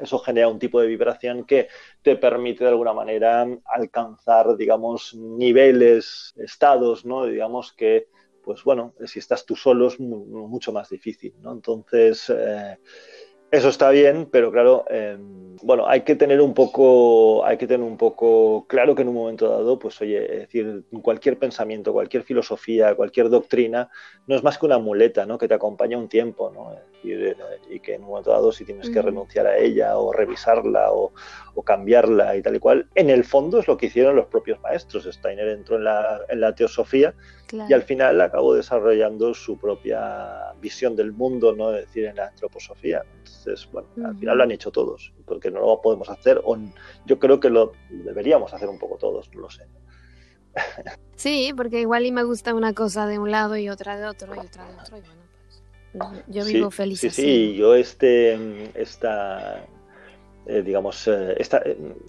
eso 0.01 0.20
genera 0.20 0.47
un 0.47 0.61
tipo 0.61 0.80
de 0.80 0.87
vibración 0.87 1.45
que 1.45 1.66
te 2.01 2.14
permite 2.14 2.62
de 2.62 2.70
alguna 2.70 2.93
manera 2.93 3.45
alcanzar, 3.64 4.57
digamos, 4.57 5.16
niveles, 5.16 6.32
estados, 6.37 7.05
¿no? 7.05 7.26
Digamos 7.26 7.72
que, 7.72 8.07
pues 8.45 8.62
bueno, 8.62 8.95
si 9.05 9.18
estás 9.18 9.45
tú 9.45 9.57
solo 9.57 9.89
es 9.89 9.99
mucho 9.99 10.72
más 10.72 10.89
difícil, 10.91 11.35
¿no? 11.41 11.53
Entonces, 11.53 12.30
eh, 12.30 12.78
eso 13.55 13.68
está 13.68 13.90
bien, 13.90 14.28
pero 14.30 14.50
claro, 14.50 14.84
em, 14.90 15.57
bueno, 15.62 15.86
hay 15.88 16.02
que 16.02 16.16
tener 16.16 16.40
un 16.40 16.55
poco, 16.55 17.44
hay 17.44 17.57
que 17.57 17.66
tener 17.66 17.86
un 17.86 17.96
poco 17.96 18.66
claro 18.66 18.94
que 18.94 19.02
en 19.02 19.09
un 19.09 19.14
momento 19.14 19.48
dado, 19.48 19.78
pues 19.78 20.00
oye, 20.00 20.24
es 20.24 20.40
decir, 20.40 20.84
cualquier 21.02 21.38
pensamiento, 21.38 21.92
cualquier 21.92 22.24
filosofía, 22.24 22.94
cualquier 22.94 23.30
doctrina, 23.30 23.88
no 24.26 24.34
es 24.34 24.42
más 24.42 24.59
que 24.59 24.66
una 24.66 24.78
muleta, 24.78 25.24
¿no? 25.24 25.38
Que 25.38 25.48
te 25.48 25.55
acompaña 25.55 25.96
un 25.96 26.09
tiempo, 26.09 26.50
¿no? 26.50 26.72
Eh, 26.74 27.36
y 27.70 27.80
que 27.80 27.94
en 27.94 28.02
un 28.02 28.09
momento 28.09 28.30
dado, 28.30 28.50
si 28.50 28.64
tienes 28.64 28.90
que 28.90 29.00
renunciar 29.00 29.46
a 29.46 29.57
ella 29.57 29.96
o 29.98 30.12
revisarla 30.12 30.92
o, 30.92 31.12
cambiarla 31.64 32.36
y 32.36 32.42
tal 32.42 32.57
y 32.57 32.59
cual, 32.59 32.88
en 32.94 33.09
el 33.09 33.24
fondo 33.24 33.61
es 33.61 33.68
lo 33.68 33.76
que 33.76 33.86
hicieron 33.86 34.16
los 34.16 34.26
propios 34.26 34.61
maestros. 34.61 35.05
Steiner 35.05 35.48
entró 35.48 35.76
en 35.76 35.84
la, 35.84 36.20
en 36.28 36.40
la 36.40 36.55
teosofía 36.55 37.14
y 37.68 37.72
al 37.72 37.82
final 37.82 38.20
acabó 38.20 38.55
desarrollando 38.55 39.34
su 39.34 39.57
propia 39.59 40.52
visión 40.61 40.96
del 40.96 41.12
mundo, 41.12 41.55
¿no? 41.55 41.74
Es 41.74 41.86
decir, 41.86 42.07
en 42.07 42.16
la 42.16 42.28
antroposofía. 42.28 43.02
Entonces, 43.18 43.68
bueno, 43.72 43.88
al 44.05 44.16
final 44.16 44.38
lo 44.38 44.44
han 44.44 44.50
hecho 44.50 44.70
todos, 44.70 45.12
porque 45.26 45.50
no 45.50 45.61
lo 45.61 45.80
podemos 45.80 46.09
hacer, 46.09 46.40
o 46.44 46.57
yo 47.07 47.18
creo 47.18 47.40
que 47.40 47.50
lo 47.50 47.72
deberíamos 47.90 48.52
hacer 48.55 48.68
un 48.68 48.78
poco 48.78 48.96
todos, 48.96 49.30
no 49.34 49.42
lo 49.42 49.50
sé. 49.50 49.66
Sí, 51.16 51.52
porque 51.57 51.80
igual 51.80 52.05
y 52.05 52.12
me 52.12 52.24
gusta 52.24 52.55
una 52.55 52.74
cosa 52.74 53.07
de 53.07 53.20
un 53.20 53.30
lado 53.30 53.57
y 53.57 53.68
otra 53.68 53.96
de 53.96 54.07
otro 54.07 54.34
y 54.34 54.38
otra 54.38 54.66
de 54.66 54.74
otro, 54.74 54.98
y 54.98 55.00
bueno, 55.00 55.22
pues 55.96 56.24
yo 56.26 56.44
vivo 56.44 56.70
feliz 56.72 57.00
sí, 57.00 57.11
Sí, 57.11 57.55
yo 57.55 57.74
este, 57.76 58.36
esta, 58.74 59.64
eh, 60.46 60.62
digamos, 60.62 61.07
eh, 61.07 61.36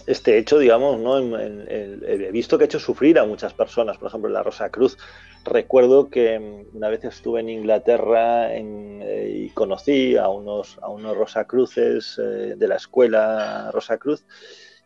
este 0.06 0.38
hecho, 0.38 0.58
digamos, 0.58 0.98
¿no? 0.98 1.38
he 1.38 2.30
visto 2.32 2.58
que 2.58 2.64
ha 2.64 2.66
hecho 2.66 2.80
sufrir 2.80 3.18
a 3.18 3.24
muchas 3.24 3.54
personas, 3.54 3.96
por 3.96 4.08
ejemplo, 4.08 4.28
en 4.28 4.34
la 4.34 4.42
Rosa 4.42 4.68
Cruz, 4.70 4.98
recuerdo 5.46 6.10
que 6.10 6.38
mm, 6.38 6.76
una 6.76 6.88
vez 6.88 7.04
estuve 7.04 7.40
en 7.40 7.48
Inglaterra 7.48 8.54
eh, 8.54 9.32
y 9.34 9.48
conocí 9.50 10.16
a 10.16 10.28
unos, 10.28 10.78
a 10.82 10.88
unos 10.88 11.16
Rosacruces 11.16 12.18
eh, 12.18 12.54
de 12.56 12.68
la 12.68 12.76
escuela 12.76 13.70
Rosacruz, 13.72 14.24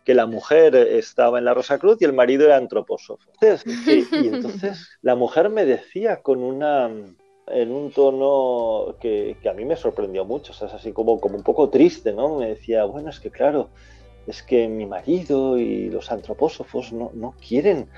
que 0.05 0.15
la 0.15 0.27
mujer 0.27 0.75
estaba 0.77 1.39
en 1.39 1.45
la 1.45 1.55
Rosacruz 1.55 2.01
y 2.01 2.05
el 2.05 2.13
marido 2.13 2.45
era 2.45 2.57
antropósofo. 2.57 3.31
y 3.41 4.29
entonces 4.29 4.89
la 5.03 5.15
mujer 5.15 5.51
me 5.51 5.65
decía 5.65 6.23
con 6.23 6.43
una 6.43 6.91
en 7.53 7.73
un 7.73 7.91
tono 7.91 8.97
que, 9.01 9.37
a 9.49 9.53
mí 9.53 9.65
me 9.65 9.77
sorprendió 9.77 10.25
mucho, 10.25 10.53
o 10.53 10.55
sea, 10.55 10.69
es 10.69 10.75
así 10.75 10.93
como, 10.93 11.21
como 11.21 11.37
un 11.37 11.43
poco 11.43 11.69
triste, 11.69 12.13
¿no? 12.13 12.37
Me 12.37 12.51
decía, 12.51 12.85
bueno, 12.85 13.11
es 13.11 13.19
que 13.19 13.31
claro, 13.31 13.71
es 14.27 14.43
que 14.43 14.69
mi 14.69 14.87
marido 14.87 15.59
y 15.59 15.91
los 15.91 16.13
antropósofos 16.13 16.93
no, 16.93 17.11
no 17.15 17.35
quieren 17.47 17.89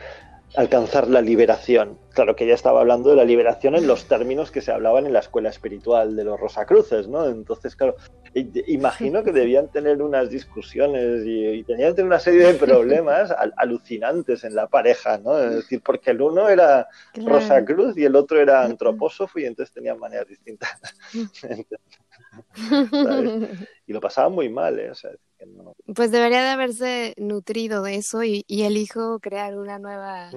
alcanzar 0.54 1.08
la 1.08 1.22
liberación. 1.22 1.98
Claro 2.10 2.36
que 2.36 2.44
ella 2.44 2.54
estaba 2.54 2.80
hablando 2.80 3.10
de 3.10 3.16
la 3.16 3.24
liberación 3.24 3.74
en 3.74 3.86
los 3.86 4.06
términos 4.06 4.50
que 4.50 4.60
se 4.60 4.70
hablaban 4.70 5.06
en 5.06 5.14
la 5.14 5.20
escuela 5.20 5.48
espiritual 5.48 6.14
de 6.14 6.24
los 6.24 6.38
Rosacruces, 6.38 7.08
¿no? 7.08 7.26
Entonces, 7.26 7.74
claro, 7.74 7.96
imagino 8.34 9.22
que 9.22 9.32
debían 9.32 9.68
tener 9.68 10.02
unas 10.02 10.28
discusiones 10.28 11.22
y, 11.24 11.62
tenían 11.64 11.90
que 11.90 11.96
tener 11.96 12.06
una 12.06 12.18
serie 12.18 12.52
de 12.52 12.54
problemas 12.54 13.32
alucinantes 13.56 14.44
en 14.44 14.54
la 14.54 14.66
pareja, 14.66 15.18
¿no? 15.18 15.38
Es 15.38 15.54
decir, 15.56 15.80
porque 15.82 16.10
el 16.10 16.20
uno 16.20 16.48
era 16.48 16.86
Rosacruz 17.14 17.96
y 17.96 18.04
el 18.04 18.14
otro 18.14 18.40
era 18.40 18.62
antropósofo 18.62 19.38
y 19.38 19.46
entonces 19.46 19.72
tenían 19.72 19.98
maneras 19.98 20.28
distintas. 20.28 20.78
y 23.86 23.92
lo 23.92 24.00
pasaban 24.00 24.32
muy 24.32 24.48
mal, 24.48 24.78
¿eh? 24.78 24.92
Pues 25.94 26.10
debería 26.10 26.42
de 26.42 26.48
haberse 26.50 27.14
nutrido 27.16 27.82
de 27.82 27.96
eso 27.96 28.22
y, 28.22 28.44
el 28.48 28.76
hijo 28.76 29.18
crear 29.20 29.58
una 29.58 29.78
nueva, 29.78 30.30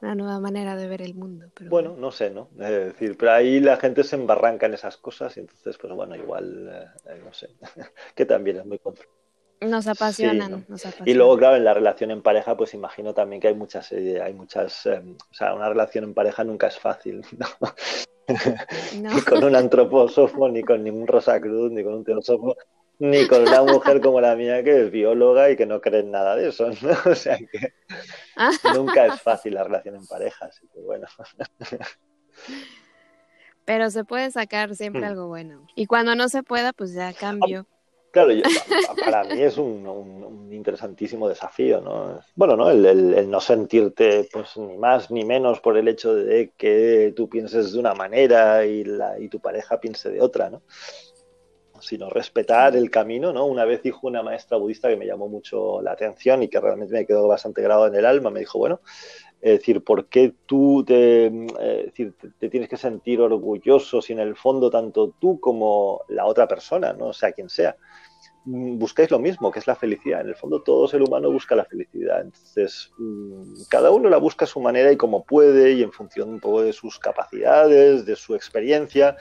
una 0.00 0.14
nueva 0.14 0.40
manera 0.40 0.76
de 0.76 0.88
ver 0.88 1.02
el 1.02 1.14
mundo. 1.14 1.46
Pero 1.54 1.70
bueno, 1.70 1.94
no 1.96 2.10
sé, 2.10 2.30
¿no? 2.30 2.48
Es 2.58 2.70
decir, 2.70 3.16
pero 3.16 3.32
ahí 3.32 3.60
la 3.60 3.76
gente 3.76 4.04
se 4.04 4.16
embarranca 4.16 4.66
en 4.66 4.74
esas 4.74 4.96
cosas 4.96 5.36
y 5.36 5.40
entonces, 5.40 5.78
pues 5.78 5.92
bueno, 5.92 6.16
igual, 6.16 6.68
eh, 7.06 7.20
no 7.24 7.32
sé, 7.32 7.50
que 8.14 8.26
también 8.26 8.58
es 8.58 8.66
muy 8.66 8.78
complicado. 8.78 9.21
Nos 9.62 9.86
apasionan, 9.86 10.66
Y 11.04 11.14
luego, 11.14 11.38
claro, 11.38 11.56
en 11.56 11.64
la 11.64 11.74
relación 11.74 12.10
en 12.10 12.22
pareja, 12.22 12.56
pues 12.56 12.74
imagino 12.74 13.14
también 13.14 13.40
que 13.40 13.48
hay 13.48 13.54
muchas, 13.54 13.92
eh, 13.92 14.20
hay 14.20 14.34
muchas, 14.34 14.86
em, 14.86 15.16
o 15.16 15.34
sea, 15.34 15.54
una 15.54 15.68
relación 15.68 16.04
en 16.04 16.14
pareja 16.14 16.42
nunca 16.42 16.66
es 16.66 16.78
fácil, 16.78 17.22
¿no? 17.38 17.46
ni 19.12 19.20
con 19.22 19.44
un 19.44 19.54
antropósofo, 19.54 20.48
ni 20.48 20.62
con 20.62 20.82
ningún 20.82 21.06
Rosacruz, 21.06 21.70
ni 21.70 21.84
con 21.84 21.94
un 21.94 22.04
teósofo, 22.04 22.56
ni 22.98 23.26
con 23.26 23.42
una 23.42 23.62
mujer 23.62 24.00
como 24.00 24.20
la 24.20 24.36
mía 24.36 24.62
que 24.62 24.84
es 24.84 24.90
bióloga 24.90 25.50
y 25.50 25.56
que 25.56 25.66
no 25.66 25.80
cree 25.80 26.00
en 26.00 26.10
nada 26.10 26.36
de 26.36 26.48
eso, 26.48 26.68
¿no? 26.68 26.72
O 27.10 27.14
sea 27.14 27.36
que 27.36 27.72
nunca 28.74 29.06
es 29.06 29.20
fácil 29.20 29.54
la 29.54 29.64
relación 29.64 29.96
en 29.96 30.06
pareja, 30.06 30.46
así 30.46 30.66
que 30.72 30.80
bueno. 30.80 31.06
Pero 33.64 33.90
se 33.90 34.04
puede 34.04 34.30
sacar 34.30 34.74
siempre 34.74 35.02
hmm. 35.02 35.04
algo 35.04 35.28
bueno. 35.28 35.66
Y 35.74 35.86
cuando 35.86 36.14
no 36.14 36.28
se 36.28 36.42
pueda, 36.42 36.72
pues 36.72 36.94
ya 36.94 37.12
cambio. 37.12 37.66
Claro, 38.12 38.28
para 39.06 39.24
mí 39.24 39.40
es 39.40 39.56
un, 39.56 40.50
interesantísimo 40.52 41.30
desafío, 41.30 41.80
¿no? 41.80 42.20
Bueno, 42.34 42.56
¿no? 42.56 42.70
El, 42.70 43.30
no 43.30 43.40
sentirte 43.40 44.28
pues 44.30 44.54
ni 44.58 44.76
más 44.76 45.10
ni 45.10 45.24
menos 45.24 45.60
por 45.60 45.78
el 45.78 45.88
hecho 45.88 46.14
de 46.14 46.52
que 46.58 47.14
tú 47.16 47.30
pienses 47.30 47.72
de 47.72 47.78
una 47.78 47.94
manera 47.94 48.66
y, 48.66 48.84
la, 48.84 49.18
y 49.18 49.28
tu 49.28 49.40
pareja 49.40 49.80
piense 49.80 50.10
de 50.10 50.20
otra, 50.20 50.50
¿no? 50.50 50.60
Sino 51.80 52.10
respetar 52.10 52.76
el 52.76 52.90
camino, 52.90 53.32
¿no? 53.32 53.46
Una 53.46 53.64
vez 53.64 53.82
dijo 53.82 54.06
una 54.06 54.22
maestra 54.22 54.58
budista 54.58 54.90
que 54.90 54.96
me 54.98 55.06
llamó 55.06 55.28
mucho 55.28 55.80
la 55.80 55.92
atención 55.92 56.42
y 56.42 56.48
que 56.48 56.60
realmente 56.60 56.92
me 56.92 57.06
quedó 57.06 57.26
bastante 57.26 57.62
grabado 57.62 57.86
en 57.86 57.94
el 57.94 58.04
alma, 58.04 58.28
me 58.28 58.40
dijo, 58.40 58.58
bueno, 58.58 58.82
es 59.42 59.58
decir, 59.58 59.82
¿por 59.82 60.06
qué 60.06 60.34
tú 60.46 60.84
te, 60.86 61.32
te, 62.38 62.48
tienes 62.48 62.68
que 62.68 62.76
sentir 62.76 63.20
orgulloso 63.20 64.00
si 64.00 64.12
en 64.12 64.20
el 64.20 64.36
fondo 64.36 64.70
tanto 64.70 65.14
tú 65.18 65.40
como 65.40 66.02
la 66.08 66.26
otra 66.26 66.46
persona, 66.46 66.92
no 66.92 67.12
sea 67.12 67.32
quien 67.32 67.48
sea, 67.48 67.76
buscáis 68.44 69.10
lo 69.10 69.18
mismo, 69.18 69.50
que 69.50 69.58
es 69.58 69.66
la 69.66 69.76
felicidad? 69.76 70.22
En 70.22 70.28
el 70.28 70.34
fondo 70.34 70.62
todo 70.62 70.88
ser 70.88 71.02
humano 71.02 71.30
busca 71.30 71.54
la 71.54 71.64
felicidad. 71.64 72.22
Entonces, 72.22 72.90
mm, 72.98 73.62
cada 73.68 73.90
uno 73.90 74.08
la 74.08 74.18
busca 74.18 74.44
a 74.44 74.48
su 74.48 74.60
manera 74.60 74.92
y 74.92 74.96
como 74.96 75.24
puede 75.24 75.72
y 75.72 75.82
en 75.82 75.92
función 75.92 76.30
un 76.30 76.40
poco 76.40 76.62
de 76.62 76.72
sus 76.72 76.98
capacidades, 76.98 78.04
de 78.04 78.16
su 78.16 78.34
experiencia 78.34 79.16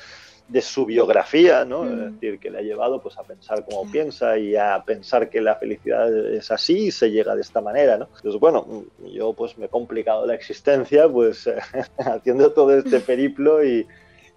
de 0.52 0.62
su 0.62 0.86
biografía, 0.86 1.64
¿no? 1.64 1.86
Es 1.86 1.92
mm. 1.92 2.12
decir, 2.12 2.40
que 2.40 2.50
le 2.50 2.60
ha 2.60 2.62
llevado 2.62 3.02
pues, 3.02 3.18
a 3.18 3.24
pensar 3.24 3.64
como 3.64 3.90
piensa 3.90 4.38
y 4.38 4.58
a 4.58 4.84
pensar 4.86 5.30
que 5.30 5.40
la 5.40 5.56
felicidad 5.56 6.14
es 6.34 6.52
así 6.52 6.88
y 6.88 6.92
se 6.92 7.10
llega 7.10 7.36
de 7.36 7.42
esta 7.42 7.62
manera, 7.62 7.98
¿no? 7.98 8.10
Entonces, 8.18 8.40
bueno, 8.40 8.86
yo 9.14 9.32
pues 9.32 9.58
me 9.58 9.68
he 9.68 9.70
complicado 9.70 10.26
la 10.26 10.36
existencia 10.36 11.08
pues 11.08 11.50
haciendo 11.98 12.52
todo 12.52 12.78
este 12.78 13.00
periplo 13.00 13.64
y, 13.64 13.88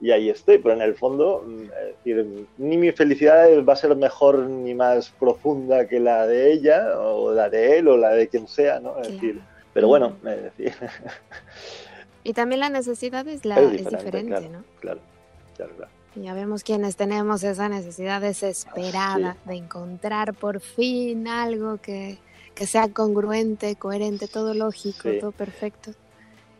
y, 0.05 0.11
ahí 0.11 0.31
estoy, 0.31 0.59
pero 0.59 0.75
en 0.75 0.83
el 0.83 0.95
fondo, 0.95 1.45
es 1.47 1.97
decir, 2.05 2.47
ni 2.59 2.77
mi 2.77 2.93
felicidad 2.93 3.47
va 3.65 3.73
a 3.73 3.77
ser 3.77 3.95
mejor 3.97 4.39
ni 4.39 4.75
más 4.75 5.11
profunda 5.11 5.87
que 5.87 6.01
la 6.01 6.27
de 6.27 6.53
ella 6.53 6.99
o 6.99 7.33
la 7.33 7.49
de 7.49 7.79
él 7.79 7.89
o 7.89 7.97
la 7.97 8.11
de 8.11 8.29
quien 8.29 8.47
sea, 8.47 8.81
¿no? 8.81 9.01
Es 9.01 9.09
decir, 9.09 9.41
pero 9.73 9.89
bueno, 9.89 10.17
es 10.25 10.43
decir... 10.43 10.75
Y 12.27 12.33
también 12.33 12.61
la 12.61 12.71
necesidad 12.71 13.29
es, 13.29 13.45
la, 13.45 13.61
es 13.61 13.87
diferente, 13.87 14.49
¿no? 14.49 14.65
Claro, 14.81 15.01
claro, 15.57 15.73
claro. 15.77 15.93
Ya 16.17 16.33
vemos 16.33 16.63
quienes 16.63 16.97
tenemos 16.97 17.43
esa 17.43 17.69
necesidad 17.69 18.21
desesperada 18.21 19.37
de 19.45 19.57
encontrar 19.57 20.33
por 20.33 20.61
fin 20.61 21.27
algo 21.29 21.79
que, 21.79 22.19
sea 22.55 22.89
congruente, 22.89 23.77
coherente, 23.77 24.29
todo 24.29 24.55
lógico, 24.55 25.11
todo 25.21 25.33
perfecto. 25.33 25.91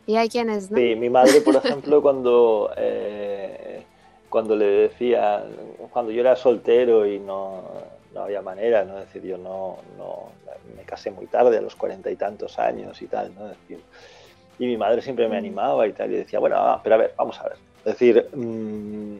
Y 0.07 0.15
hay 0.17 0.29
quienes 0.29 0.69
no. 0.69 0.77
Sí, 0.77 0.95
mi 0.95 1.09
madre, 1.09 1.41
por 1.41 1.55
ejemplo, 1.55 2.01
cuando, 2.01 2.71
eh, 2.77 3.83
cuando 4.29 4.55
le 4.55 4.65
decía, 4.65 5.43
cuando 5.91 6.11
yo 6.11 6.21
era 6.21 6.35
soltero 6.35 7.05
y 7.05 7.19
no, 7.19 7.63
no 8.13 8.21
había 8.21 8.41
manera, 8.41 8.85
¿no? 8.85 8.99
Es 8.99 9.05
decir, 9.05 9.23
yo 9.23 9.37
no, 9.37 9.77
no, 9.97 10.29
me 10.75 10.83
casé 10.83 11.11
muy 11.11 11.25
tarde, 11.25 11.57
a 11.57 11.61
los 11.61 11.75
cuarenta 11.75 12.11
y 12.11 12.15
tantos 12.15 12.59
años 12.59 13.01
y 13.01 13.07
tal, 13.07 13.33
¿no? 13.35 13.47
decir, 13.47 13.79
y 14.57 14.65
mi 14.67 14.77
madre 14.77 15.01
siempre 15.01 15.27
me 15.27 15.35
mm. 15.35 15.39
animaba 15.39 15.87
y 15.87 15.93
tal, 15.93 16.11
y 16.11 16.15
decía, 16.15 16.39
bueno, 16.39 16.79
pero 16.83 16.95
a 16.95 16.97
ver, 16.99 17.13
vamos 17.17 17.39
a 17.39 17.43
ver. 17.43 17.57
Es 17.79 17.93
decir, 17.93 18.27
mmm, 18.33 19.17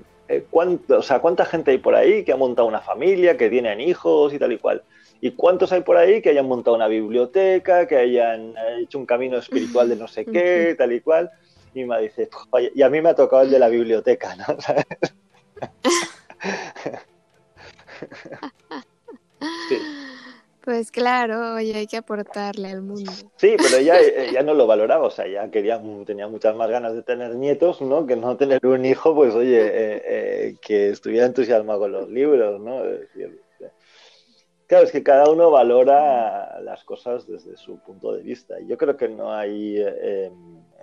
o 0.89 1.01
sea, 1.01 1.19
¿cuánta 1.19 1.45
gente 1.45 1.71
hay 1.71 1.77
por 1.77 1.95
ahí 1.95 2.23
que 2.23 2.31
ha 2.31 2.37
montado 2.37 2.67
una 2.67 2.79
familia, 2.79 3.37
que 3.37 3.49
tienen 3.49 3.79
hijos 3.81 4.33
y 4.33 4.39
tal 4.39 4.53
y 4.53 4.57
cual? 4.57 4.81
¿Y 5.21 5.31
cuántos 5.31 5.71
hay 5.71 5.81
por 5.81 5.97
ahí 5.97 6.21
que 6.21 6.29
hayan 6.29 6.47
montado 6.47 6.75
una 6.75 6.87
biblioteca, 6.87 7.87
que 7.87 7.97
hayan 7.97 8.53
hecho 8.79 8.99
un 8.99 9.05
camino 9.05 9.37
espiritual 9.37 9.89
de 9.89 9.95
no 9.95 10.07
sé 10.07 10.25
qué, 10.25 10.75
tal 10.79 10.93
y 10.93 11.01
cual? 11.01 11.31
Y 11.73 11.83
me 11.83 12.01
dice, 12.01 12.29
y 12.73 12.81
a 12.81 12.89
mí 12.89 13.01
me 13.01 13.09
ha 13.09 13.15
tocado 13.15 13.43
el 13.43 13.51
de 13.51 13.59
la 13.59 13.67
biblioteca, 13.67 14.35
¿no? 14.35 14.45
sí. 19.69 19.77
Pues 20.65 20.89
claro, 20.89 21.53
oye, 21.53 21.75
hay 21.75 21.85
que 21.85 21.97
aportarle 21.97 22.69
al 22.69 22.81
mundo. 22.81 23.11
Sí, 23.35 23.55
pero 23.55 23.77
ella, 23.77 23.97
ya 24.33 24.41
no 24.41 24.55
lo 24.55 24.65
valoraba, 24.65 25.05
o 25.05 25.11
sea, 25.11 25.27
ya 25.27 25.51
quería, 25.51 25.79
tenía 26.07 26.27
muchas 26.27 26.55
más 26.55 26.71
ganas 26.71 26.95
de 26.95 27.03
tener 27.03 27.35
nietos, 27.35 27.81
¿no? 27.81 28.07
Que 28.07 28.15
no 28.15 28.35
tener 28.35 28.65
un 28.65 28.83
hijo, 28.83 29.13
pues 29.13 29.35
oye, 29.35 29.61
eh, 29.61 30.01
eh, 30.05 30.55
que 30.59 30.89
estuviera 30.89 31.27
entusiasmado 31.27 31.81
con 31.81 31.91
los 31.91 32.09
libros, 32.09 32.59
¿no? 32.59 32.81
Claro, 34.67 34.85
es 34.85 34.91
que 34.91 35.03
cada 35.03 35.29
uno 35.29 35.51
valora 35.51 36.59
las 36.61 36.83
cosas 36.83 37.27
desde 37.27 37.57
su 37.57 37.79
punto 37.79 38.13
de 38.13 38.23
vista. 38.23 38.55
Yo 38.67 38.77
creo 38.77 38.97
que 38.97 39.07
no 39.07 39.33
hay 39.33 39.77
eh, 39.77 40.31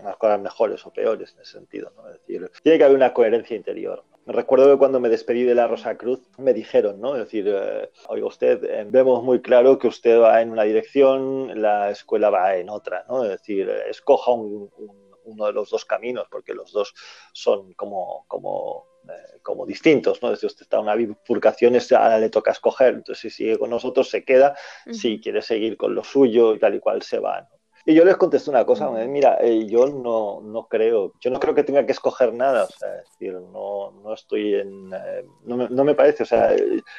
unas 0.00 0.16
cosas 0.16 0.40
mejores 0.40 0.86
o 0.86 0.92
peores 0.92 1.34
en 1.34 1.42
ese 1.42 1.52
sentido, 1.52 1.92
¿no? 1.96 2.08
Es 2.08 2.20
decir, 2.20 2.50
tiene 2.62 2.78
que 2.78 2.84
haber 2.84 2.96
una 2.96 3.12
coherencia 3.12 3.56
interior. 3.56 4.04
Recuerdo 4.26 4.70
que 4.70 4.78
cuando 4.78 5.00
me 5.00 5.08
despedí 5.08 5.42
de 5.42 5.54
la 5.54 5.66
Rosa 5.66 5.96
Cruz 5.96 6.20
me 6.38 6.54
dijeron, 6.54 7.00
¿no? 7.00 7.16
Es 7.16 7.24
decir, 7.24 7.48
eh, 7.48 7.90
oiga 8.08 8.26
usted, 8.26 8.62
eh, 8.64 8.86
vemos 8.88 9.22
muy 9.24 9.42
claro 9.42 9.78
que 9.78 9.88
usted 9.88 10.20
va 10.20 10.40
en 10.40 10.50
una 10.50 10.62
dirección, 10.62 11.60
la 11.60 11.90
escuela 11.90 12.30
va 12.30 12.56
en 12.56 12.70
otra, 12.70 13.04
¿no? 13.08 13.24
Es 13.24 13.30
decir, 13.30 13.68
escoja 13.88 14.30
uno 14.32 15.46
de 15.46 15.52
los 15.52 15.70
dos 15.70 15.84
caminos 15.84 16.26
porque 16.30 16.54
los 16.54 16.72
dos 16.72 16.94
son 17.32 17.72
como, 17.74 18.24
como, 18.28 18.86
eh, 19.08 19.38
como 19.42 19.66
distintos, 19.66 20.22
¿no? 20.22 20.30
Desde 20.30 20.46
usted 20.46 20.62
está 20.62 20.80
una 20.80 20.94
bifurcación, 20.94 21.76
ahora 21.92 22.18
le 22.18 22.30
toca 22.30 22.52
escoger, 22.52 22.94
entonces 22.94 23.20
si 23.20 23.30
sigue 23.30 23.58
con 23.58 23.70
nosotros 23.70 24.08
se 24.08 24.24
queda, 24.24 24.56
si 24.90 25.20
quiere 25.20 25.42
seguir 25.42 25.76
con 25.76 25.94
lo 25.94 26.04
suyo 26.04 26.54
y 26.54 26.58
tal 26.58 26.74
y 26.74 26.80
cual 26.80 27.02
se 27.02 27.18
va, 27.18 27.42
¿no? 27.42 27.62
Y 27.84 27.94
yo 27.94 28.04
les 28.04 28.16
contesté 28.16 28.48
una 28.48 28.64
cosa, 28.64 28.88
mira, 28.90 29.38
eh, 29.40 29.66
yo 29.66 29.86
no, 29.86 30.40
no, 30.40 30.68
creo, 30.68 31.14
yo 31.18 31.30
no 31.32 31.40
creo 31.40 31.52
que 31.52 31.64
tenga 31.64 31.84
que 31.84 31.90
escoger 31.90 32.32
nada, 32.32 32.64
o 32.64 32.68
sea, 32.68 32.94
es 33.00 33.10
decir, 33.10 33.32
no, 33.32 33.90
no 33.90 34.14
estoy 34.14 34.54
en, 34.54 34.92
eh, 34.94 35.24
no, 35.44 35.56
me, 35.56 35.68
no, 35.68 35.82
me, 35.82 35.94
parece, 35.96 36.22
o 36.22 36.26
sea, 36.26 36.54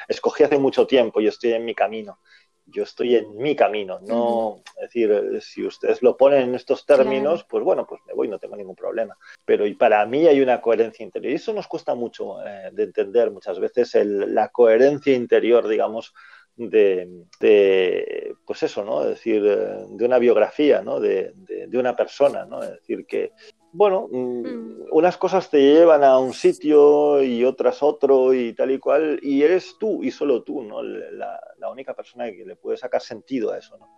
escogí 0.08 0.44
hace 0.44 0.58
mucho 0.58 0.86
tiempo 0.86 1.22
y 1.22 1.26
estoy 1.26 1.54
en 1.54 1.64
mi 1.64 1.74
camino, 1.74 2.18
yo 2.66 2.82
estoy 2.82 3.16
en 3.16 3.36
mi 3.36 3.54
camino, 3.54 4.00
no, 4.00 4.62
es 4.76 4.82
decir, 4.82 5.40
si 5.42 5.66
ustedes 5.66 6.02
lo 6.02 6.16
ponen 6.16 6.42
en 6.42 6.54
estos 6.54 6.86
términos, 6.86 7.44
pues 7.44 7.62
bueno, 7.62 7.86
pues 7.86 8.00
me 8.06 8.14
voy, 8.14 8.28
no 8.28 8.38
tengo 8.38 8.56
ningún 8.56 8.74
problema, 8.76 9.16
pero 9.44 9.66
y 9.66 9.74
para 9.74 10.04
mí 10.06 10.26
hay 10.26 10.40
una 10.40 10.60
coherencia 10.60 11.04
interior 11.04 11.32
y 11.32 11.36
eso 11.36 11.52
nos 11.52 11.66
cuesta 11.66 11.94
mucho 11.94 12.44
eh, 12.46 12.70
de 12.72 12.84
entender 12.84 13.30
muchas 13.30 13.60
veces, 13.60 13.94
el, 13.94 14.34
la 14.34 14.48
coherencia 14.48 15.14
interior, 15.14 15.68
digamos, 15.68 16.14
de, 16.56 18.36
pues 18.46 18.62
eso, 18.62 18.84
¿no? 18.84 19.02
Es 19.02 19.08
decir, 19.08 19.42
de 19.42 20.04
una 20.04 20.18
biografía, 20.18 20.82
¿no? 20.82 21.00
De, 21.00 21.34
una 21.72 21.96
persona, 21.96 22.44
¿no? 22.44 22.62
Es 22.62 22.70
decir, 22.70 23.04
que 23.06 23.32
bueno, 23.72 24.06
mm, 24.08 24.16
mm. 24.16 24.86
unas 24.92 25.16
cosas 25.16 25.50
te 25.50 25.60
llevan 25.60 26.04
a 26.04 26.18
un 26.18 26.32
sitio 26.32 27.20
y 27.24 27.44
otras 27.44 27.82
otro 27.82 28.32
y 28.32 28.52
tal 28.52 28.70
y 28.70 28.78
cual, 28.78 29.18
y 29.20 29.42
eres 29.42 29.76
tú 29.80 30.04
y 30.04 30.12
solo 30.12 30.44
tú, 30.44 30.62
¿no? 30.62 30.80
La, 30.80 31.40
la 31.64 31.70
única 31.70 31.94
persona 31.94 32.30
que 32.30 32.44
le 32.44 32.56
puede 32.56 32.76
sacar 32.76 33.00
sentido 33.00 33.52
a 33.52 33.58
eso, 33.58 33.78
¿no? 33.78 33.88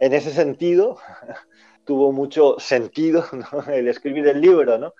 En 0.00 0.14
ese 0.14 0.30
sentido, 0.30 0.96
tuvo 1.84 2.10
mucho 2.10 2.56
sentido 2.58 3.24
el 3.72 3.86
escribir 3.88 4.26
el 4.28 4.40
libro, 4.40 4.78
¿no? 4.78 4.94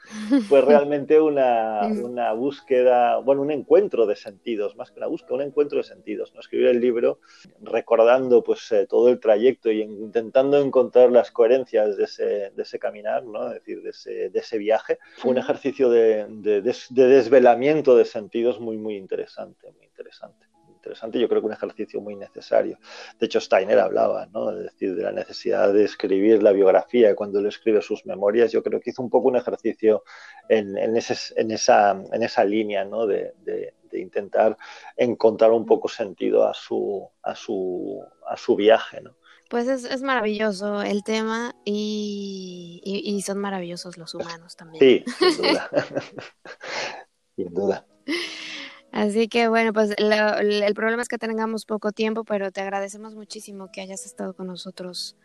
Fue 0.48 0.60
realmente 0.72 1.18
una, 1.20 1.86
una, 1.86 2.32
búsqueda, 2.32 3.18
bueno, 3.18 3.42
un 3.42 3.50
encuentro 3.50 4.06
de 4.06 4.14
sentidos, 4.14 4.76
más 4.76 4.90
que 4.90 4.98
una 4.98 5.06
búsqueda, 5.06 5.36
un 5.36 5.42
encuentro 5.42 5.78
de 5.78 5.84
sentidos, 5.84 6.34
¿no? 6.34 6.40
Escribir 6.40 6.66
el 6.66 6.80
libro 6.80 7.20
recordando 7.62 8.42
pues 8.42 8.70
eh, 8.72 8.86
todo 8.86 9.08
el 9.08 9.20
trayecto 9.20 9.70
y 9.70 9.80
intentando 9.80 10.58
encontrar 10.58 11.10
las 11.10 11.30
coherencias 11.30 11.96
de 11.96 12.04
ese, 12.04 12.24
de 12.50 12.62
ese 12.62 12.78
caminar, 12.78 13.24
¿no? 13.24 13.48
Es 13.48 13.54
decir, 13.54 13.82
de 13.82 13.90
ese, 13.90 14.30
de 14.30 14.38
ese 14.38 14.58
viaje. 14.58 14.98
Fue 15.16 15.30
un 15.30 15.38
ejercicio 15.38 15.88
de, 15.88 16.26
de, 16.28 16.60
de 16.60 17.06
desvelamiento 17.06 17.96
de 17.96 18.04
sentidos 18.04 18.60
muy, 18.60 18.76
muy 18.76 18.96
interesante, 18.96 19.72
muy 19.72 19.86
interesante 19.86 20.51
interesante, 20.82 21.20
yo 21.20 21.28
creo 21.28 21.40
que 21.40 21.46
un 21.46 21.52
ejercicio 21.52 22.00
muy 22.00 22.16
necesario. 22.16 22.78
De 23.18 23.26
hecho, 23.26 23.40
Steiner 23.40 23.78
hablaba, 23.78 24.26
¿no? 24.26 24.50
decir, 24.50 24.96
de 24.96 25.02
la 25.04 25.12
necesidad 25.12 25.72
de 25.72 25.84
escribir 25.84 26.42
la 26.42 26.50
biografía 26.50 27.14
cuando 27.14 27.38
él 27.38 27.46
escribe 27.46 27.80
sus 27.80 28.04
memorias. 28.04 28.50
Yo 28.50 28.64
creo 28.64 28.80
que 28.80 28.90
hizo 28.90 29.02
un 29.02 29.10
poco 29.10 29.28
un 29.28 29.36
ejercicio 29.36 30.02
en, 30.48 30.76
en, 30.76 30.96
ese, 30.96 31.14
en, 31.40 31.52
esa, 31.52 31.92
en 32.12 32.22
esa 32.22 32.44
línea, 32.44 32.84
¿no? 32.84 33.06
De, 33.06 33.32
de, 33.44 33.74
intentar 33.94 34.56
encontrar 34.96 35.50
un 35.50 35.66
poco 35.66 35.86
sentido 35.86 36.48
a 36.48 36.54
su, 36.54 37.06
a 37.22 37.34
su, 37.34 38.02
a 38.26 38.38
su 38.38 38.56
viaje, 38.56 39.02
¿no? 39.02 39.14
Pues 39.50 39.68
es, 39.68 39.84
es, 39.84 40.00
maravilloso 40.00 40.80
el 40.80 41.04
tema 41.04 41.54
y, 41.62 42.80
y, 42.82 43.14
y, 43.14 43.20
son 43.20 43.36
maravillosos 43.36 43.98
los 43.98 44.14
humanos 44.14 44.56
también. 44.56 45.04
Sí, 45.04 45.04
sin 45.30 45.42
duda. 45.42 45.70
sin 47.36 47.52
duda. 47.52 47.86
Así 48.92 49.26
que 49.26 49.48
bueno, 49.48 49.72
pues 49.72 49.94
el 49.96 50.74
problema 50.74 51.02
es 51.02 51.08
que 51.08 51.18
tengamos 51.18 51.64
poco 51.64 51.92
tiempo, 51.92 52.24
pero 52.24 52.52
te 52.52 52.60
agradecemos 52.60 53.14
muchísimo 53.14 53.70
que 53.72 53.80
hayas 53.80 54.04
estado 54.06 54.34
con 54.34 54.46
nosotros 54.46 55.16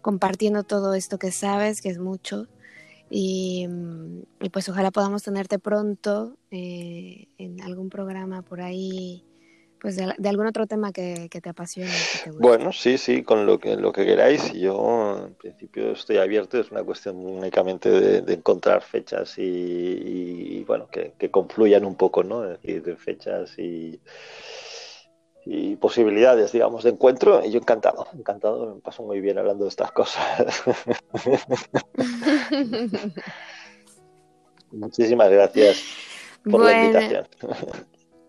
compartiendo 0.00 0.62
todo 0.62 0.94
esto 0.94 1.18
que 1.18 1.32
sabes, 1.32 1.82
que 1.82 1.88
es 1.90 1.98
mucho. 1.98 2.46
Y, 3.10 3.66
mm, 3.68 4.48
pues 4.52 4.68
ojalá 4.68 4.90
podamos 4.92 5.22
tenerte 5.24 5.58
pronto 5.58 6.36
eh, 6.50 7.28
en 7.38 7.60
algún 7.62 7.90
programa 7.90 8.42
por 8.42 8.60
ahí 8.60 9.24
pues 9.80 9.96
de, 9.96 10.28
algún 10.28 10.46
otro 10.46 10.66
tema 10.66 10.92
que, 10.92 11.28
te 11.28 11.48
apasione. 11.48 11.90
Bueno, 12.38 12.72
sí, 12.72 12.98
sí, 12.98 13.22
con 13.22 13.46
lo 13.46 13.58
que, 13.58 13.76
lo 13.76 13.92
que 13.92 14.04
queráis. 14.04 14.52
Yo 14.52 15.24
en 15.26 15.34
principio 15.34 15.92
estoy 15.92 16.18
abierto, 16.18 16.58
es 16.58 16.70
una 16.70 16.82
cuestión 16.82 17.16
únicamente 17.16 17.90
de, 17.90 18.32
encontrar 18.32 18.82
fechas 18.82 19.34
y, 19.38 20.64
bueno, 20.66 20.88
que, 20.90 21.30
confluyan 21.30 21.84
un 21.84 21.96
poco, 21.96 22.22
¿no? 22.24 22.44
Es 22.44 22.60
decir, 22.62 22.96
fechas 22.96 23.58
y, 23.58 24.00
y 25.44 25.76
posibilidades, 25.76 26.52
digamos, 26.52 26.84
de 26.84 26.90
encuentro. 26.90 27.44
Y 27.44 27.50
yo 27.50 27.58
encantado, 27.58 28.06
encantado, 28.12 28.74
me 28.74 28.80
paso 28.80 29.02
muy 29.02 29.20
bien 29.20 29.38
hablando 29.38 29.64
de 29.64 29.70
estas 29.70 29.92
cosas. 29.92 30.62
Muchísimas 34.72 35.30
gracias 35.30 35.82
por 36.44 36.64
la 36.64 36.84
invitación. 36.84 37.26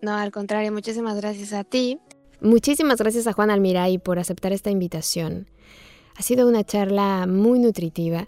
No, 0.01 0.15
al 0.15 0.31
contrario, 0.31 0.71
muchísimas 0.71 1.17
gracias 1.17 1.51
a 1.53 1.63
ti. 1.63 1.99
Muchísimas 2.41 2.99
gracias 2.99 3.27
a 3.27 3.33
Juan 3.33 3.51
Almiray 3.51 3.97
por 3.97 4.17
aceptar 4.17 4.53
esta 4.53 4.71
invitación. 4.71 5.49
Ha 6.15 6.21
sido 6.21 6.47
una 6.47 6.63
charla 6.63 7.27
muy 7.27 7.59
nutritiva 7.59 8.27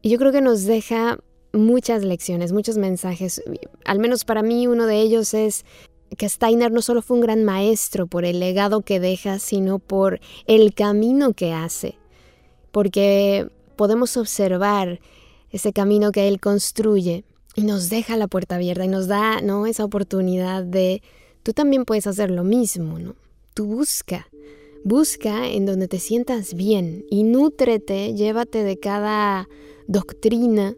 y 0.00 0.08
yo 0.10 0.18
creo 0.18 0.32
que 0.32 0.40
nos 0.40 0.64
deja 0.64 1.18
muchas 1.52 2.04
lecciones, 2.04 2.52
muchos 2.52 2.78
mensajes. 2.78 3.42
Al 3.84 3.98
menos 3.98 4.24
para 4.24 4.42
mí 4.42 4.66
uno 4.66 4.86
de 4.86 5.00
ellos 5.00 5.34
es 5.34 5.66
que 6.16 6.28
Steiner 6.28 6.72
no 6.72 6.80
solo 6.80 7.02
fue 7.02 7.16
un 7.16 7.22
gran 7.22 7.44
maestro 7.44 8.06
por 8.06 8.24
el 8.24 8.40
legado 8.40 8.80
que 8.80 8.98
deja, 8.98 9.38
sino 9.38 9.78
por 9.78 10.20
el 10.46 10.72
camino 10.72 11.34
que 11.34 11.52
hace. 11.52 11.98
Porque 12.72 13.50
podemos 13.76 14.16
observar 14.16 15.00
ese 15.50 15.74
camino 15.74 16.12
que 16.12 16.28
él 16.28 16.40
construye 16.40 17.24
y 17.58 17.62
nos 17.62 17.90
deja 17.90 18.16
la 18.16 18.28
puerta 18.28 18.54
abierta 18.54 18.84
y 18.84 18.88
nos 18.88 19.08
da 19.08 19.40
¿no? 19.40 19.66
esa 19.66 19.84
oportunidad 19.84 20.62
de 20.62 21.02
tú 21.42 21.52
también 21.52 21.84
puedes 21.84 22.06
hacer 22.06 22.30
lo 22.30 22.44
mismo, 22.44 23.00
¿no? 23.00 23.16
Tú 23.52 23.66
busca, 23.66 24.28
busca 24.84 25.48
en 25.48 25.66
donde 25.66 25.88
te 25.88 25.98
sientas 25.98 26.54
bien 26.54 27.04
y 27.10 27.24
nútrete, 27.24 28.14
llévate 28.14 28.62
de 28.62 28.78
cada 28.78 29.48
doctrina 29.88 30.76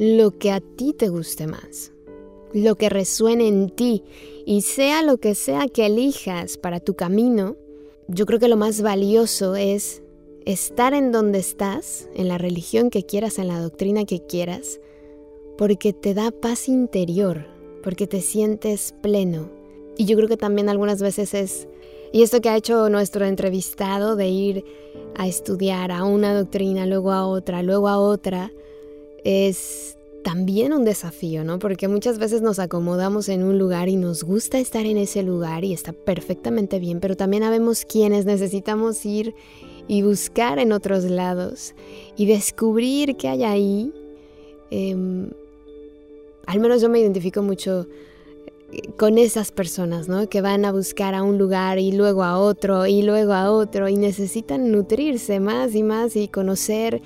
lo 0.00 0.36
que 0.36 0.50
a 0.50 0.60
ti 0.60 0.94
te 0.98 1.10
guste 1.10 1.46
más, 1.46 1.92
lo 2.52 2.74
que 2.74 2.88
resuene 2.88 3.46
en 3.46 3.70
ti 3.70 4.02
y 4.44 4.62
sea 4.62 5.04
lo 5.04 5.18
que 5.18 5.36
sea 5.36 5.68
que 5.68 5.86
elijas 5.86 6.58
para 6.58 6.80
tu 6.80 6.96
camino, 6.96 7.54
yo 8.08 8.26
creo 8.26 8.40
que 8.40 8.48
lo 8.48 8.56
más 8.56 8.82
valioso 8.82 9.54
es 9.54 10.02
estar 10.44 10.92
en 10.92 11.12
donde 11.12 11.38
estás, 11.38 12.08
en 12.16 12.26
la 12.26 12.36
religión 12.36 12.90
que 12.90 13.04
quieras, 13.04 13.38
en 13.38 13.46
la 13.46 13.60
doctrina 13.60 14.04
que 14.06 14.26
quieras, 14.26 14.80
porque 15.56 15.92
te 15.92 16.14
da 16.14 16.30
paz 16.30 16.68
interior, 16.68 17.46
porque 17.82 18.06
te 18.06 18.20
sientes 18.20 18.94
pleno. 19.02 19.50
Y 19.96 20.04
yo 20.04 20.16
creo 20.16 20.28
que 20.28 20.36
también 20.36 20.68
algunas 20.68 21.00
veces 21.00 21.34
es, 21.34 21.68
y 22.12 22.22
esto 22.22 22.40
que 22.40 22.48
ha 22.48 22.56
hecho 22.56 22.88
nuestro 22.90 23.24
entrevistado 23.24 24.16
de 24.16 24.28
ir 24.28 24.64
a 25.16 25.26
estudiar 25.26 25.90
a 25.90 26.04
una 26.04 26.34
doctrina, 26.34 26.86
luego 26.86 27.12
a 27.12 27.26
otra, 27.26 27.62
luego 27.62 27.88
a 27.88 27.98
otra, 27.98 28.52
es 29.24 29.96
también 30.26 30.72
un 30.72 30.84
desafío, 30.84 31.44
¿no? 31.44 31.60
Porque 31.60 31.86
muchas 31.86 32.18
veces 32.18 32.42
nos 32.42 32.58
acomodamos 32.58 33.28
en 33.28 33.44
un 33.44 33.58
lugar 33.58 33.88
y 33.88 33.94
nos 33.94 34.24
gusta 34.24 34.58
estar 34.58 34.84
en 34.84 34.96
ese 34.96 35.22
lugar 35.22 35.64
y 35.64 35.72
está 35.72 35.92
perfectamente 35.92 36.80
bien, 36.80 36.98
pero 36.98 37.16
también 37.16 37.44
habemos 37.44 37.84
quienes 37.84 38.26
necesitamos 38.26 39.06
ir 39.06 39.34
y 39.86 40.02
buscar 40.02 40.58
en 40.58 40.72
otros 40.72 41.04
lados 41.04 41.74
y 42.16 42.26
descubrir 42.26 43.16
qué 43.16 43.28
hay 43.28 43.44
ahí. 43.44 43.92
Em, 44.70 45.30
al 46.46 46.60
menos 46.60 46.80
yo 46.80 46.88
me 46.88 47.00
identifico 47.00 47.42
mucho 47.42 47.86
eh, 48.72 48.88
con 48.96 49.18
esas 49.18 49.52
personas, 49.52 50.08
¿no? 50.08 50.28
Que 50.28 50.40
van 50.40 50.64
a 50.64 50.72
buscar 50.72 51.14
a 51.14 51.22
un 51.22 51.38
lugar 51.38 51.78
y 51.78 51.92
luego 51.92 52.24
a 52.24 52.38
otro 52.38 52.86
y 52.86 53.02
luego 53.02 53.32
a 53.32 53.50
otro 53.50 53.88
y 53.88 53.96
necesitan 53.96 54.72
nutrirse 54.72 55.40
más 55.40 55.74
y 55.74 55.82
más 55.82 56.16
y 56.16 56.28
conocer. 56.28 57.02